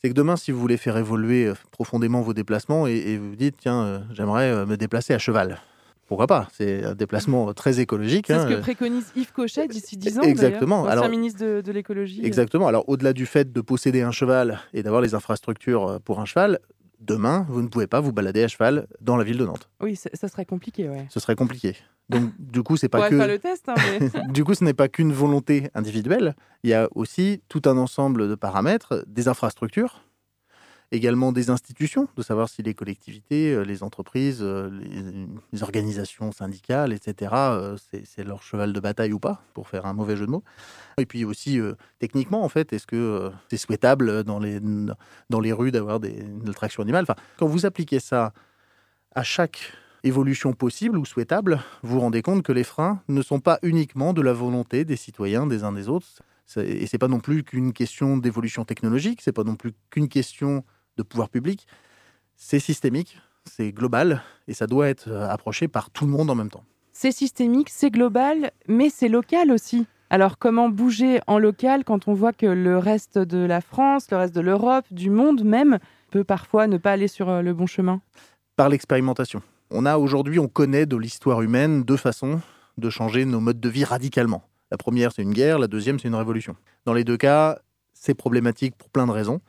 c'est 0.00 0.08
que 0.08 0.14
demain, 0.14 0.36
si 0.36 0.52
vous 0.52 0.60
voulez 0.60 0.76
faire 0.76 0.96
évoluer 0.96 1.46
euh, 1.46 1.54
profondément 1.70 2.20
vos 2.22 2.34
déplacements 2.34 2.86
et, 2.86 2.92
et 2.94 3.18
vous 3.18 3.30
vous 3.30 3.36
dites, 3.36 3.56
tiens, 3.58 3.82
euh, 3.82 3.98
j'aimerais 4.12 4.50
euh, 4.50 4.66
me 4.66 4.76
déplacer 4.76 5.12
à 5.14 5.18
cheval. 5.18 5.58
Pourquoi 6.06 6.26
pas? 6.26 6.48
C'est 6.52 6.84
un 6.84 6.94
déplacement 6.94 7.52
très 7.54 7.80
écologique. 7.80 8.26
C'est 8.28 8.34
hein, 8.34 8.44
ce 8.44 8.48
que 8.48 8.54
euh, 8.54 8.60
préconise 8.60 9.12
Yves 9.16 9.32
Cochet 9.32 9.68
d'ici 9.68 9.96
10 9.96 10.18
ans. 10.18 10.22
Exactement. 10.22 10.80
ancien 10.82 10.92
Alors- 10.92 11.08
ministre 11.08 11.44
de, 11.44 11.60
de 11.60 11.72
l'écologie. 11.72 12.24
Exactement. 12.24 12.66
Alors, 12.68 12.88
au-delà 12.88 13.12
du 13.12 13.26
fait 13.26 13.52
de 13.52 13.60
posséder 13.60 14.02
un 14.02 14.12
cheval 14.12 14.60
et 14.72 14.82
d'avoir 14.82 15.02
les 15.02 15.14
infrastructures 15.14 16.00
pour 16.04 16.20
un 16.20 16.24
cheval, 16.24 16.60
demain, 17.00 17.46
vous 17.48 17.62
ne 17.62 17.68
pouvez 17.68 17.86
pas 17.86 18.00
vous 18.00 18.12
balader 18.12 18.42
à 18.42 18.48
cheval 18.48 18.86
dans 19.00 19.16
la 19.16 19.24
ville 19.24 19.38
de 19.38 19.44
Nantes. 19.44 19.68
Oui, 19.80 19.96
ça 19.96 20.28
serait 20.28 20.44
compliqué, 20.44 20.88
ouais. 20.88 21.06
Ce 21.10 21.20
serait 21.20 21.36
compliqué. 21.36 21.76
Donc, 22.08 22.32
du 22.38 22.62
coup, 22.62 22.76
c'est 22.76 22.88
pas 22.88 23.08
que. 23.10 23.14
le 23.14 23.38
test, 23.38 23.68
hein, 23.68 23.74
mais... 24.00 24.10
du 24.32 24.44
coup, 24.44 24.54
ce 24.54 24.64
n'est 24.64 24.74
pas 24.74 24.88
qu'une 24.88 25.12
volonté 25.12 25.70
individuelle. 25.74 26.34
Il 26.62 26.70
y 26.70 26.74
a 26.74 26.88
aussi 26.94 27.42
tout 27.48 27.62
un 27.66 27.76
ensemble 27.76 28.28
de 28.28 28.34
paramètres, 28.34 29.04
des 29.06 29.28
infrastructures, 29.28 30.02
également 30.90 31.32
des 31.32 31.50
institutions, 31.50 32.08
de 32.16 32.22
savoir 32.22 32.48
si 32.48 32.62
les 32.62 32.74
collectivités, 32.74 33.52
euh, 33.52 33.62
les 33.62 33.82
entreprises, 33.82 34.38
euh, 34.40 34.70
les, 35.52 35.62
organisations 35.62 36.32
syndicales, 36.32 36.92
etc., 36.92 37.32
euh, 37.34 37.76
c'est 38.04 38.24
leur 38.24 38.42
cheval 38.42 38.72
de 38.72 38.80
bataille 38.80 39.12
ou 39.12 39.18
pas, 39.18 39.42
pour 39.54 39.68
faire 39.68 39.86
un 39.86 39.92
mauvais 39.92 40.16
jeu 40.16 40.26
de 40.26 40.30
mots. 40.30 40.44
Et 40.98 41.06
puis 41.06 41.24
aussi, 41.24 41.60
techniquement, 41.98 42.42
en 42.42 42.48
fait, 42.48 42.72
est-ce 42.72 42.86
que 42.86 43.30
c'est 43.50 43.56
souhaitable 43.56 44.24
dans 44.24 44.38
les, 44.38 44.60
dans 45.30 45.40
les 45.40 45.52
rues 45.52 45.70
d'avoir 45.70 46.00
des, 46.00 46.10
une 46.10 46.54
traction 46.54 46.82
animale? 46.82 47.02
Enfin, 47.02 47.20
Quand 47.38 47.46
vous 47.46 47.66
appliquez 47.66 48.00
ça 48.00 48.32
à 49.14 49.22
chaque 49.22 49.72
évolution 50.04 50.52
possible 50.52 50.96
ou 50.96 51.04
souhaitable, 51.04 51.60
vous 51.82 51.94
vous 51.94 52.00
rendez 52.00 52.22
compte 52.22 52.42
que 52.42 52.52
les 52.52 52.64
freins 52.64 53.02
ne 53.08 53.22
sont 53.22 53.40
pas 53.40 53.58
uniquement 53.62 54.12
de 54.12 54.22
la 54.22 54.32
volonté 54.32 54.84
des 54.84 54.96
citoyens 54.96 55.46
des 55.46 55.64
uns 55.64 55.72
des 55.72 55.88
autres. 55.88 56.22
Et 56.56 56.86
c'est 56.86 56.98
pas 56.98 57.08
non 57.08 57.20
plus 57.20 57.42
qu'une 57.42 57.72
question 57.72 58.16
d'évolution 58.16 58.64
technologique, 58.64 59.20
c'est 59.22 59.32
pas 59.32 59.44
non 59.44 59.56
plus 59.56 59.72
qu'une 59.90 60.08
question 60.08 60.64
de 60.98 61.02
pouvoir 61.02 61.30
public. 61.30 61.66
C'est 62.36 62.60
systémique, 62.60 63.18
c'est 63.44 63.72
global, 63.72 64.22
et 64.46 64.52
ça 64.52 64.66
doit 64.66 64.88
être 64.88 65.08
euh, 65.08 65.28
approché 65.28 65.66
par 65.68 65.90
tout 65.90 66.04
le 66.04 66.12
monde 66.12 66.28
en 66.28 66.34
même 66.34 66.50
temps. 66.50 66.64
C'est 66.92 67.12
systémique, 67.12 67.70
c'est 67.70 67.90
global, 67.90 68.50
mais 68.66 68.90
c'est 68.90 69.08
local 69.08 69.50
aussi. 69.50 69.86
Alors 70.10 70.38
comment 70.38 70.68
bouger 70.68 71.20
en 71.26 71.38
local 71.38 71.84
quand 71.84 72.08
on 72.08 72.14
voit 72.14 72.32
que 72.32 72.46
le 72.46 72.78
reste 72.78 73.18
de 73.18 73.38
la 73.38 73.60
France, 73.60 74.10
le 74.10 74.16
reste 74.16 74.34
de 74.34 74.40
l'Europe, 74.40 74.86
du 74.90 75.10
monde 75.10 75.44
même, 75.44 75.78
peut 76.10 76.24
parfois 76.24 76.66
ne 76.66 76.76
pas 76.76 76.92
aller 76.92 77.08
sur 77.08 77.28
euh, 77.28 77.42
le 77.42 77.54
bon 77.54 77.66
chemin? 77.66 78.00
Par 78.56 78.68
l'expérimentation. 78.68 79.42
On 79.70 79.86
a 79.86 79.98
aujourd'hui, 79.98 80.38
on 80.38 80.48
connaît 80.48 80.86
de 80.86 80.96
l'histoire 80.96 81.42
humaine 81.42 81.84
deux 81.84 81.96
façons 81.96 82.40
de 82.78 82.90
changer 82.90 83.24
nos 83.24 83.40
modes 83.40 83.60
de 83.60 83.68
vie 83.68 83.84
radicalement. 83.84 84.42
La 84.70 84.78
première, 84.78 85.12
c'est 85.12 85.22
une 85.22 85.32
guerre, 85.32 85.58
la 85.58 85.66
deuxième, 85.66 85.98
c'est 85.98 86.08
une 86.08 86.14
révolution. 86.14 86.56
Dans 86.84 86.94
les 86.94 87.04
deux 87.04 87.16
cas, 87.16 87.58
c'est 88.00 88.14
problématique 88.14 88.76
pour 88.76 88.90
plein 88.90 89.06
de 89.06 89.12
raisons. 89.12 89.40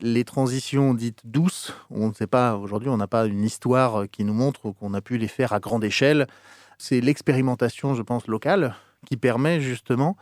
Les 0.00 0.24
transitions 0.24 0.94
dites 0.94 1.20
douces, 1.24 1.72
on 1.90 2.08
ne 2.08 2.14
sait 2.14 2.26
pas, 2.26 2.56
aujourd'hui, 2.56 2.90
on 2.90 2.96
n'a 2.96 3.06
pas 3.06 3.26
une 3.26 3.42
histoire 3.42 4.04
qui 4.10 4.24
nous 4.24 4.34
montre 4.34 4.70
qu'on 4.72 4.92
a 4.94 5.00
pu 5.00 5.16
les 5.16 5.28
faire 5.28 5.52
à 5.52 5.60
grande 5.60 5.84
échelle. 5.84 6.26
C'est 6.76 7.00
l'expérimentation, 7.00 7.94
je 7.94 8.02
pense, 8.02 8.26
locale 8.26 8.74
qui 9.06 9.16
permet 9.16 9.60
justement 9.60 10.16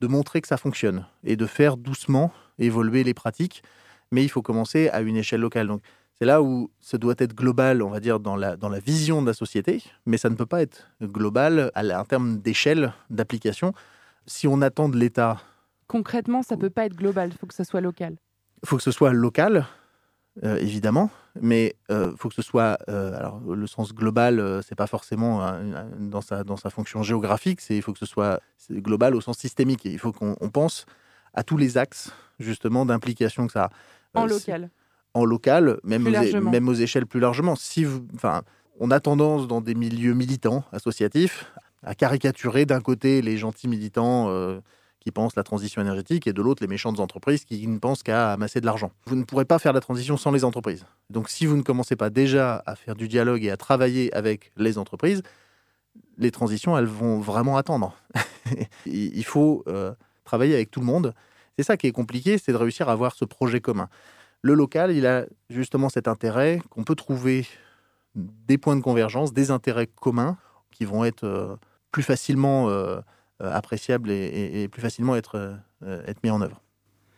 de 0.00 0.06
montrer 0.08 0.40
que 0.40 0.48
ça 0.48 0.56
fonctionne 0.56 1.06
et 1.24 1.36
de 1.36 1.46
faire 1.46 1.76
doucement 1.76 2.32
évoluer 2.58 3.04
les 3.04 3.14
pratiques. 3.14 3.62
Mais 4.10 4.24
il 4.24 4.28
faut 4.28 4.42
commencer 4.42 4.88
à 4.88 5.00
une 5.00 5.16
échelle 5.16 5.40
locale. 5.40 5.68
Donc, 5.68 5.82
c'est 6.18 6.24
là 6.24 6.42
où 6.42 6.70
ça 6.80 6.98
doit 6.98 7.14
être 7.18 7.34
global, 7.34 7.82
on 7.82 7.90
va 7.90 8.00
dire, 8.00 8.18
dans 8.18 8.34
la, 8.34 8.56
dans 8.56 8.68
la 8.68 8.80
vision 8.80 9.22
de 9.22 9.28
la 9.28 9.34
société, 9.34 9.84
mais 10.06 10.18
ça 10.18 10.28
ne 10.28 10.34
peut 10.34 10.46
pas 10.46 10.62
être 10.62 10.88
global 11.02 11.70
en 11.76 12.04
termes 12.04 12.38
d'échelle 12.38 12.92
d'application. 13.10 13.72
Si 14.26 14.48
on 14.48 14.60
attend 14.60 14.88
de 14.88 14.96
l'État 14.96 15.40
Concrètement, 15.88 16.42
ça 16.42 16.56
peut 16.56 16.70
pas 16.70 16.84
être 16.86 16.94
global, 16.96 17.30
il 17.32 17.38
faut 17.38 17.46
que 17.46 17.54
ça 17.54 17.64
soit 17.64 17.80
local. 17.80 18.16
il 18.62 18.68
faut 18.68 18.76
que 18.76 18.82
ce 18.82 18.90
soit 18.90 19.12
local, 19.12 19.66
euh, 20.44 20.56
évidemment, 20.58 21.10
mais 21.40 21.76
il 21.88 22.12
faut 22.16 22.28
que 22.28 22.34
ce 22.34 22.42
soit. 22.42 22.78
euh, 22.88 23.16
alors, 23.18 23.40
le 23.40 23.66
sens 23.66 23.94
global, 23.94 24.38
euh, 24.38 24.60
c'est 24.62 24.74
pas 24.74 24.86
forcément 24.86 25.50
dans, 25.98 26.20
sa, 26.20 26.44
dans 26.44 26.56
sa 26.56 26.70
fonction 26.70 27.02
géographique, 27.02 27.60
il 27.70 27.82
faut 27.82 27.92
que 27.92 27.98
ce 27.98 28.06
soit 28.06 28.40
global 28.70 29.14
au 29.16 29.20
sens 29.20 29.38
systémique. 29.38 29.86
Et 29.86 29.90
il 29.90 29.98
faut 29.98 30.12
qu'on 30.12 30.36
on 30.40 30.50
pense 30.50 30.84
à 31.34 31.42
tous 31.42 31.56
les 31.56 31.78
axes, 31.78 32.12
justement, 32.38 32.84
d'implication 32.86 33.46
que 33.46 33.52
ça 33.52 33.64
a. 33.64 33.70
En 34.14 34.24
Euh, 34.24 34.28
local. 34.28 34.70
en 35.14 35.24
local, 35.24 35.78
même 35.84 36.06
aux, 36.06 36.40
même 36.50 36.68
aux 36.68 36.74
échelles 36.74 37.06
plus 37.06 37.20
largement. 37.20 37.56
Si 37.56 37.84
vous, 37.84 38.06
enfin, 38.14 38.42
on 38.80 38.90
a 38.90 39.00
tendance 39.00 39.46
dans 39.48 39.60
des 39.60 39.74
milieux 39.74 40.14
militants, 40.14 40.64
associatifs, 40.72 41.52
à 41.82 41.94
caricaturer 41.94 42.66
d'un 42.66 42.80
côté 42.80 43.22
les 43.22 43.36
gentils 43.36 43.68
militants 43.68 44.28
euh, 44.30 44.60
pensent 45.10 45.36
la 45.36 45.42
transition 45.42 45.82
énergétique 45.82 46.26
et 46.26 46.32
de 46.32 46.42
l'autre 46.42 46.62
les 46.62 46.68
méchantes 46.68 47.00
entreprises 47.00 47.44
qui 47.44 47.66
ne 47.66 47.78
pensent 47.78 48.02
qu'à 48.02 48.32
amasser 48.32 48.60
de 48.60 48.66
l'argent. 48.66 48.92
Vous 49.06 49.16
ne 49.16 49.24
pourrez 49.24 49.44
pas 49.44 49.58
faire 49.58 49.72
la 49.72 49.80
transition 49.80 50.16
sans 50.16 50.30
les 50.30 50.44
entreprises. 50.44 50.84
Donc 51.10 51.28
si 51.28 51.46
vous 51.46 51.56
ne 51.56 51.62
commencez 51.62 51.96
pas 51.96 52.10
déjà 52.10 52.62
à 52.66 52.74
faire 52.74 52.94
du 52.94 53.08
dialogue 53.08 53.44
et 53.44 53.50
à 53.50 53.56
travailler 53.56 54.12
avec 54.14 54.52
les 54.56 54.78
entreprises, 54.78 55.22
les 56.18 56.30
transitions, 56.30 56.76
elles 56.76 56.86
vont 56.86 57.20
vraiment 57.20 57.56
attendre. 57.56 57.96
il 58.86 59.16
il 59.16 59.24
faut 59.24 59.64
euh, 59.68 59.92
travailler 60.24 60.54
avec 60.54 60.70
tout 60.70 60.80
le 60.80 60.86
monde. 60.86 61.14
C'est 61.56 61.64
ça 61.64 61.76
qui 61.76 61.86
est 61.86 61.92
compliqué, 61.92 62.38
c'est 62.38 62.52
de 62.52 62.56
réussir 62.56 62.88
à 62.88 62.92
avoir 62.92 63.14
ce 63.14 63.24
projet 63.24 63.60
commun. 63.60 63.88
Le 64.42 64.54
local, 64.54 64.92
il 64.92 65.06
a 65.06 65.26
justement 65.50 65.88
cet 65.88 66.06
intérêt 66.06 66.60
qu'on 66.70 66.84
peut 66.84 66.94
trouver 66.94 67.46
des 68.14 68.58
points 68.58 68.76
de 68.76 68.80
convergence, 68.80 69.32
des 69.32 69.50
intérêts 69.50 69.86
communs 69.86 70.36
qui 70.70 70.84
vont 70.84 71.04
être 71.04 71.24
euh, 71.24 71.56
plus 71.90 72.02
facilement 72.02 72.68
euh, 72.68 73.00
euh, 73.42 73.52
appréciables 73.52 74.10
et, 74.10 74.14
et- 74.14 74.62
et 74.62 74.68
plus 74.68 74.82
facilement 74.82 75.16
être, 75.16 75.58
euh, 75.82 76.02
être 76.06 76.22
mis 76.24 76.30
en 76.30 76.40
œuvre. 76.40 76.60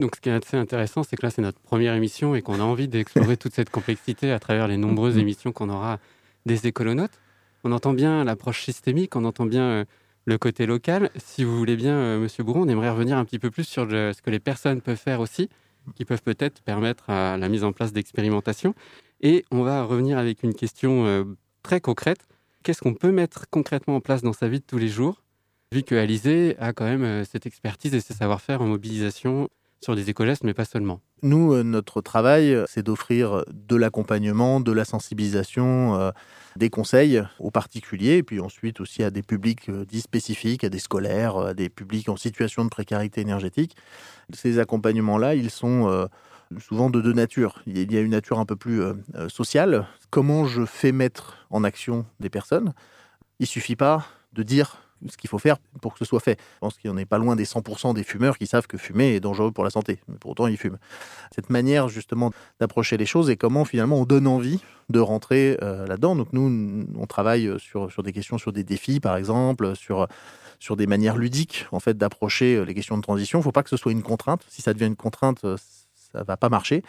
Donc, 0.00 0.16
ce 0.16 0.20
qui 0.20 0.28
est 0.30 0.32
assez 0.32 0.56
intéressant, 0.56 1.02
c'est 1.02 1.16
que 1.16 1.26
là, 1.26 1.30
c'est 1.30 1.42
notre 1.42 1.60
première 1.60 1.94
émission 1.94 2.34
et 2.34 2.40
qu'on 2.42 2.58
a 2.60 2.62
envie 2.62 2.88
d'explorer 2.88 3.36
toute 3.36 3.52
cette 3.54 3.70
complexité 3.70 4.32
à 4.32 4.38
travers 4.38 4.66
les 4.66 4.78
nombreuses 4.78 5.18
émissions 5.18 5.52
qu'on 5.52 5.68
aura 5.68 5.98
des 6.46 6.66
écolonautes. 6.66 7.18
On 7.64 7.72
entend 7.72 7.92
bien 7.92 8.24
l'approche 8.24 8.62
systémique, 8.64 9.14
on 9.16 9.24
entend 9.26 9.44
bien 9.44 9.62
euh, 9.64 9.84
le 10.24 10.38
côté 10.38 10.64
local. 10.64 11.10
Si 11.16 11.44
vous 11.44 11.56
voulez 11.56 11.76
bien, 11.76 12.18
Monsieur 12.18 12.44
Bourron, 12.44 12.62
on 12.62 12.68
aimerait 12.68 12.88
revenir 12.90 13.18
un 13.18 13.24
petit 13.26 13.38
peu 13.38 13.50
plus 13.50 13.64
sur 13.64 13.84
le- 13.84 14.12
ce 14.14 14.22
que 14.22 14.30
les 14.30 14.40
personnes 14.40 14.80
peuvent 14.80 14.96
faire 14.96 15.20
aussi, 15.20 15.50
qui 15.94 16.04
peuvent 16.06 16.22
peut-être 16.22 16.62
permettre 16.62 17.10
à 17.10 17.36
la 17.36 17.48
mise 17.50 17.64
en 17.64 17.72
place 17.72 17.92
d'expérimentations. 17.92 18.74
Et 19.20 19.44
on 19.50 19.62
va 19.62 19.82
revenir 19.84 20.16
avec 20.16 20.42
une 20.42 20.54
question 20.54 21.26
très 21.62 21.80
concrète. 21.82 22.26
Qu'est-ce 22.62 22.80
qu'on 22.80 22.94
peut 22.94 23.12
mettre 23.12 23.46
concrètement 23.50 23.96
en 23.96 24.00
place 24.00 24.22
dans 24.22 24.32
sa 24.32 24.48
vie 24.48 24.60
de 24.60 24.64
tous 24.64 24.78
les 24.78 24.88
jours, 24.88 25.22
vu 25.72 25.84
que 25.84 25.94
Alizé 25.94 26.56
a 26.58 26.72
quand 26.72 26.84
même 26.84 27.04
euh, 27.04 27.24
cette 27.24 27.46
expertise 27.46 27.94
et 27.94 28.00
ce 28.00 28.12
savoir-faire 28.12 28.60
en 28.60 28.66
mobilisation 28.66 29.48
sur 29.80 29.94
des 29.94 30.10
écogestes, 30.10 30.42
mais 30.42 30.52
pas 30.52 30.64
seulement. 30.64 31.00
Nous, 31.22 31.52
euh, 31.52 31.62
notre 31.62 32.00
travail, 32.00 32.52
euh, 32.52 32.64
c'est 32.68 32.82
d'offrir 32.82 33.44
de 33.52 33.76
l'accompagnement, 33.76 34.60
de 34.60 34.72
la 34.72 34.84
sensibilisation, 34.84 35.94
euh, 35.94 36.10
des 36.56 36.70
conseils 36.70 37.22
aux 37.38 37.52
particuliers, 37.52 38.16
et 38.16 38.22
puis 38.24 38.40
ensuite 38.40 38.80
aussi 38.80 39.04
à 39.04 39.10
des 39.10 39.22
publics 39.22 39.68
euh, 39.68 39.84
dits 39.84 40.00
spécifiques, 40.00 40.64
à 40.64 40.70
des 40.70 40.80
scolaires, 40.80 41.36
à 41.36 41.54
des 41.54 41.68
publics 41.68 42.08
en 42.08 42.16
situation 42.16 42.64
de 42.64 42.68
précarité 42.68 43.20
énergétique. 43.20 43.76
Ces 44.34 44.58
accompagnements-là, 44.58 45.36
ils 45.36 45.50
sont 45.50 45.88
euh, 45.88 46.06
souvent 46.58 46.90
de 46.90 47.00
deux 47.00 47.12
natures. 47.12 47.62
Il 47.66 47.92
y 47.92 47.96
a 47.96 48.00
une 48.00 48.10
nature 48.10 48.40
un 48.40 48.44
peu 48.44 48.56
plus 48.56 48.82
sociale. 49.28 49.86
Comment 50.10 50.46
je 50.46 50.64
fais 50.64 50.90
mettre 50.90 51.46
en 51.48 51.62
action 51.62 52.06
des 52.18 52.28
personnes? 52.28 52.74
Il 53.38 53.46
suffit 53.46 53.76
pas 53.76 54.04
de 54.32 54.42
dire 54.42 54.89
ce 55.08 55.16
qu'il 55.16 55.30
faut 55.30 55.38
faire 55.38 55.56
pour 55.80 55.92
que 55.92 55.98
ce 55.98 56.04
soit 56.04 56.20
fait. 56.20 56.38
Je 56.54 56.58
pense 56.60 56.76
qu'il 56.76 56.90
n'y 56.90 56.96
en 56.96 56.98
est 56.98 57.06
pas 57.06 57.18
loin 57.18 57.36
des 57.36 57.44
100% 57.44 57.94
des 57.94 58.04
fumeurs 58.04 58.38
qui 58.38 58.46
savent 58.46 58.66
que 58.66 58.78
fumer 58.78 59.14
est 59.14 59.20
dangereux 59.20 59.52
pour 59.52 59.64
la 59.64 59.70
santé, 59.70 60.00
mais 60.08 60.16
pour 60.18 60.32
autant 60.32 60.46
ils 60.46 60.56
fument. 60.56 60.78
Cette 61.34 61.50
manière 61.50 61.88
justement 61.88 62.32
d'approcher 62.60 62.96
les 62.96 63.06
choses 63.06 63.30
et 63.30 63.36
comment 63.36 63.64
finalement 63.64 63.96
on 63.96 64.04
donne 64.04 64.26
envie 64.26 64.60
de 64.88 65.00
rentrer 65.00 65.56
euh, 65.62 65.86
là-dedans. 65.86 66.16
Donc 66.16 66.32
nous, 66.32 66.86
on 66.96 67.06
travaille 67.06 67.50
sur, 67.58 67.90
sur 67.92 68.02
des 68.02 68.12
questions, 68.12 68.38
sur 68.38 68.52
des 68.52 68.64
défis 68.64 69.00
par 69.00 69.16
exemple, 69.16 69.76
sur, 69.76 70.06
sur 70.58 70.76
des 70.76 70.86
manières 70.86 71.16
ludiques 71.16 71.66
en 71.72 71.80
fait 71.80 71.96
d'approcher 71.96 72.56
euh, 72.56 72.64
les 72.64 72.74
questions 72.74 72.96
de 72.96 73.02
transition. 73.02 73.38
Il 73.38 73.42
ne 73.42 73.44
faut 73.44 73.52
pas 73.52 73.62
que 73.62 73.70
ce 73.70 73.76
soit 73.76 73.92
une 73.92 74.02
contrainte. 74.02 74.42
Si 74.48 74.62
ça 74.62 74.72
devient 74.74 74.86
une 74.86 74.96
contrainte, 74.96 75.44
euh, 75.44 75.56
ça 76.12 76.22
va 76.22 76.36
pas 76.36 76.48
marcher. 76.48 76.82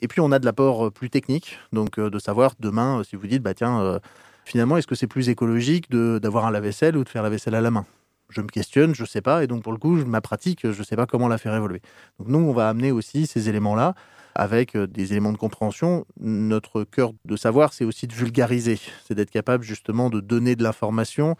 Et 0.00 0.08
puis 0.08 0.20
on 0.20 0.32
a 0.32 0.38
de 0.38 0.44
l'apport 0.44 0.86
euh, 0.86 0.90
plus 0.90 1.10
technique, 1.10 1.58
donc 1.72 1.98
euh, 1.98 2.10
de 2.10 2.18
savoir 2.18 2.52
demain 2.58 3.00
euh, 3.00 3.04
si 3.04 3.16
vous 3.16 3.26
dites 3.26 3.42
bah 3.42 3.54
tiens 3.54 3.80
euh, 3.80 3.98
finalement 4.44 4.76
est-ce 4.76 4.86
que 4.86 4.94
c'est 4.94 5.06
plus 5.06 5.28
écologique 5.28 5.90
d'avoir 5.90 6.46
un 6.46 6.50
lave-vaisselle 6.50 6.96
ou 6.96 7.04
de 7.04 7.08
faire 7.08 7.22
la 7.22 7.30
vaisselle 7.30 7.54
à 7.54 7.60
la 7.60 7.70
main? 7.70 7.86
Je 8.30 8.40
me 8.40 8.48
questionne, 8.48 8.94
je 8.94 9.02
ne 9.02 9.06
sais 9.06 9.20
pas, 9.20 9.44
et 9.44 9.46
donc 9.46 9.62
pour 9.62 9.72
le 9.72 9.78
coup, 9.78 9.94
ma 10.04 10.20
pratique, 10.20 10.60
je 10.62 10.78
ne 10.78 10.84
sais 10.84 10.96
pas 10.96 11.06
comment 11.06 11.28
la 11.28 11.38
faire 11.38 11.54
évoluer. 11.54 11.80
Donc 12.18 12.28
nous, 12.28 12.38
on 12.38 12.52
va 12.52 12.68
amener 12.68 12.90
aussi 12.90 13.26
ces 13.26 13.48
éléments-là 13.48 13.94
avec 14.34 14.74
euh, 14.74 14.86
des 14.86 15.12
éléments 15.12 15.32
de 15.32 15.38
compréhension. 15.38 16.06
Notre 16.18 16.84
cœur 16.84 17.12
de 17.24 17.36
savoir, 17.36 17.72
c'est 17.72 17.84
aussi 17.84 18.06
de 18.06 18.14
vulgariser, 18.14 18.80
c'est 19.06 19.14
d'être 19.14 19.30
capable 19.30 19.64
justement 19.64 20.10
de 20.10 20.20
donner 20.20 20.56
de 20.56 20.62
l'information 20.62 21.36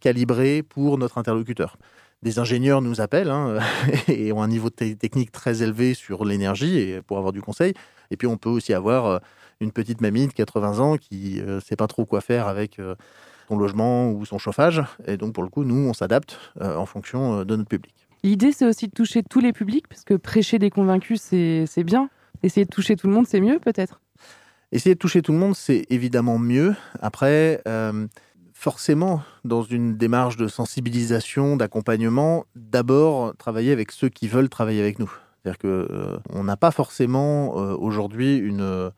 calibrée 0.00 0.62
pour 0.62 0.98
notre 0.98 1.18
interlocuteur. 1.18 1.76
Des 2.26 2.38
ingénieurs 2.38 2.82
nous 2.82 3.00
appellent 3.00 3.30
hein, 3.30 3.58
et 4.08 4.32
ont 4.32 4.42
un 4.42 4.48
niveau 4.48 4.68
technique 4.68 5.30
très 5.30 5.62
élevé 5.62 5.94
sur 5.94 6.24
l'énergie 6.24 6.78
et 6.78 7.00
pour 7.00 7.18
avoir 7.18 7.32
du 7.32 7.40
conseil. 7.40 7.72
Et 8.10 8.16
puis 8.16 8.26
on 8.26 8.36
peut 8.36 8.50
aussi 8.50 8.74
avoir 8.74 9.06
euh, 9.06 9.18
une 9.60 9.70
petite 9.72 10.00
mamie 10.00 10.26
de 10.26 10.32
80 10.32 10.78
ans 10.80 10.96
qui 10.96 11.40
ne 11.46 11.60
sait 11.60 11.76
pas 11.76 11.86
trop 11.86 12.04
quoi 12.04 12.20
faire 12.20 12.48
avec 12.48 12.80
son 13.48 13.56
logement 13.56 14.10
ou 14.10 14.24
son 14.24 14.38
chauffage. 14.38 14.82
Et 15.06 15.16
donc, 15.16 15.32
pour 15.32 15.42
le 15.42 15.48
coup, 15.48 15.64
nous, 15.64 15.88
on 15.88 15.92
s'adapte 15.92 16.38
euh, 16.60 16.76
en 16.76 16.86
fonction 16.86 17.40
euh, 17.40 17.44
de 17.44 17.56
notre 17.56 17.68
public. 17.68 17.94
L'idée, 18.22 18.52
c'est 18.52 18.66
aussi 18.66 18.88
de 18.88 18.92
toucher 18.92 19.22
tous 19.22 19.40
les 19.40 19.52
publics, 19.52 19.86
parce 19.88 20.04
que 20.04 20.14
prêcher 20.14 20.58
des 20.58 20.70
convaincus, 20.70 21.20
c'est 21.20 21.84
bien. 21.84 22.08
Essayer 22.42 22.64
de 22.64 22.70
toucher 22.70 22.96
tout 22.96 23.06
le 23.06 23.12
monde, 23.12 23.26
c'est 23.28 23.40
mieux 23.40 23.58
peut-être? 23.60 24.00
Essayer 24.72 24.94
de 24.94 24.98
toucher 24.98 25.22
tout 25.22 25.32
le 25.32 25.38
monde, 25.38 25.54
c'est 25.54 25.86
évidemment 25.90 26.38
mieux. 26.38 26.74
Après, 27.00 27.62
euh, 27.68 28.06
forcément, 28.66 29.22
dans 29.44 29.62
une 29.62 29.96
démarche 29.96 30.36
de 30.36 30.48
sensibilisation, 30.48 31.56
d'accompagnement, 31.56 32.46
d'abord 32.56 33.36
travailler 33.36 33.70
avec 33.70 33.92
ceux 33.92 34.08
qui 34.08 34.26
veulent 34.26 34.48
travailler 34.48 34.80
avec 34.80 34.98
nous. 34.98 35.12
C'est-à-dire 35.44 35.60
qu'on 35.60 36.42
n'a 36.42 36.56
pas 36.56 36.72
forcément 36.72 37.54
aujourd'hui 37.54 38.36
une, 38.38 38.90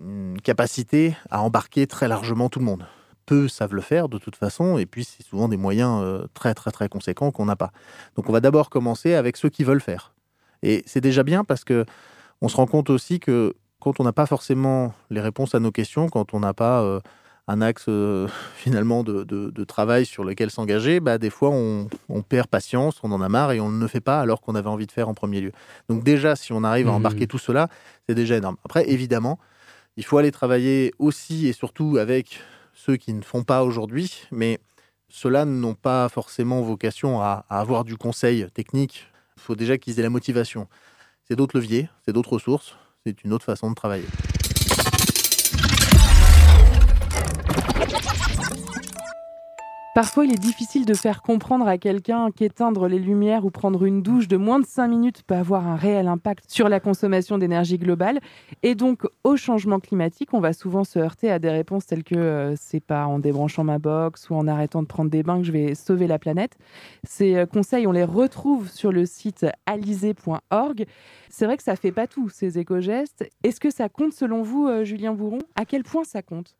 une 0.00 0.40
capacité 0.40 1.16
à 1.32 1.42
embarquer 1.42 1.88
très 1.88 2.06
largement 2.06 2.48
tout 2.48 2.60
le 2.60 2.64
monde 2.64 2.86
peu 3.26 3.48
savent 3.48 3.74
le 3.74 3.80
faire 3.82 4.08
de 4.08 4.18
toute 4.18 4.36
façon, 4.36 4.78
et 4.78 4.86
puis 4.86 5.02
c'est 5.02 5.24
souvent 5.24 5.48
des 5.48 5.56
moyens 5.56 6.00
euh, 6.00 6.26
très 6.34 6.54
très 6.54 6.70
très 6.70 6.88
conséquents 6.88 7.32
qu'on 7.32 7.46
n'a 7.46 7.56
pas. 7.56 7.72
Donc 8.14 8.28
on 8.28 8.32
va 8.32 8.40
d'abord 8.40 8.70
commencer 8.70 9.14
avec 9.14 9.36
ceux 9.36 9.48
qui 9.48 9.64
veulent 9.64 9.80
faire. 9.80 10.12
Et 10.62 10.84
c'est 10.86 11.00
déjà 11.00 11.24
bien 11.24 11.42
parce 11.42 11.64
que 11.64 11.84
on 12.40 12.48
se 12.48 12.56
rend 12.56 12.66
compte 12.66 12.88
aussi 12.88 13.18
que 13.18 13.54
quand 13.80 13.98
on 13.98 14.04
n'a 14.04 14.12
pas 14.12 14.26
forcément 14.26 14.94
les 15.10 15.20
réponses 15.20 15.56
à 15.56 15.60
nos 15.60 15.72
questions, 15.72 16.08
quand 16.08 16.34
on 16.34 16.40
n'a 16.40 16.54
pas 16.54 16.82
euh, 16.82 17.00
un 17.48 17.60
axe 17.60 17.86
euh, 17.88 18.28
finalement 18.56 19.02
de, 19.02 19.24
de, 19.24 19.64
travail 19.64 20.06
sur 20.06 20.24
lequel 20.24 20.50
s'engager, 20.50 21.00
bah, 21.00 21.18
des 21.18 21.30
fois 21.30 21.50
on, 21.50 21.88
on, 22.08 22.22
perd 22.22 22.48
patience, 22.48 22.98
on 23.02 23.12
en 23.12 23.20
a 23.20 23.28
marre 23.28 23.52
et 23.52 23.60
on 23.60 23.70
ne 23.70 23.80
le 23.80 23.88
fait 23.88 24.00
pas 24.00 24.20
alors 24.20 24.40
qu'on 24.40 24.54
avait 24.54 24.68
envie 24.68 24.86
de 24.86 24.92
faire 24.92 25.08
en 25.08 25.14
premier 25.14 25.40
lieu. 25.40 25.52
Donc 25.88 26.04
déjà, 26.04 26.36
si 26.36 26.52
on 26.52 26.64
arrive 26.64 26.88
à 26.88 26.92
embarquer 26.92 27.24
mmh. 27.24 27.28
tout 27.28 27.38
cela, 27.38 27.68
c'est 28.08 28.14
déjà 28.14 28.36
énorme. 28.36 28.56
Après, 28.64 28.88
évidemment, 28.88 29.38
il 29.96 30.04
faut 30.04 30.18
aller 30.18 30.32
travailler 30.32 30.92
aussi 30.98 31.46
et 31.48 31.52
surtout 31.52 31.98
avec 31.98 32.40
ceux 32.74 32.96
qui 32.96 33.12
ne 33.12 33.22
font 33.22 33.44
pas 33.44 33.64
aujourd'hui, 33.64 34.22
mais 34.30 34.58
ceux-là 35.08 35.44
n'ont 35.44 35.74
pas 35.74 36.08
forcément 36.08 36.62
vocation 36.62 37.20
à, 37.20 37.44
à, 37.48 37.60
avoir 37.60 37.84
du 37.84 37.96
conseil 37.96 38.46
technique. 38.54 39.06
Il 39.36 39.42
faut 39.42 39.54
déjà 39.54 39.78
qu'ils 39.78 39.98
aient 40.00 40.02
la 40.02 40.10
motivation. 40.10 40.68
C'est 41.28 41.36
d'autres 41.36 41.56
leviers, 41.58 41.88
c'est 42.04 42.12
d'autres 42.12 42.32
ressources, 42.32 42.74
c'est 43.04 43.22
une 43.24 43.32
autre 43.32 43.44
façon 43.44 43.70
de 43.70 43.74
travailler. 43.74 44.06
Parfois, 49.94 50.24
il 50.24 50.32
est 50.32 50.38
difficile 50.38 50.86
de 50.86 50.94
faire 50.94 51.20
comprendre 51.20 51.68
à 51.68 51.76
quelqu'un 51.76 52.30
qu'éteindre 52.30 52.88
les 52.88 52.98
lumières 52.98 53.44
ou 53.44 53.50
prendre 53.50 53.84
une 53.84 54.00
douche 54.00 54.26
de 54.26 54.38
moins 54.38 54.58
de 54.58 54.64
5 54.64 54.88
minutes 54.88 55.22
peut 55.22 55.34
avoir 55.34 55.68
un 55.68 55.76
réel 55.76 56.08
impact 56.08 56.46
sur 56.48 56.70
la 56.70 56.80
consommation 56.80 57.36
d'énergie 57.36 57.76
globale. 57.76 58.18
Et 58.62 58.74
donc, 58.74 59.02
au 59.22 59.36
changement 59.36 59.80
climatique, 59.80 60.32
on 60.32 60.40
va 60.40 60.54
souvent 60.54 60.84
se 60.84 60.98
heurter 60.98 61.30
à 61.30 61.38
des 61.38 61.50
réponses 61.50 61.84
telles 61.84 62.04
que 62.04 62.14
euh, 62.14 62.56
c'est 62.56 62.80
pas 62.80 63.04
en 63.04 63.18
débranchant 63.18 63.64
ma 63.64 63.78
box 63.78 64.30
ou 64.30 64.34
en 64.34 64.48
arrêtant 64.48 64.82
de 64.82 64.86
prendre 64.86 65.10
des 65.10 65.22
bains 65.22 65.40
que 65.40 65.44
je 65.44 65.52
vais 65.52 65.74
sauver 65.74 66.06
la 66.06 66.18
planète. 66.18 66.56
Ces 67.04 67.36
euh, 67.36 67.44
conseils, 67.44 67.86
on 67.86 67.92
les 67.92 68.04
retrouve 68.04 68.70
sur 68.70 68.92
le 68.92 69.04
site 69.04 69.44
alizé.org. 69.66 70.86
C'est 71.28 71.44
vrai 71.44 71.58
que 71.58 71.62
ça 71.62 71.76
fait 71.76 71.92
pas 71.92 72.06
tout, 72.06 72.30
ces 72.30 72.58
éco-gestes. 72.58 73.28
Est-ce 73.42 73.60
que 73.60 73.70
ça 73.70 73.90
compte 73.90 74.14
selon 74.14 74.40
vous, 74.40 74.68
euh, 74.68 74.84
Julien 74.84 75.12
Bourron 75.12 75.40
À 75.54 75.66
quel 75.66 75.82
point 75.82 76.04
ça 76.04 76.22
compte? 76.22 76.56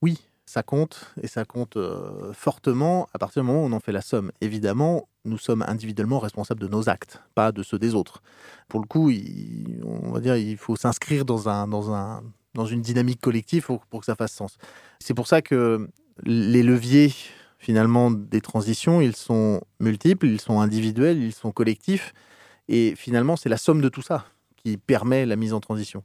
Oui, 0.00 0.18
ça 0.54 0.62
compte 0.62 1.12
et 1.20 1.26
ça 1.26 1.44
compte 1.44 1.76
euh, 1.76 2.32
fortement 2.32 3.08
à 3.12 3.18
partir 3.18 3.42
du 3.42 3.48
moment 3.48 3.64
où 3.64 3.66
on 3.66 3.72
en 3.72 3.80
fait 3.80 3.90
la 3.90 4.02
somme. 4.02 4.30
Évidemment, 4.40 5.08
nous 5.24 5.36
sommes 5.36 5.64
individuellement 5.66 6.20
responsables 6.20 6.60
de 6.60 6.68
nos 6.68 6.88
actes, 6.88 7.20
pas 7.34 7.50
de 7.50 7.64
ceux 7.64 7.76
des 7.76 7.96
autres. 7.96 8.22
Pour 8.68 8.78
le 8.78 8.86
coup, 8.86 9.10
il, 9.10 9.82
on 9.84 10.12
va 10.12 10.20
dire, 10.20 10.36
il 10.36 10.56
faut 10.56 10.76
s'inscrire 10.76 11.24
dans, 11.24 11.48
un, 11.48 11.66
dans, 11.66 11.92
un, 11.92 12.22
dans 12.54 12.66
une 12.66 12.82
dynamique 12.82 13.20
collective 13.20 13.64
pour, 13.64 13.84
pour 13.86 13.98
que 13.98 14.06
ça 14.06 14.14
fasse 14.14 14.32
sens. 14.32 14.56
C'est 15.00 15.12
pour 15.14 15.26
ça 15.26 15.42
que 15.42 15.88
les 16.22 16.62
leviers 16.62 17.12
finalement 17.58 18.12
des 18.12 18.40
transitions, 18.40 19.00
ils 19.00 19.16
sont 19.16 19.60
multiples, 19.80 20.26
ils 20.26 20.40
sont 20.40 20.60
individuels, 20.60 21.20
ils 21.20 21.32
sont 21.32 21.50
collectifs, 21.50 22.14
et 22.68 22.94
finalement, 22.94 23.34
c'est 23.34 23.48
la 23.48 23.56
somme 23.56 23.80
de 23.80 23.88
tout 23.88 24.02
ça 24.02 24.26
qui 24.56 24.76
permet 24.76 25.26
la 25.26 25.34
mise 25.34 25.52
en 25.52 25.58
transition 25.60 26.04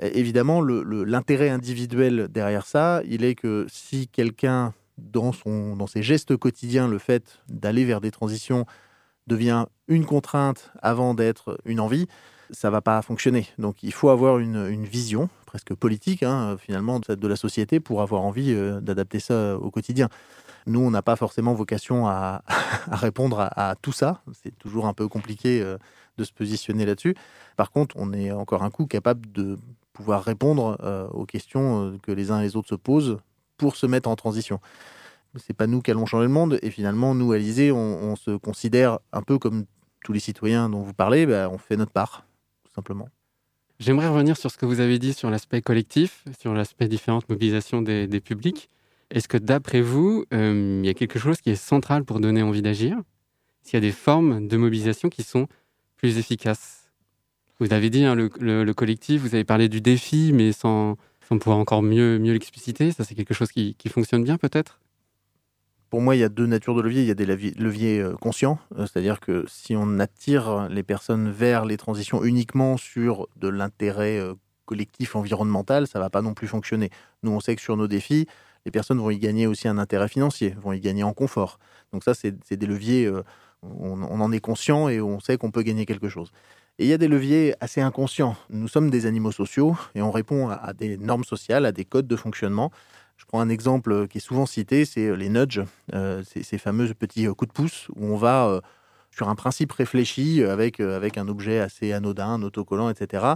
évidemment, 0.00 0.62
l'intérêt 0.62 1.50
individuel 1.50 2.28
derrière 2.28 2.66
ça, 2.66 3.02
il 3.08 3.24
est 3.24 3.34
que 3.34 3.66
si 3.68 4.08
quelqu'un, 4.08 4.74
dans, 4.98 5.32
dans 5.46 5.86
ses 5.86 6.02
gestes 6.02 6.36
quotidiens, 6.36 6.88
le 6.88 6.98
fait 6.98 7.40
d'aller 7.48 7.84
vers 7.84 8.00
des 8.00 8.10
transitions 8.10 8.66
devient 9.26 9.66
une 9.88 10.04
contrainte 10.04 10.72
avant 10.82 11.14
d'être 11.14 11.58
une 11.64 11.80
envie, 11.80 12.06
ça 12.50 12.70
va 12.70 12.80
pas 12.80 13.00
fonctionner. 13.02 13.46
Donc 13.58 13.82
il 13.82 13.92
faut 13.92 14.10
avoir 14.10 14.38
une, 14.38 14.84
vision 14.84 15.28
presque 15.46 15.74
politique, 15.74 16.22
hein, 16.22 16.56
finalement, 16.58 17.00
de 17.00 17.28
la 17.28 17.36
société 17.36 17.80
pour 17.80 18.02
avoir 18.02 18.22
envie 18.22 18.52
euh, 18.52 18.80
d'adapter 18.80 19.20
ça 19.20 19.56
au 19.58 19.70
quotidien. 19.70 20.08
Nous, 20.66 20.80
on 20.80 20.90
n'a 20.90 21.02
pas 21.02 21.16
forcément 21.16 21.54
vocation 21.54 22.06
à, 22.06 22.42
répondre 22.90 23.40
à, 23.40 23.74
tout 23.80 23.92
ça. 23.92 24.22
C'est 24.42 24.56
toujours 24.58 24.86
un 24.86 24.94
peu 24.94 25.08
compliqué 25.08 25.60
euh, 25.60 25.76
de 26.16 26.24
se 26.24 26.32
positionner 26.32 26.86
là-dessus. 26.86 27.14
Par 27.56 27.70
contre, 27.70 27.96
on 27.98 28.12
est 28.12 28.30
encore 28.30 28.62
un 28.62 28.70
coup 28.70 28.86
capable 28.86 29.30
de 29.32 29.58
pouvoir 29.92 30.24
répondre 30.24 30.78
euh, 30.82 31.06
aux 31.08 31.26
questions 31.26 31.86
euh, 31.86 31.98
que 32.02 32.12
les 32.12 32.30
uns 32.30 32.40
et 32.40 32.44
les 32.44 32.56
autres 32.56 32.68
se 32.68 32.74
posent 32.74 33.18
pour 33.56 33.76
se 33.76 33.86
mettre 33.86 34.08
en 34.08 34.16
transition. 34.16 34.60
C'est 35.36 35.56
pas 35.56 35.66
nous 35.66 35.80
qui 35.80 35.90
allons 35.90 36.04
changer 36.04 36.26
le 36.26 36.32
monde, 36.32 36.58
et 36.62 36.70
finalement, 36.70 37.14
nous, 37.14 37.32
à 37.32 37.38
l'Élysée, 37.38 37.72
on, 37.72 38.16
se 38.16 38.36
considère 38.36 38.98
un 39.12 39.22
peu 39.22 39.38
comme 39.38 39.64
tous 40.04 40.12
les 40.12 40.20
citoyens 40.20 40.68
dont 40.68 40.82
vous 40.82 40.92
parlez, 40.92 41.24
bah, 41.24 41.48
on 41.50 41.56
fait 41.56 41.76
notre 41.76 41.92
part, 41.92 42.26
tout 42.64 42.72
simplement. 42.72 43.08
J'aimerais 43.80 44.08
revenir 44.08 44.36
sur 44.36 44.50
ce 44.50 44.58
que 44.58 44.66
vous 44.66 44.80
avez 44.80 44.98
dit 44.98 45.14
sur 45.14 45.30
l'aspect 45.30 45.62
collectif, 45.62 46.24
sur 46.38 46.52
l'aspect 46.52 46.86
différente 46.86 47.28
mobilisation 47.28 47.80
des, 47.80 48.20
publics. 48.20 48.68
Est-ce 49.10 49.26
que 49.26 49.38
d'après 49.38 49.80
vous, 49.80 50.24
euh, 50.34 50.80
il 50.82 50.86
y 50.86 50.90
a 50.90 50.94
quelque 50.94 51.18
chose 51.18 51.40
qui 51.40 51.50
est 51.50 51.56
central 51.56 52.04
pour 52.04 52.20
donner 52.20 52.42
envie 52.42 52.62
d'agir? 52.62 52.98
S'il 53.62 53.74
y 53.74 53.76
a 53.78 53.80
des 53.80 53.92
formes 53.92 54.48
de 54.48 54.56
mobilisation 54.56 55.08
qui 55.08 55.22
sont 55.22 55.48
plus 55.96 56.18
efficaces? 56.18 56.81
Vous 57.60 57.72
avez 57.72 57.90
dit 57.90 58.04
hein, 58.04 58.14
le, 58.14 58.72
collectif, 58.72 59.22
vous 59.22 59.34
avez 59.34 59.44
parlé 59.44 59.68
du 59.68 59.80
défi, 59.80 60.32
mais 60.32 60.52
sans, 60.52 60.96
pouvoir 61.28 61.58
encore 61.58 61.82
mieux, 61.82 62.16
l'expliciter. 62.16 62.92
Ça, 62.92 63.04
c'est 63.04 63.14
quelque 63.14 63.34
chose 63.34 63.50
qui, 63.50 63.76
fonctionne 63.88 64.24
bien 64.24 64.36
peut-être? 64.36 64.80
Pour 65.90 66.00
moi, 66.00 66.16
il 66.16 66.20
y 66.20 66.24
a 66.24 66.28
deux 66.28 66.46
natures 66.46 66.74
de 66.74 66.80
leviers. 66.80 67.02
Il 67.02 67.08
y 67.08 67.10
a 67.10 67.14
des 67.14 67.26
leviers 67.26 68.00
euh, 68.00 68.14
conscients, 68.14 68.58
euh, 68.78 68.86
c'est-à-dire 68.86 69.20
que 69.20 69.44
si 69.46 69.76
on 69.76 69.98
attire 69.98 70.68
les 70.70 70.82
personnes 70.82 71.30
vers 71.30 71.66
les 71.66 71.76
transitions 71.76 72.24
uniquement 72.24 72.78
sur 72.78 73.28
de 73.36 73.48
l'intérêt 73.48 74.18
euh, 74.18 74.34
collectif 74.64 75.16
environnemental, 75.16 75.86
ça 75.86 75.98
ne 75.98 76.04
va 76.04 76.08
pas 76.08 76.22
non 76.22 76.32
plus 76.32 76.48
fonctionner. 76.48 76.88
Nous, 77.22 77.30
on 77.30 77.40
sait 77.40 77.54
que 77.56 77.60
sur 77.60 77.76
nos 77.76 77.88
défis, 77.88 78.26
les 78.64 78.70
personnes 78.70 78.98
vont 78.98 79.10
y 79.10 79.18
gagner 79.18 79.46
aussi 79.46 79.68
un 79.68 79.76
intérêt 79.76 80.08
financier, 80.08 80.54
vont 80.62 80.72
y 80.72 80.80
gagner 80.80 81.02
en 81.02 81.12
confort. 81.12 81.58
Donc 81.92 82.04
ça, 82.04 82.14
c'est 82.14 82.56
des 82.56 82.66
leviers, 82.66 83.10
on, 83.62 84.20
en 84.20 84.32
est 84.32 84.40
conscient 84.40 84.88
et 84.88 85.00
on 85.00 85.20
sait 85.20 85.36
qu'on 85.36 85.50
peut 85.50 85.62
gagner 85.62 85.86
quelque 85.86 86.08
chose. 86.08 86.32
Et 86.78 86.84
il 86.84 86.88
y 86.88 86.92
a 86.92 86.98
des 86.98 87.08
leviers 87.08 87.54
assez 87.60 87.80
inconscients. 87.80 88.36
Nous 88.50 88.68
sommes 88.68 88.90
des 88.90 89.06
animaux 89.06 89.32
sociaux 89.32 89.76
et 89.94 90.02
on 90.02 90.10
répond 90.10 90.48
à, 90.48 90.72
des 90.72 90.96
normes 90.96 91.24
sociales, 91.24 91.66
à 91.66 91.72
des 91.72 91.84
codes 91.84 92.06
de 92.06 92.16
fonctionnement. 92.16 92.70
Je 93.16 93.24
prends 93.26 93.40
un 93.40 93.48
exemple 93.48 94.08
qui 94.08 94.18
est 94.18 94.22
souvent 94.22 94.46
cité, 94.46 94.84
c'est 94.84 95.14
les 95.14 95.28
nudges, 95.28 95.62
euh, 95.94 96.22
ces, 96.24 96.58
fameux 96.58 96.92
petits 96.94 97.26
euh, 97.26 97.34
coups 97.34 97.48
de 97.48 97.52
pouce 97.52 97.88
où 97.94 98.06
on 98.06 98.16
va 98.16 98.46
euh, 98.46 98.60
sur 99.10 99.28
un 99.28 99.34
principe 99.34 99.70
réfléchi 99.72 100.42
avec, 100.42 100.80
avec 100.80 101.18
un 101.18 101.28
objet 101.28 101.60
assez 101.60 101.92
anodin, 101.92 102.28
un 102.28 102.42
autocollant, 102.42 102.88
etc., 102.88 103.34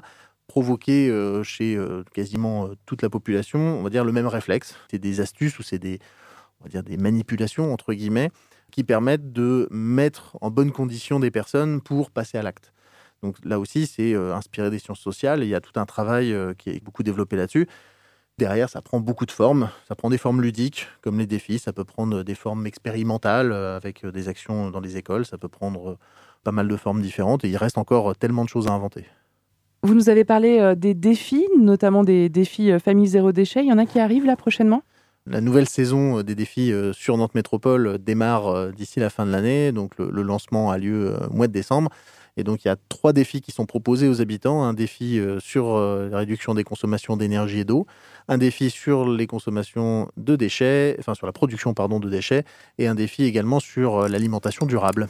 provoquer 0.49 1.12
chez 1.43 1.77
quasiment 2.14 2.70
toute 2.87 3.03
la 3.03 3.11
population, 3.11 3.59
on 3.59 3.83
va 3.83 3.91
dire, 3.91 4.05
le 4.05 4.12
même 4.12 4.29
réflexe. 4.29 4.77
C'est 4.91 5.01
des 5.01 5.20
astuces 5.20 5.59
ou 5.59 5.64
c'est 5.64 5.81
des, 5.81 5.99
des 6.70 6.97
manipulations, 6.97 7.72
entre 7.72 7.93
guillemets, 7.93 8.31
qui 8.71 8.85
permettent 8.85 9.33
de 9.33 9.69
mettre 9.71 10.37
en 10.41 10.51
bonne 10.51 10.73
condition 10.73 11.21
des 11.21 11.31
personnes 11.31 11.81
pour 11.81 12.11
passer 12.11 12.39
à 12.39 12.43
l'acte. 12.43 12.73
Donc 13.23 13.37
là 13.45 13.59
aussi, 13.59 13.87
c'est 13.87 14.14
euh, 14.14 14.35
inspiré 14.35 14.71
des 14.71 14.79
sciences 14.79 15.01
sociales. 15.01 15.43
il 15.43 15.49
y 15.49 15.55
a 15.55 15.61
tout 15.61 15.79
un 15.79 15.87
travail 15.87 16.33
euh, 16.33 16.55
qui 16.55 16.71
est 16.71 16.85
beaucoup 16.85 17.03
développé 17.03 17.37
là-dessus. 17.37 17.67
Derrière, 18.39 18.69
ça 18.69 18.83
prend 18.83 19.01
beaucoup 19.01 19.25
de 19.25 19.31
formes. 19.31 19.71
Ça 19.89 19.95
prend 19.95 20.11
des 20.11 20.19
formes 20.19 20.43
ludiques, 20.43 20.87
comme 21.01 21.19
les 21.19 21.27
défis. 21.27 21.59
Ça 21.59 21.73
peut 21.73 21.85
prendre 21.85 22.23
des 22.23 22.35
formes 22.35 22.67
expérimentales 22.67 23.51
euh, 23.51 23.77
avec 23.77 24.05
des 24.05 24.29
actions 24.29 24.71
dans 24.71 24.81
les 24.81 24.99
écoles. 24.99 25.25
Ça 25.25 25.39
peut 25.39 25.49
prendre 25.49 25.97
pas 26.45 26.53
mal 26.53 26.69
de 26.69 26.77
formes 26.77 27.01
différentes. 27.01 27.45
Et 27.45 27.49
il 27.49 27.57
reste 27.57 27.79
encore 27.79 28.14
tellement 28.14 28.45
de 28.45 28.51
choses 28.51 28.67
à 28.67 28.73
inventer. 28.73 29.07
Vous 29.83 29.95
nous 29.95 30.11
avez 30.11 30.25
parlé 30.25 30.75
des 30.77 30.95
défis, 30.95 31.47
notamment 31.59 32.03
des 32.03 32.29
défis 32.29 32.79
famille 32.81 33.07
zéro 33.07 33.33
déchet. 33.33 33.62
Il 33.62 33.69
y 33.69 33.73
en 33.73 33.79
a 33.79 33.87
qui 33.87 34.01
arrivent 34.01 34.27
là 34.27 34.37
prochainement? 34.37 34.83
La 35.27 35.41
nouvelle 35.41 35.68
saison 35.68 36.22
des 36.22 36.35
défis 36.35 36.72
sur 36.93 37.16
Nantes 37.16 37.35
Métropole 37.35 37.99
démarre 37.99 38.72
d'ici 38.72 39.01
la 39.01 39.11
fin 39.11 39.27
de 39.27 39.33
l'année. 39.33 39.72
Donc 39.72 39.99
le, 39.99 40.22
lancement 40.22 40.70
a 40.70 40.79
lieu 40.79 41.16
au 41.29 41.35
mois 41.35 41.49
de 41.49 41.53
décembre. 41.53 41.91
Et 42.37 42.45
donc, 42.45 42.64
il 42.64 42.68
y 42.68 42.70
a 42.70 42.77
trois 42.89 43.12
défis 43.12 43.41
qui 43.41 43.51
sont 43.51 43.66
proposés 43.66 44.09
aux 44.09 44.20
habitants. 44.20 44.62
Un 44.62 44.74
défi 44.74 45.18
euh, 45.18 45.41
sur 45.41 45.74
euh, 45.74 46.09
la 46.11 46.18
réduction 46.18 46.55
des 46.55 46.64
consommations 46.64 47.16
d'énergie 47.16 47.61
et 47.61 47.64
d'eau, 47.64 47.87
un 48.29 48.39
défi 48.39 48.70
sur 48.70 49.09
les 49.09 49.27
consommations 49.27 50.11
de 50.16 50.37
déchets, 50.37 50.97
enfin 50.99 51.14
sur 51.14 51.27
la 51.27 51.33
production 51.33 51.72
pardon, 51.72 51.99
de 51.99 52.11
déchets, 52.11 52.45
et 52.79 52.87
un 52.87 52.95
défi 52.95 53.24
également 53.24 53.61
sur 53.61 54.03
euh, 54.03 54.09
l'alimentation 54.09 54.66
durable. 54.66 55.09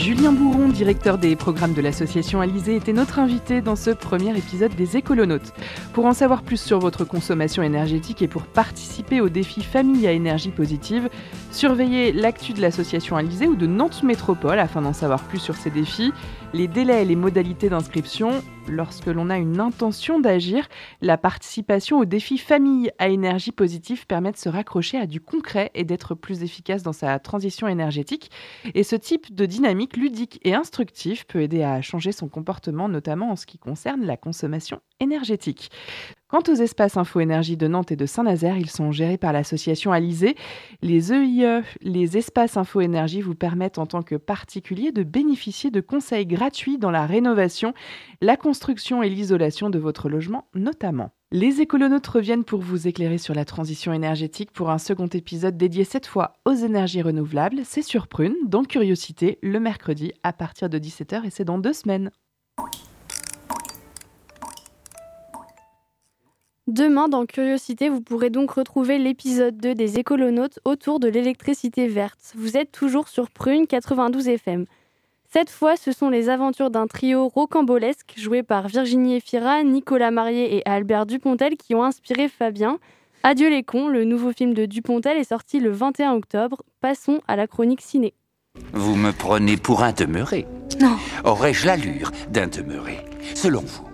Julien 0.00 0.32
Bourron, 0.32 0.68
directeur 0.68 1.18
des 1.18 1.36
programmes 1.36 1.74
de 1.74 1.82
l'association 1.82 2.40
Alizé, 2.40 2.74
était 2.74 2.94
notre 2.94 3.18
invité 3.18 3.60
dans 3.60 3.76
ce 3.76 3.90
premier 3.90 4.34
épisode 4.34 4.74
des 4.74 4.96
Écolonautes. 4.96 5.52
Pour 5.92 6.06
en 6.06 6.14
savoir 6.14 6.42
plus 6.42 6.58
sur 6.58 6.78
votre 6.78 7.04
consommation 7.04 7.62
énergétique 7.62 8.22
et 8.22 8.26
pour 8.26 8.44
participer 8.44 9.20
au 9.20 9.28
défi 9.28 9.62
Famille 9.62 10.06
à 10.06 10.12
énergie 10.12 10.52
positive, 10.52 11.10
surveillez 11.50 12.12
l'actu 12.12 12.54
de 12.54 12.62
l'association 12.62 13.18
Alizé 13.18 13.46
ou 13.46 13.56
de 13.56 13.66
Nantes 13.66 14.02
Métropole 14.02 14.58
afin 14.58 14.80
d'en 14.80 14.94
savoir 14.94 15.22
plus 15.22 15.38
sur 15.38 15.54
ces 15.54 15.68
défis, 15.68 16.14
les 16.54 16.66
délais 16.66 17.02
et 17.02 17.04
les 17.04 17.14
modalités 17.14 17.68
d'inscription. 17.68 18.42
Lorsque 18.70 19.06
l'on 19.06 19.30
a 19.30 19.36
une 19.36 19.58
intention 19.58 20.20
d'agir, 20.20 20.68
la 21.00 21.18
participation 21.18 21.98
au 21.98 22.04
défi 22.04 22.38
Famille 22.38 22.92
à 23.00 23.08
énergie 23.08 23.50
positive 23.50 24.06
permet 24.06 24.30
de 24.30 24.36
se 24.36 24.48
raccrocher 24.48 24.96
à 24.96 25.06
du 25.06 25.20
concret 25.20 25.72
et 25.74 25.82
d'être 25.82 26.14
plus 26.14 26.44
efficace 26.44 26.84
dans 26.84 26.92
sa 26.92 27.18
transition 27.18 27.66
énergétique. 27.66 28.30
Et 28.74 28.84
ce 28.84 28.94
type 28.94 29.34
de 29.34 29.44
dynamique 29.44 29.96
ludique 29.96 30.38
et 30.44 30.54
instructive 30.54 31.26
peut 31.26 31.42
aider 31.42 31.64
à 31.64 31.82
changer 31.82 32.12
son 32.12 32.28
comportement, 32.28 32.88
notamment 32.88 33.32
en 33.32 33.36
ce 33.36 33.44
qui 33.44 33.58
concerne 33.58 34.06
la 34.06 34.16
consommation 34.16 34.80
énergétique. 35.00 35.70
Quant 36.28 36.42
aux 36.46 36.54
espaces 36.54 36.96
info-énergie 36.96 37.56
de 37.56 37.66
Nantes 37.66 37.90
et 37.90 37.96
de 37.96 38.06
Saint-Nazaire, 38.06 38.56
ils 38.56 38.70
sont 38.70 38.92
gérés 38.92 39.16
par 39.16 39.32
l'association 39.32 39.90
Alizé. 39.90 40.36
Les 40.80 41.12
EIE, 41.12 41.62
les 41.80 42.16
espaces 42.16 42.56
info-énergie, 42.56 43.20
vous 43.20 43.34
permettent 43.34 43.78
en 43.78 43.86
tant 43.86 44.02
que 44.02 44.14
particulier 44.14 44.92
de 44.92 45.02
bénéficier 45.02 45.72
de 45.72 45.80
conseils 45.80 46.26
gratuits 46.26 46.78
dans 46.78 46.92
la 46.92 47.04
rénovation, 47.04 47.74
la 48.20 48.36
construction 48.36 48.59
et 49.02 49.08
l'isolation 49.08 49.70
de 49.70 49.78
votre 49.78 50.08
logement 50.08 50.46
notamment. 50.54 51.10
Les 51.32 51.60
écolonautes 51.60 52.06
reviennent 52.06 52.44
pour 52.44 52.60
vous 52.60 52.88
éclairer 52.88 53.18
sur 53.18 53.34
la 53.34 53.44
transition 53.44 53.92
énergétique 53.92 54.50
pour 54.50 54.70
un 54.70 54.78
second 54.78 55.06
épisode 55.06 55.56
dédié 55.56 55.84
cette 55.84 56.06
fois 56.06 56.38
aux 56.44 56.54
énergies 56.54 57.02
renouvelables. 57.02 57.60
C'est 57.64 57.82
sur 57.82 58.08
Prune, 58.08 58.34
dans 58.44 58.64
Curiosité, 58.64 59.38
le 59.42 59.60
mercredi 59.60 60.12
à 60.22 60.32
partir 60.32 60.68
de 60.68 60.78
17h 60.78 61.24
et 61.24 61.30
c'est 61.30 61.44
dans 61.44 61.58
deux 61.58 61.72
semaines. 61.72 62.10
Demain, 66.66 67.08
dans 67.08 67.26
Curiosité, 67.26 67.88
vous 67.88 68.00
pourrez 68.00 68.30
donc 68.30 68.52
retrouver 68.52 68.98
l'épisode 68.98 69.56
2 69.56 69.74
des 69.74 69.98
écolonautes 69.98 70.60
autour 70.64 71.00
de 71.00 71.08
l'électricité 71.08 71.88
verte. 71.88 72.32
Vous 72.36 72.56
êtes 72.56 72.70
toujours 72.70 73.08
sur 73.08 73.30
Prune 73.30 73.66
92 73.66 74.28
FM. 74.28 74.66
Cette 75.32 75.50
fois, 75.50 75.76
ce 75.76 75.92
sont 75.92 76.10
les 76.10 76.28
aventures 76.28 76.70
d'un 76.70 76.88
trio 76.88 77.28
rocambolesque 77.28 78.14
joué 78.16 78.42
par 78.42 78.66
Virginie 78.66 79.14
Efira, 79.14 79.62
Nicolas 79.62 80.10
Marié 80.10 80.56
et 80.56 80.68
Albert 80.68 81.06
Dupontel 81.06 81.56
qui 81.56 81.76
ont 81.76 81.84
inspiré 81.84 82.28
Fabien. 82.28 82.78
Adieu 83.22 83.48
les 83.48 83.62
cons, 83.62 83.86
le 83.86 84.02
nouveau 84.02 84.32
film 84.32 84.54
de 84.54 84.66
Dupontel 84.66 85.16
est 85.16 85.28
sorti 85.28 85.60
le 85.60 85.70
21 85.70 86.14
octobre. 86.14 86.62
Passons 86.80 87.20
à 87.28 87.36
la 87.36 87.46
chronique 87.46 87.80
ciné. 87.80 88.12
Vous 88.72 88.96
me 88.96 89.12
prenez 89.12 89.56
pour 89.56 89.84
un 89.84 89.92
demeuré 89.92 90.48
Non. 90.80 90.96
Aurais-je 91.22 91.64
l'allure 91.64 92.10
d'un 92.30 92.48
demeuré 92.48 92.98
Selon 93.36 93.60
vous? 93.60 93.86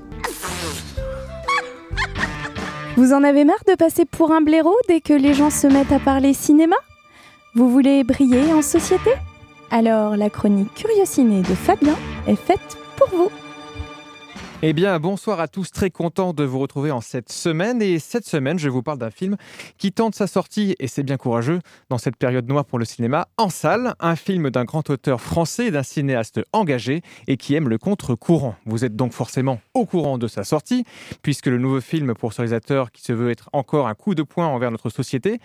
Vous 2.97 3.13
en 3.13 3.23
avez 3.23 3.45
marre 3.45 3.63
de 3.69 3.75
passer 3.75 4.07
pour 4.07 4.33
un 4.33 4.41
blaireau 4.41 4.75
dès 4.89 5.03
que 5.03 5.13
les 5.13 5.35
gens 5.35 5.51
se 5.51 5.67
mettent 5.67 5.93
à 5.93 5.99
parler 5.99 6.33
cinéma? 6.33 6.77
Vous 7.55 7.69
voulez 7.69 8.05
briller 8.05 8.55
en 8.55 8.63
société? 8.63 9.11
Alors 9.71 10.17
la 10.17 10.31
chronique 10.31 10.73
Curiosiné 10.75 11.41
de 11.43 11.55
Fabien 11.55 11.97
est 12.27 12.37
faite 12.37 12.79
pour 12.97 13.09
vous. 13.09 13.31
Eh 14.63 14.73
bien, 14.73 14.99
bonsoir 14.99 15.39
à 15.39 15.49
tous, 15.49 15.71
très 15.71 15.91
content 15.91 16.33
de 16.33 16.43
vous 16.43 16.59
retrouver 16.59 16.91
en 16.91 17.03
cette 17.03 17.31
semaine. 17.31 17.83
Et 17.83 17.99
cette 17.99 18.25
semaine, 18.25 18.59
je 18.59 18.71
vous 18.71 18.83
parle 18.83 18.97
d'un 18.97 19.11
film 19.11 19.37
qui 19.77 19.93
tente 19.93 20.15
sa 20.15 20.27
sortie, 20.27 20.75
et 20.79 20.89
c'est 20.89 21.03
bien 21.03 21.19
courageux, 21.19 21.61
dans 21.91 21.99
cette 21.99 22.17
période 22.17 22.49
noire 22.49 22.65
pour 22.65 22.79
le 22.79 22.87
cinéma, 22.87 23.29
en 23.37 23.51
salle. 23.51 23.95
Un 24.01 24.17
film 24.17 24.49
d'un 24.49 24.65
grand 24.65 24.89
auteur 24.89 25.21
français, 25.21 25.71
d'un 25.71 25.83
cinéaste 25.83 26.41
engagé 26.55 27.03
et 27.27 27.37
qui 27.37 27.55
aime 27.55 27.69
le 27.69 27.77
contre-courant. 27.77 28.57
Vous 28.65 28.87
êtes 28.87 28.97
donc 28.97 29.13
forcément 29.13 29.61
au 29.75 29.85
courant 29.85 30.17
de 30.17 30.27
sa 30.27 30.43
sortie, 30.43 30.85
puisque 31.21 31.47
le 31.47 31.59
nouveau 31.59 31.83
film 31.83 32.15
pour 32.15 32.33
ce 32.33 32.39
réalisateur, 32.39 32.93
qui 32.93 33.03
se 33.03 33.13
veut 33.13 33.31
être 33.31 33.51
encore 33.53 33.89
un 33.89 33.95
coup 33.95 34.15
de 34.15 34.23
poing 34.23 34.47
envers 34.47 34.71
notre 34.71 34.89
société, 34.89 35.39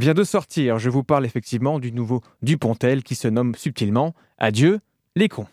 vient 0.00 0.14
de 0.14 0.24
sortir. 0.24 0.78
Je 0.78 0.88
vous 0.88 1.04
parle 1.04 1.26
effectivement 1.26 1.78
du 1.78 1.92
nouveau 1.92 2.22
Dupontel 2.40 3.02
qui 3.02 3.14
se 3.14 3.28
nomme 3.28 3.54
subtilement 3.56 4.14
Adieu 4.38 4.80
les 5.16 5.28
cons. 5.28 5.46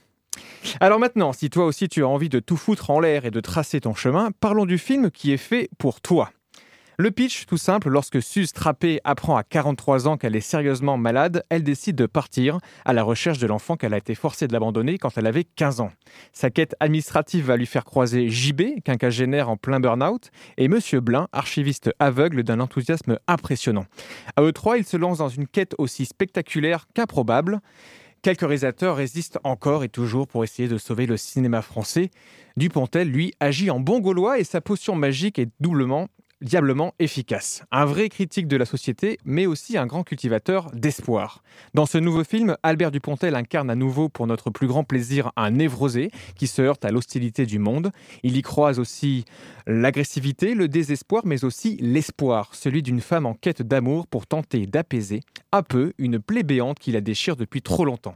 Alors 0.80 1.00
maintenant, 1.00 1.34
si 1.34 1.50
toi 1.50 1.66
aussi 1.66 1.90
tu 1.90 2.04
as 2.04 2.08
envie 2.08 2.30
de 2.30 2.40
tout 2.40 2.58
foutre 2.58 2.90
en 2.90 3.00
l'air 3.00 3.26
et 3.26 3.32
de 3.32 3.40
tracer 3.40 3.82
ton 3.82 3.94
chemin, 3.94 4.32
parlons 4.40 4.66
du 4.66 4.78
film 4.78 5.12
qui 5.12 5.32
est 5.32 5.38
fait 5.38 5.70
pour 5.78 6.02
toi. 6.02 6.32
Le 6.98 7.10
pitch, 7.10 7.48
tout 7.48 7.58
simple, 7.58 7.90
lorsque 7.90 8.22
Suze 8.22 8.54
Trappé 8.54 9.00
apprend 9.04 9.36
à 9.36 9.44
43 9.44 10.08
ans 10.08 10.18
qu'elle 10.18 10.36
est 10.36 10.40
sérieusement 10.40 10.98
malade, 10.98 11.44
elle 11.50 11.64
décide 11.64 11.96
de 11.96 12.06
partir 12.06 12.60
à 12.86 12.94
la 12.94 13.02
recherche 13.02 13.40
de 13.40 13.48
l'enfant 13.48 13.76
qu'elle 13.76 13.96
a 13.96 13.98
été 13.98 14.14
forcée 14.14 14.48
de 14.48 14.54
l'abandonner 14.54 15.00
quand 15.00 15.18
elle 15.18 15.26
avait 15.26 15.46
15 15.46 15.80
ans. 15.80 15.92
Sa 16.32 16.52
quête 16.52 16.76
administrative 16.80 17.46
va 17.46 17.58
lui 17.58 17.66
faire 17.66 17.86
croiser 17.86 18.30
JB, 18.30 18.84
quinquagénaire 18.86 19.50
en 19.50 19.58
plein 19.58 19.80
burn-out, 19.80 20.30
et 20.58 20.68
Monsieur 20.68 21.00
Blin, 21.00 21.28
archiviste 21.32 21.90
aveugle 21.98 22.44
d'un 22.44 22.60
enthousiasme 22.60 23.18
impressionnant. 23.28 23.86
À 24.36 24.44
eux 24.44 24.52
trois, 24.52 24.78
ils 24.78 24.86
se 24.86 24.98
lancent 24.98 25.20
dans 25.20 25.30
une 25.30 25.48
quête 25.48 25.74
aussi 25.80 26.06
spectaculaire 26.06 26.86
qu'improbable. 26.94 27.62
Quelques 28.22 28.42
réalisateurs 28.42 28.98
résistent 28.98 29.40
encore 29.44 29.84
et 29.84 29.90
toujours 29.90 30.28
pour 30.28 30.44
essayer 30.44 30.68
de 30.68 30.78
sauver 30.78 31.08
le 31.08 31.18
cinéma 31.18 31.64
français. 31.64 32.12
Dupontel, 32.56 33.10
lui, 33.10 33.34
agit 33.40 33.72
en 33.72 33.80
bon 33.80 34.00
gaulois 34.00 34.38
et 34.38 34.44
sa 34.44 34.62
potion 34.62 34.96
magique 34.96 35.40
est 35.40 35.50
doublement, 35.60 36.08
diablement 36.42 36.94
efficace. 37.00 37.64
Un 37.72 37.86
vrai 37.86 38.10
critique 38.10 38.48
de 38.48 38.58
la 38.58 38.66
société, 38.66 39.18
mais 39.26 39.46
aussi 39.46 39.78
un 39.78 39.86
grand 39.86 40.04
cultivateur 40.04 40.72
d'espoir. 40.74 41.44
Dans 41.74 41.86
ce 41.86 41.98
nouveau 41.98 42.24
film, 42.24 42.58
Albert 42.64 42.92
Dupontel 42.92 43.36
incarne 43.36 43.70
à 43.70 43.76
nouveau, 43.76 44.10
pour 44.10 44.28
notre 44.28 44.50
plus 44.50 44.68
grand 44.68 44.84
plaisir, 44.84 45.32
un 45.36 45.52
névrosé 45.52 46.12
qui 46.36 46.48
se 46.48 46.62
heurte 46.62 46.86
à 46.86 46.92
l'hostilité 46.92 47.46
du 47.46 47.60
monde. 47.60 47.92
Il 48.24 48.36
y 48.38 48.42
croise 48.42 48.80
aussi 48.80 49.26
l'agressivité, 49.68 50.56
le 50.56 50.68
désespoir, 50.68 51.24
mais 51.26 51.44
aussi 51.44 51.78
l'espoir, 51.80 52.54
celui 52.54 52.82
d'une 52.82 53.02
femme 53.02 53.26
en 53.26 53.34
quête 53.34 53.62
d'amour 53.62 54.08
pour 54.08 54.28
tenter 54.28 54.66
d'apaiser 54.66 55.22
un 55.52 55.64
peu 55.64 55.94
une 55.98 56.20
plaie 56.20 56.44
béante 56.44 56.80
qui 56.80 56.92
la 56.92 57.02
déchire 57.02 57.36
depuis 57.36 57.62
trop 57.62 57.86
longtemps. 57.86 58.16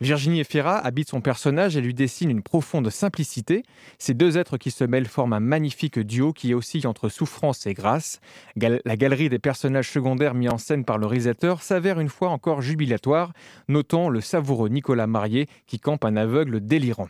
Virginie 0.00 0.40
Efira 0.40 0.78
habite 0.78 1.08
son 1.08 1.20
personnage 1.20 1.76
et 1.76 1.80
lui 1.80 1.94
dessine 1.94 2.30
une 2.30 2.42
profonde 2.42 2.90
simplicité. 2.90 3.62
Ces 3.98 4.14
deux 4.14 4.36
êtres 4.38 4.56
qui 4.56 4.70
se 4.70 4.84
mêlent 4.84 5.06
forment 5.06 5.34
un 5.34 5.40
magnifique 5.40 5.98
duo 5.98 6.32
qui 6.32 6.54
oscille 6.54 6.86
entre 6.86 7.08
souffrance 7.08 7.66
et 7.66 7.74
grâce. 7.74 8.20
La 8.56 8.96
galerie 8.96 9.28
des 9.28 9.38
personnages 9.38 9.90
secondaires 9.90 10.34
mis 10.34 10.48
en 10.48 10.58
scène 10.58 10.84
par 10.84 10.98
le 10.98 11.06
réalisateur 11.06 11.62
s'avère 11.62 12.00
une 12.00 12.08
fois 12.08 12.30
encore 12.30 12.62
jubilatoire, 12.62 13.32
notons 13.68 14.08
le 14.08 14.20
savoureux 14.20 14.68
Nicolas 14.68 15.06
Marié 15.06 15.48
qui 15.66 15.78
campe 15.78 16.04
un 16.04 16.16
aveugle 16.16 16.60
délirant. 16.60 17.08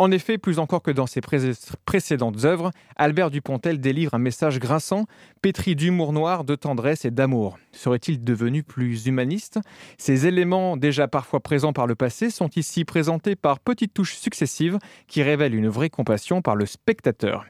En 0.00 0.10
effet, 0.12 0.38
plus 0.38 0.58
encore 0.58 0.82
que 0.82 0.90
dans 0.90 1.06
ses 1.06 1.20
pré 1.20 1.36
précédentes 1.84 2.46
œuvres, 2.46 2.70
Albert 2.96 3.30
Dupontel 3.30 3.80
délivre 3.80 4.14
un 4.14 4.18
message 4.18 4.58
grinçant, 4.58 5.04
pétri 5.42 5.76
d'humour 5.76 6.14
noir, 6.14 6.44
de 6.44 6.54
tendresse 6.54 7.04
et 7.04 7.10
d'amour. 7.10 7.58
Serait-il 7.72 8.24
devenu 8.24 8.62
plus 8.62 9.04
humaniste? 9.04 9.58
Ces 9.98 10.26
éléments, 10.26 10.78
déjà 10.78 11.06
parfois 11.06 11.40
présents 11.40 11.74
par 11.74 11.86
le 11.86 11.96
passé, 11.96 12.30
sont 12.30 12.48
ici 12.56 12.86
présentés 12.86 13.36
par 13.36 13.60
petites 13.60 13.92
touches 13.92 14.16
successives 14.16 14.78
qui 15.06 15.22
révèlent 15.22 15.54
une 15.54 15.68
vraie 15.68 15.90
compassion 15.90 16.40
par 16.40 16.56
le 16.56 16.64
spectateur. 16.64 17.44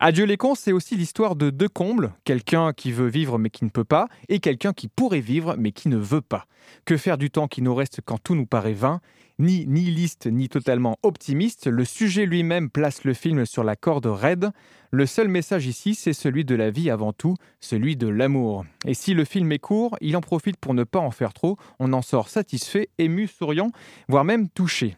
Adieu 0.00 0.26
les 0.26 0.36
cons, 0.36 0.54
c'est 0.54 0.70
aussi 0.70 0.94
l'histoire 0.96 1.34
de 1.34 1.50
deux 1.50 1.68
combles, 1.68 2.12
quelqu'un 2.22 2.72
qui 2.72 2.92
veut 2.92 3.08
vivre 3.08 3.36
mais 3.36 3.50
qui 3.50 3.64
ne 3.64 3.70
peut 3.70 3.82
pas, 3.82 4.06
et 4.28 4.38
quelqu'un 4.38 4.72
qui 4.72 4.86
pourrait 4.86 5.18
vivre 5.20 5.56
mais 5.58 5.72
qui 5.72 5.88
ne 5.88 5.96
veut 5.96 6.20
pas. 6.20 6.46
Que 6.84 6.96
faire 6.96 7.18
du 7.18 7.30
temps 7.30 7.48
qui 7.48 7.62
nous 7.62 7.74
reste 7.74 8.00
quand 8.04 8.18
tout 8.22 8.36
nous 8.36 8.46
paraît 8.46 8.74
vain? 8.74 9.00
Ni 9.40 9.66
nihiliste 9.66 10.26
ni 10.26 10.48
totalement 10.48 10.98
optimiste, 11.02 11.66
le 11.66 11.84
sujet 11.84 12.26
lui-même 12.26 12.70
place 12.70 13.04
le 13.04 13.12
film 13.14 13.44
sur 13.44 13.64
la 13.64 13.74
corde 13.74 14.06
raide. 14.06 14.50
Le 14.90 15.04
seul 15.04 15.28
message 15.28 15.66
ici, 15.66 15.94
c'est 15.94 16.12
celui 16.12 16.44
de 16.44 16.54
la 16.54 16.70
vie 16.70 16.90
avant 16.90 17.12
tout, 17.12 17.34
celui 17.60 17.96
de 17.96 18.08
l'amour. 18.08 18.64
Et 18.84 18.94
si 18.94 19.14
le 19.14 19.24
film 19.24 19.50
est 19.52 19.58
court, 19.58 19.96
il 20.00 20.16
en 20.16 20.20
profite 20.20 20.56
pour 20.56 20.74
ne 20.74 20.84
pas 20.84 20.98
en 21.00 21.10
faire 21.10 21.34
trop, 21.34 21.56
on 21.78 21.92
en 21.92 22.02
sort 22.02 22.28
satisfait, 22.28 22.88
ému, 22.98 23.26
souriant, 23.26 23.70
voire 24.08 24.24
même 24.24 24.48
touché. 24.48 24.96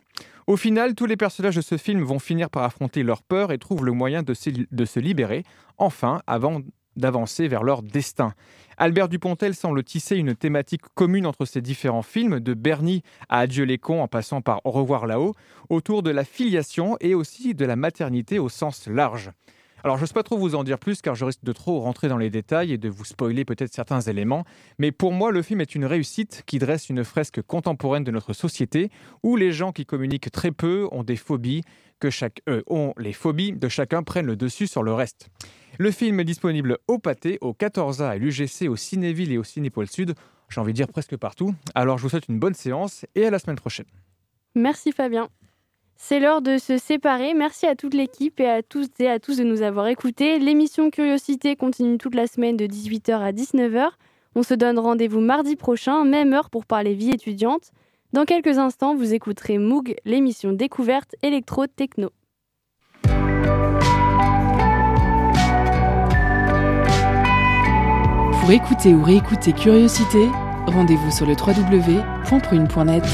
Au 0.50 0.56
final, 0.56 0.96
tous 0.96 1.06
les 1.06 1.16
personnages 1.16 1.54
de 1.54 1.60
ce 1.60 1.76
film 1.76 2.02
vont 2.02 2.18
finir 2.18 2.50
par 2.50 2.64
affronter 2.64 3.04
leur 3.04 3.22
peur 3.22 3.52
et 3.52 3.58
trouvent 3.58 3.84
le 3.84 3.92
moyen 3.92 4.24
de 4.24 4.34
se, 4.34 4.98
libérer, 4.98 5.44
enfin, 5.78 6.22
avant 6.26 6.60
d'avancer 6.96 7.46
vers 7.46 7.62
leur 7.62 7.84
destin. 7.84 8.34
Albert 8.76 9.08
Dupontel 9.08 9.54
semble 9.54 9.84
tisser 9.84 10.16
une 10.16 10.34
thématique 10.34 10.82
commune 10.96 11.24
entre 11.24 11.44
ces 11.44 11.62
différents 11.62 12.02
films, 12.02 12.40
de 12.40 12.52
Bernie 12.52 13.04
à 13.28 13.38
Adieu 13.38 13.62
les 13.62 13.78
cons 13.78 14.02
en 14.02 14.08
passant 14.08 14.40
par 14.40 14.60
Au 14.64 14.72
revoir 14.72 15.06
là-haut, 15.06 15.36
autour 15.68 16.02
de 16.02 16.10
la 16.10 16.24
filiation 16.24 16.96
et 16.98 17.14
aussi 17.14 17.54
de 17.54 17.64
la 17.64 17.76
maternité 17.76 18.40
au 18.40 18.48
sens 18.48 18.88
large. 18.88 19.30
Alors, 19.84 19.96
je 19.96 20.02
n'ose 20.02 20.12
pas 20.12 20.22
trop 20.22 20.36
vous 20.36 20.54
en 20.54 20.64
dire 20.64 20.78
plus 20.78 21.00
car 21.00 21.14
je 21.14 21.24
risque 21.24 21.44
de 21.44 21.52
trop 21.52 21.80
rentrer 21.80 22.08
dans 22.08 22.18
les 22.18 22.30
détails 22.30 22.72
et 22.72 22.78
de 22.78 22.88
vous 22.88 23.04
spoiler 23.04 23.44
peut-être 23.44 23.72
certains 23.72 24.00
éléments. 24.00 24.44
Mais 24.78 24.92
pour 24.92 25.12
moi, 25.12 25.30
le 25.30 25.42
film 25.42 25.60
est 25.60 25.74
une 25.74 25.84
réussite 25.84 26.42
qui 26.46 26.58
dresse 26.58 26.88
une 26.88 27.04
fresque 27.04 27.42
contemporaine 27.42 28.04
de 28.04 28.10
notre 28.10 28.32
société 28.32 28.90
où 29.22 29.36
les 29.36 29.52
gens 29.52 29.72
qui 29.72 29.86
communiquent 29.86 30.30
très 30.30 30.52
peu 30.52 30.88
ont 30.92 31.02
des 31.02 31.16
phobies, 31.16 31.62
que 31.98 32.10
chaque, 32.10 32.40
eux 32.48 32.64
ont 32.66 32.94
les 32.98 33.12
phobies 33.12 33.52
de 33.52 33.68
chacun 33.68 34.02
prennent 34.02 34.26
le 34.26 34.36
dessus 34.36 34.66
sur 34.66 34.82
le 34.82 34.92
reste. 34.92 35.28
Le 35.78 35.90
film 35.90 36.20
est 36.20 36.24
disponible 36.24 36.78
au 36.88 36.98
Pâté, 36.98 37.38
au 37.40 37.52
14A, 37.52 38.08
à 38.08 38.16
l'UGC, 38.16 38.68
au 38.68 38.76
Cinéville 38.76 39.32
et 39.32 39.38
au 39.38 39.44
Cinépole 39.44 39.88
Sud. 39.88 40.14
J'ai 40.48 40.60
envie 40.60 40.72
de 40.72 40.76
dire 40.76 40.88
presque 40.88 41.16
partout. 41.16 41.54
Alors, 41.74 41.96
je 41.96 42.02
vous 42.02 42.08
souhaite 42.08 42.28
une 42.28 42.38
bonne 42.38 42.54
séance 42.54 43.06
et 43.14 43.24
à 43.26 43.30
la 43.30 43.38
semaine 43.38 43.56
prochaine. 43.56 43.86
Merci 44.54 44.92
Fabien. 44.92 45.28
C'est 46.02 46.18
l'heure 46.18 46.40
de 46.40 46.56
se 46.56 46.78
séparer. 46.78 47.34
Merci 47.34 47.66
à 47.66 47.76
toute 47.76 47.92
l'équipe 47.92 48.40
et 48.40 48.48
à 48.48 48.62
tous 48.62 48.86
et 49.00 49.08
à 49.08 49.20
tous 49.20 49.36
de 49.36 49.44
nous 49.44 49.60
avoir 49.60 49.86
écoutés. 49.86 50.38
L'émission 50.38 50.90
Curiosité 50.90 51.56
continue 51.56 51.98
toute 51.98 52.14
la 52.14 52.26
semaine 52.26 52.56
de 52.56 52.64
18h 52.66 53.20
à 53.20 53.32
19h. 53.32 53.90
On 54.34 54.42
se 54.42 54.54
donne 54.54 54.78
rendez-vous 54.78 55.20
mardi 55.20 55.56
prochain, 55.56 56.04
même 56.04 56.32
heure 56.32 56.48
pour 56.48 56.64
parler 56.64 56.94
vie 56.94 57.10
étudiante. 57.10 57.70
Dans 58.14 58.24
quelques 58.24 58.56
instants, 58.56 58.94
vous 58.94 59.12
écouterez 59.12 59.58
Moog, 59.58 59.94
l'émission 60.06 60.52
découverte 60.52 61.14
électro-techno. 61.22 62.08
Pour 68.40 68.50
écouter 68.50 68.94
ou 68.94 69.02
réécouter 69.04 69.52
Curiosité, 69.52 70.28
rendez-vous 70.66 71.10
sur 71.10 71.26
le 71.26 71.34
www.prune.net. 71.34 73.04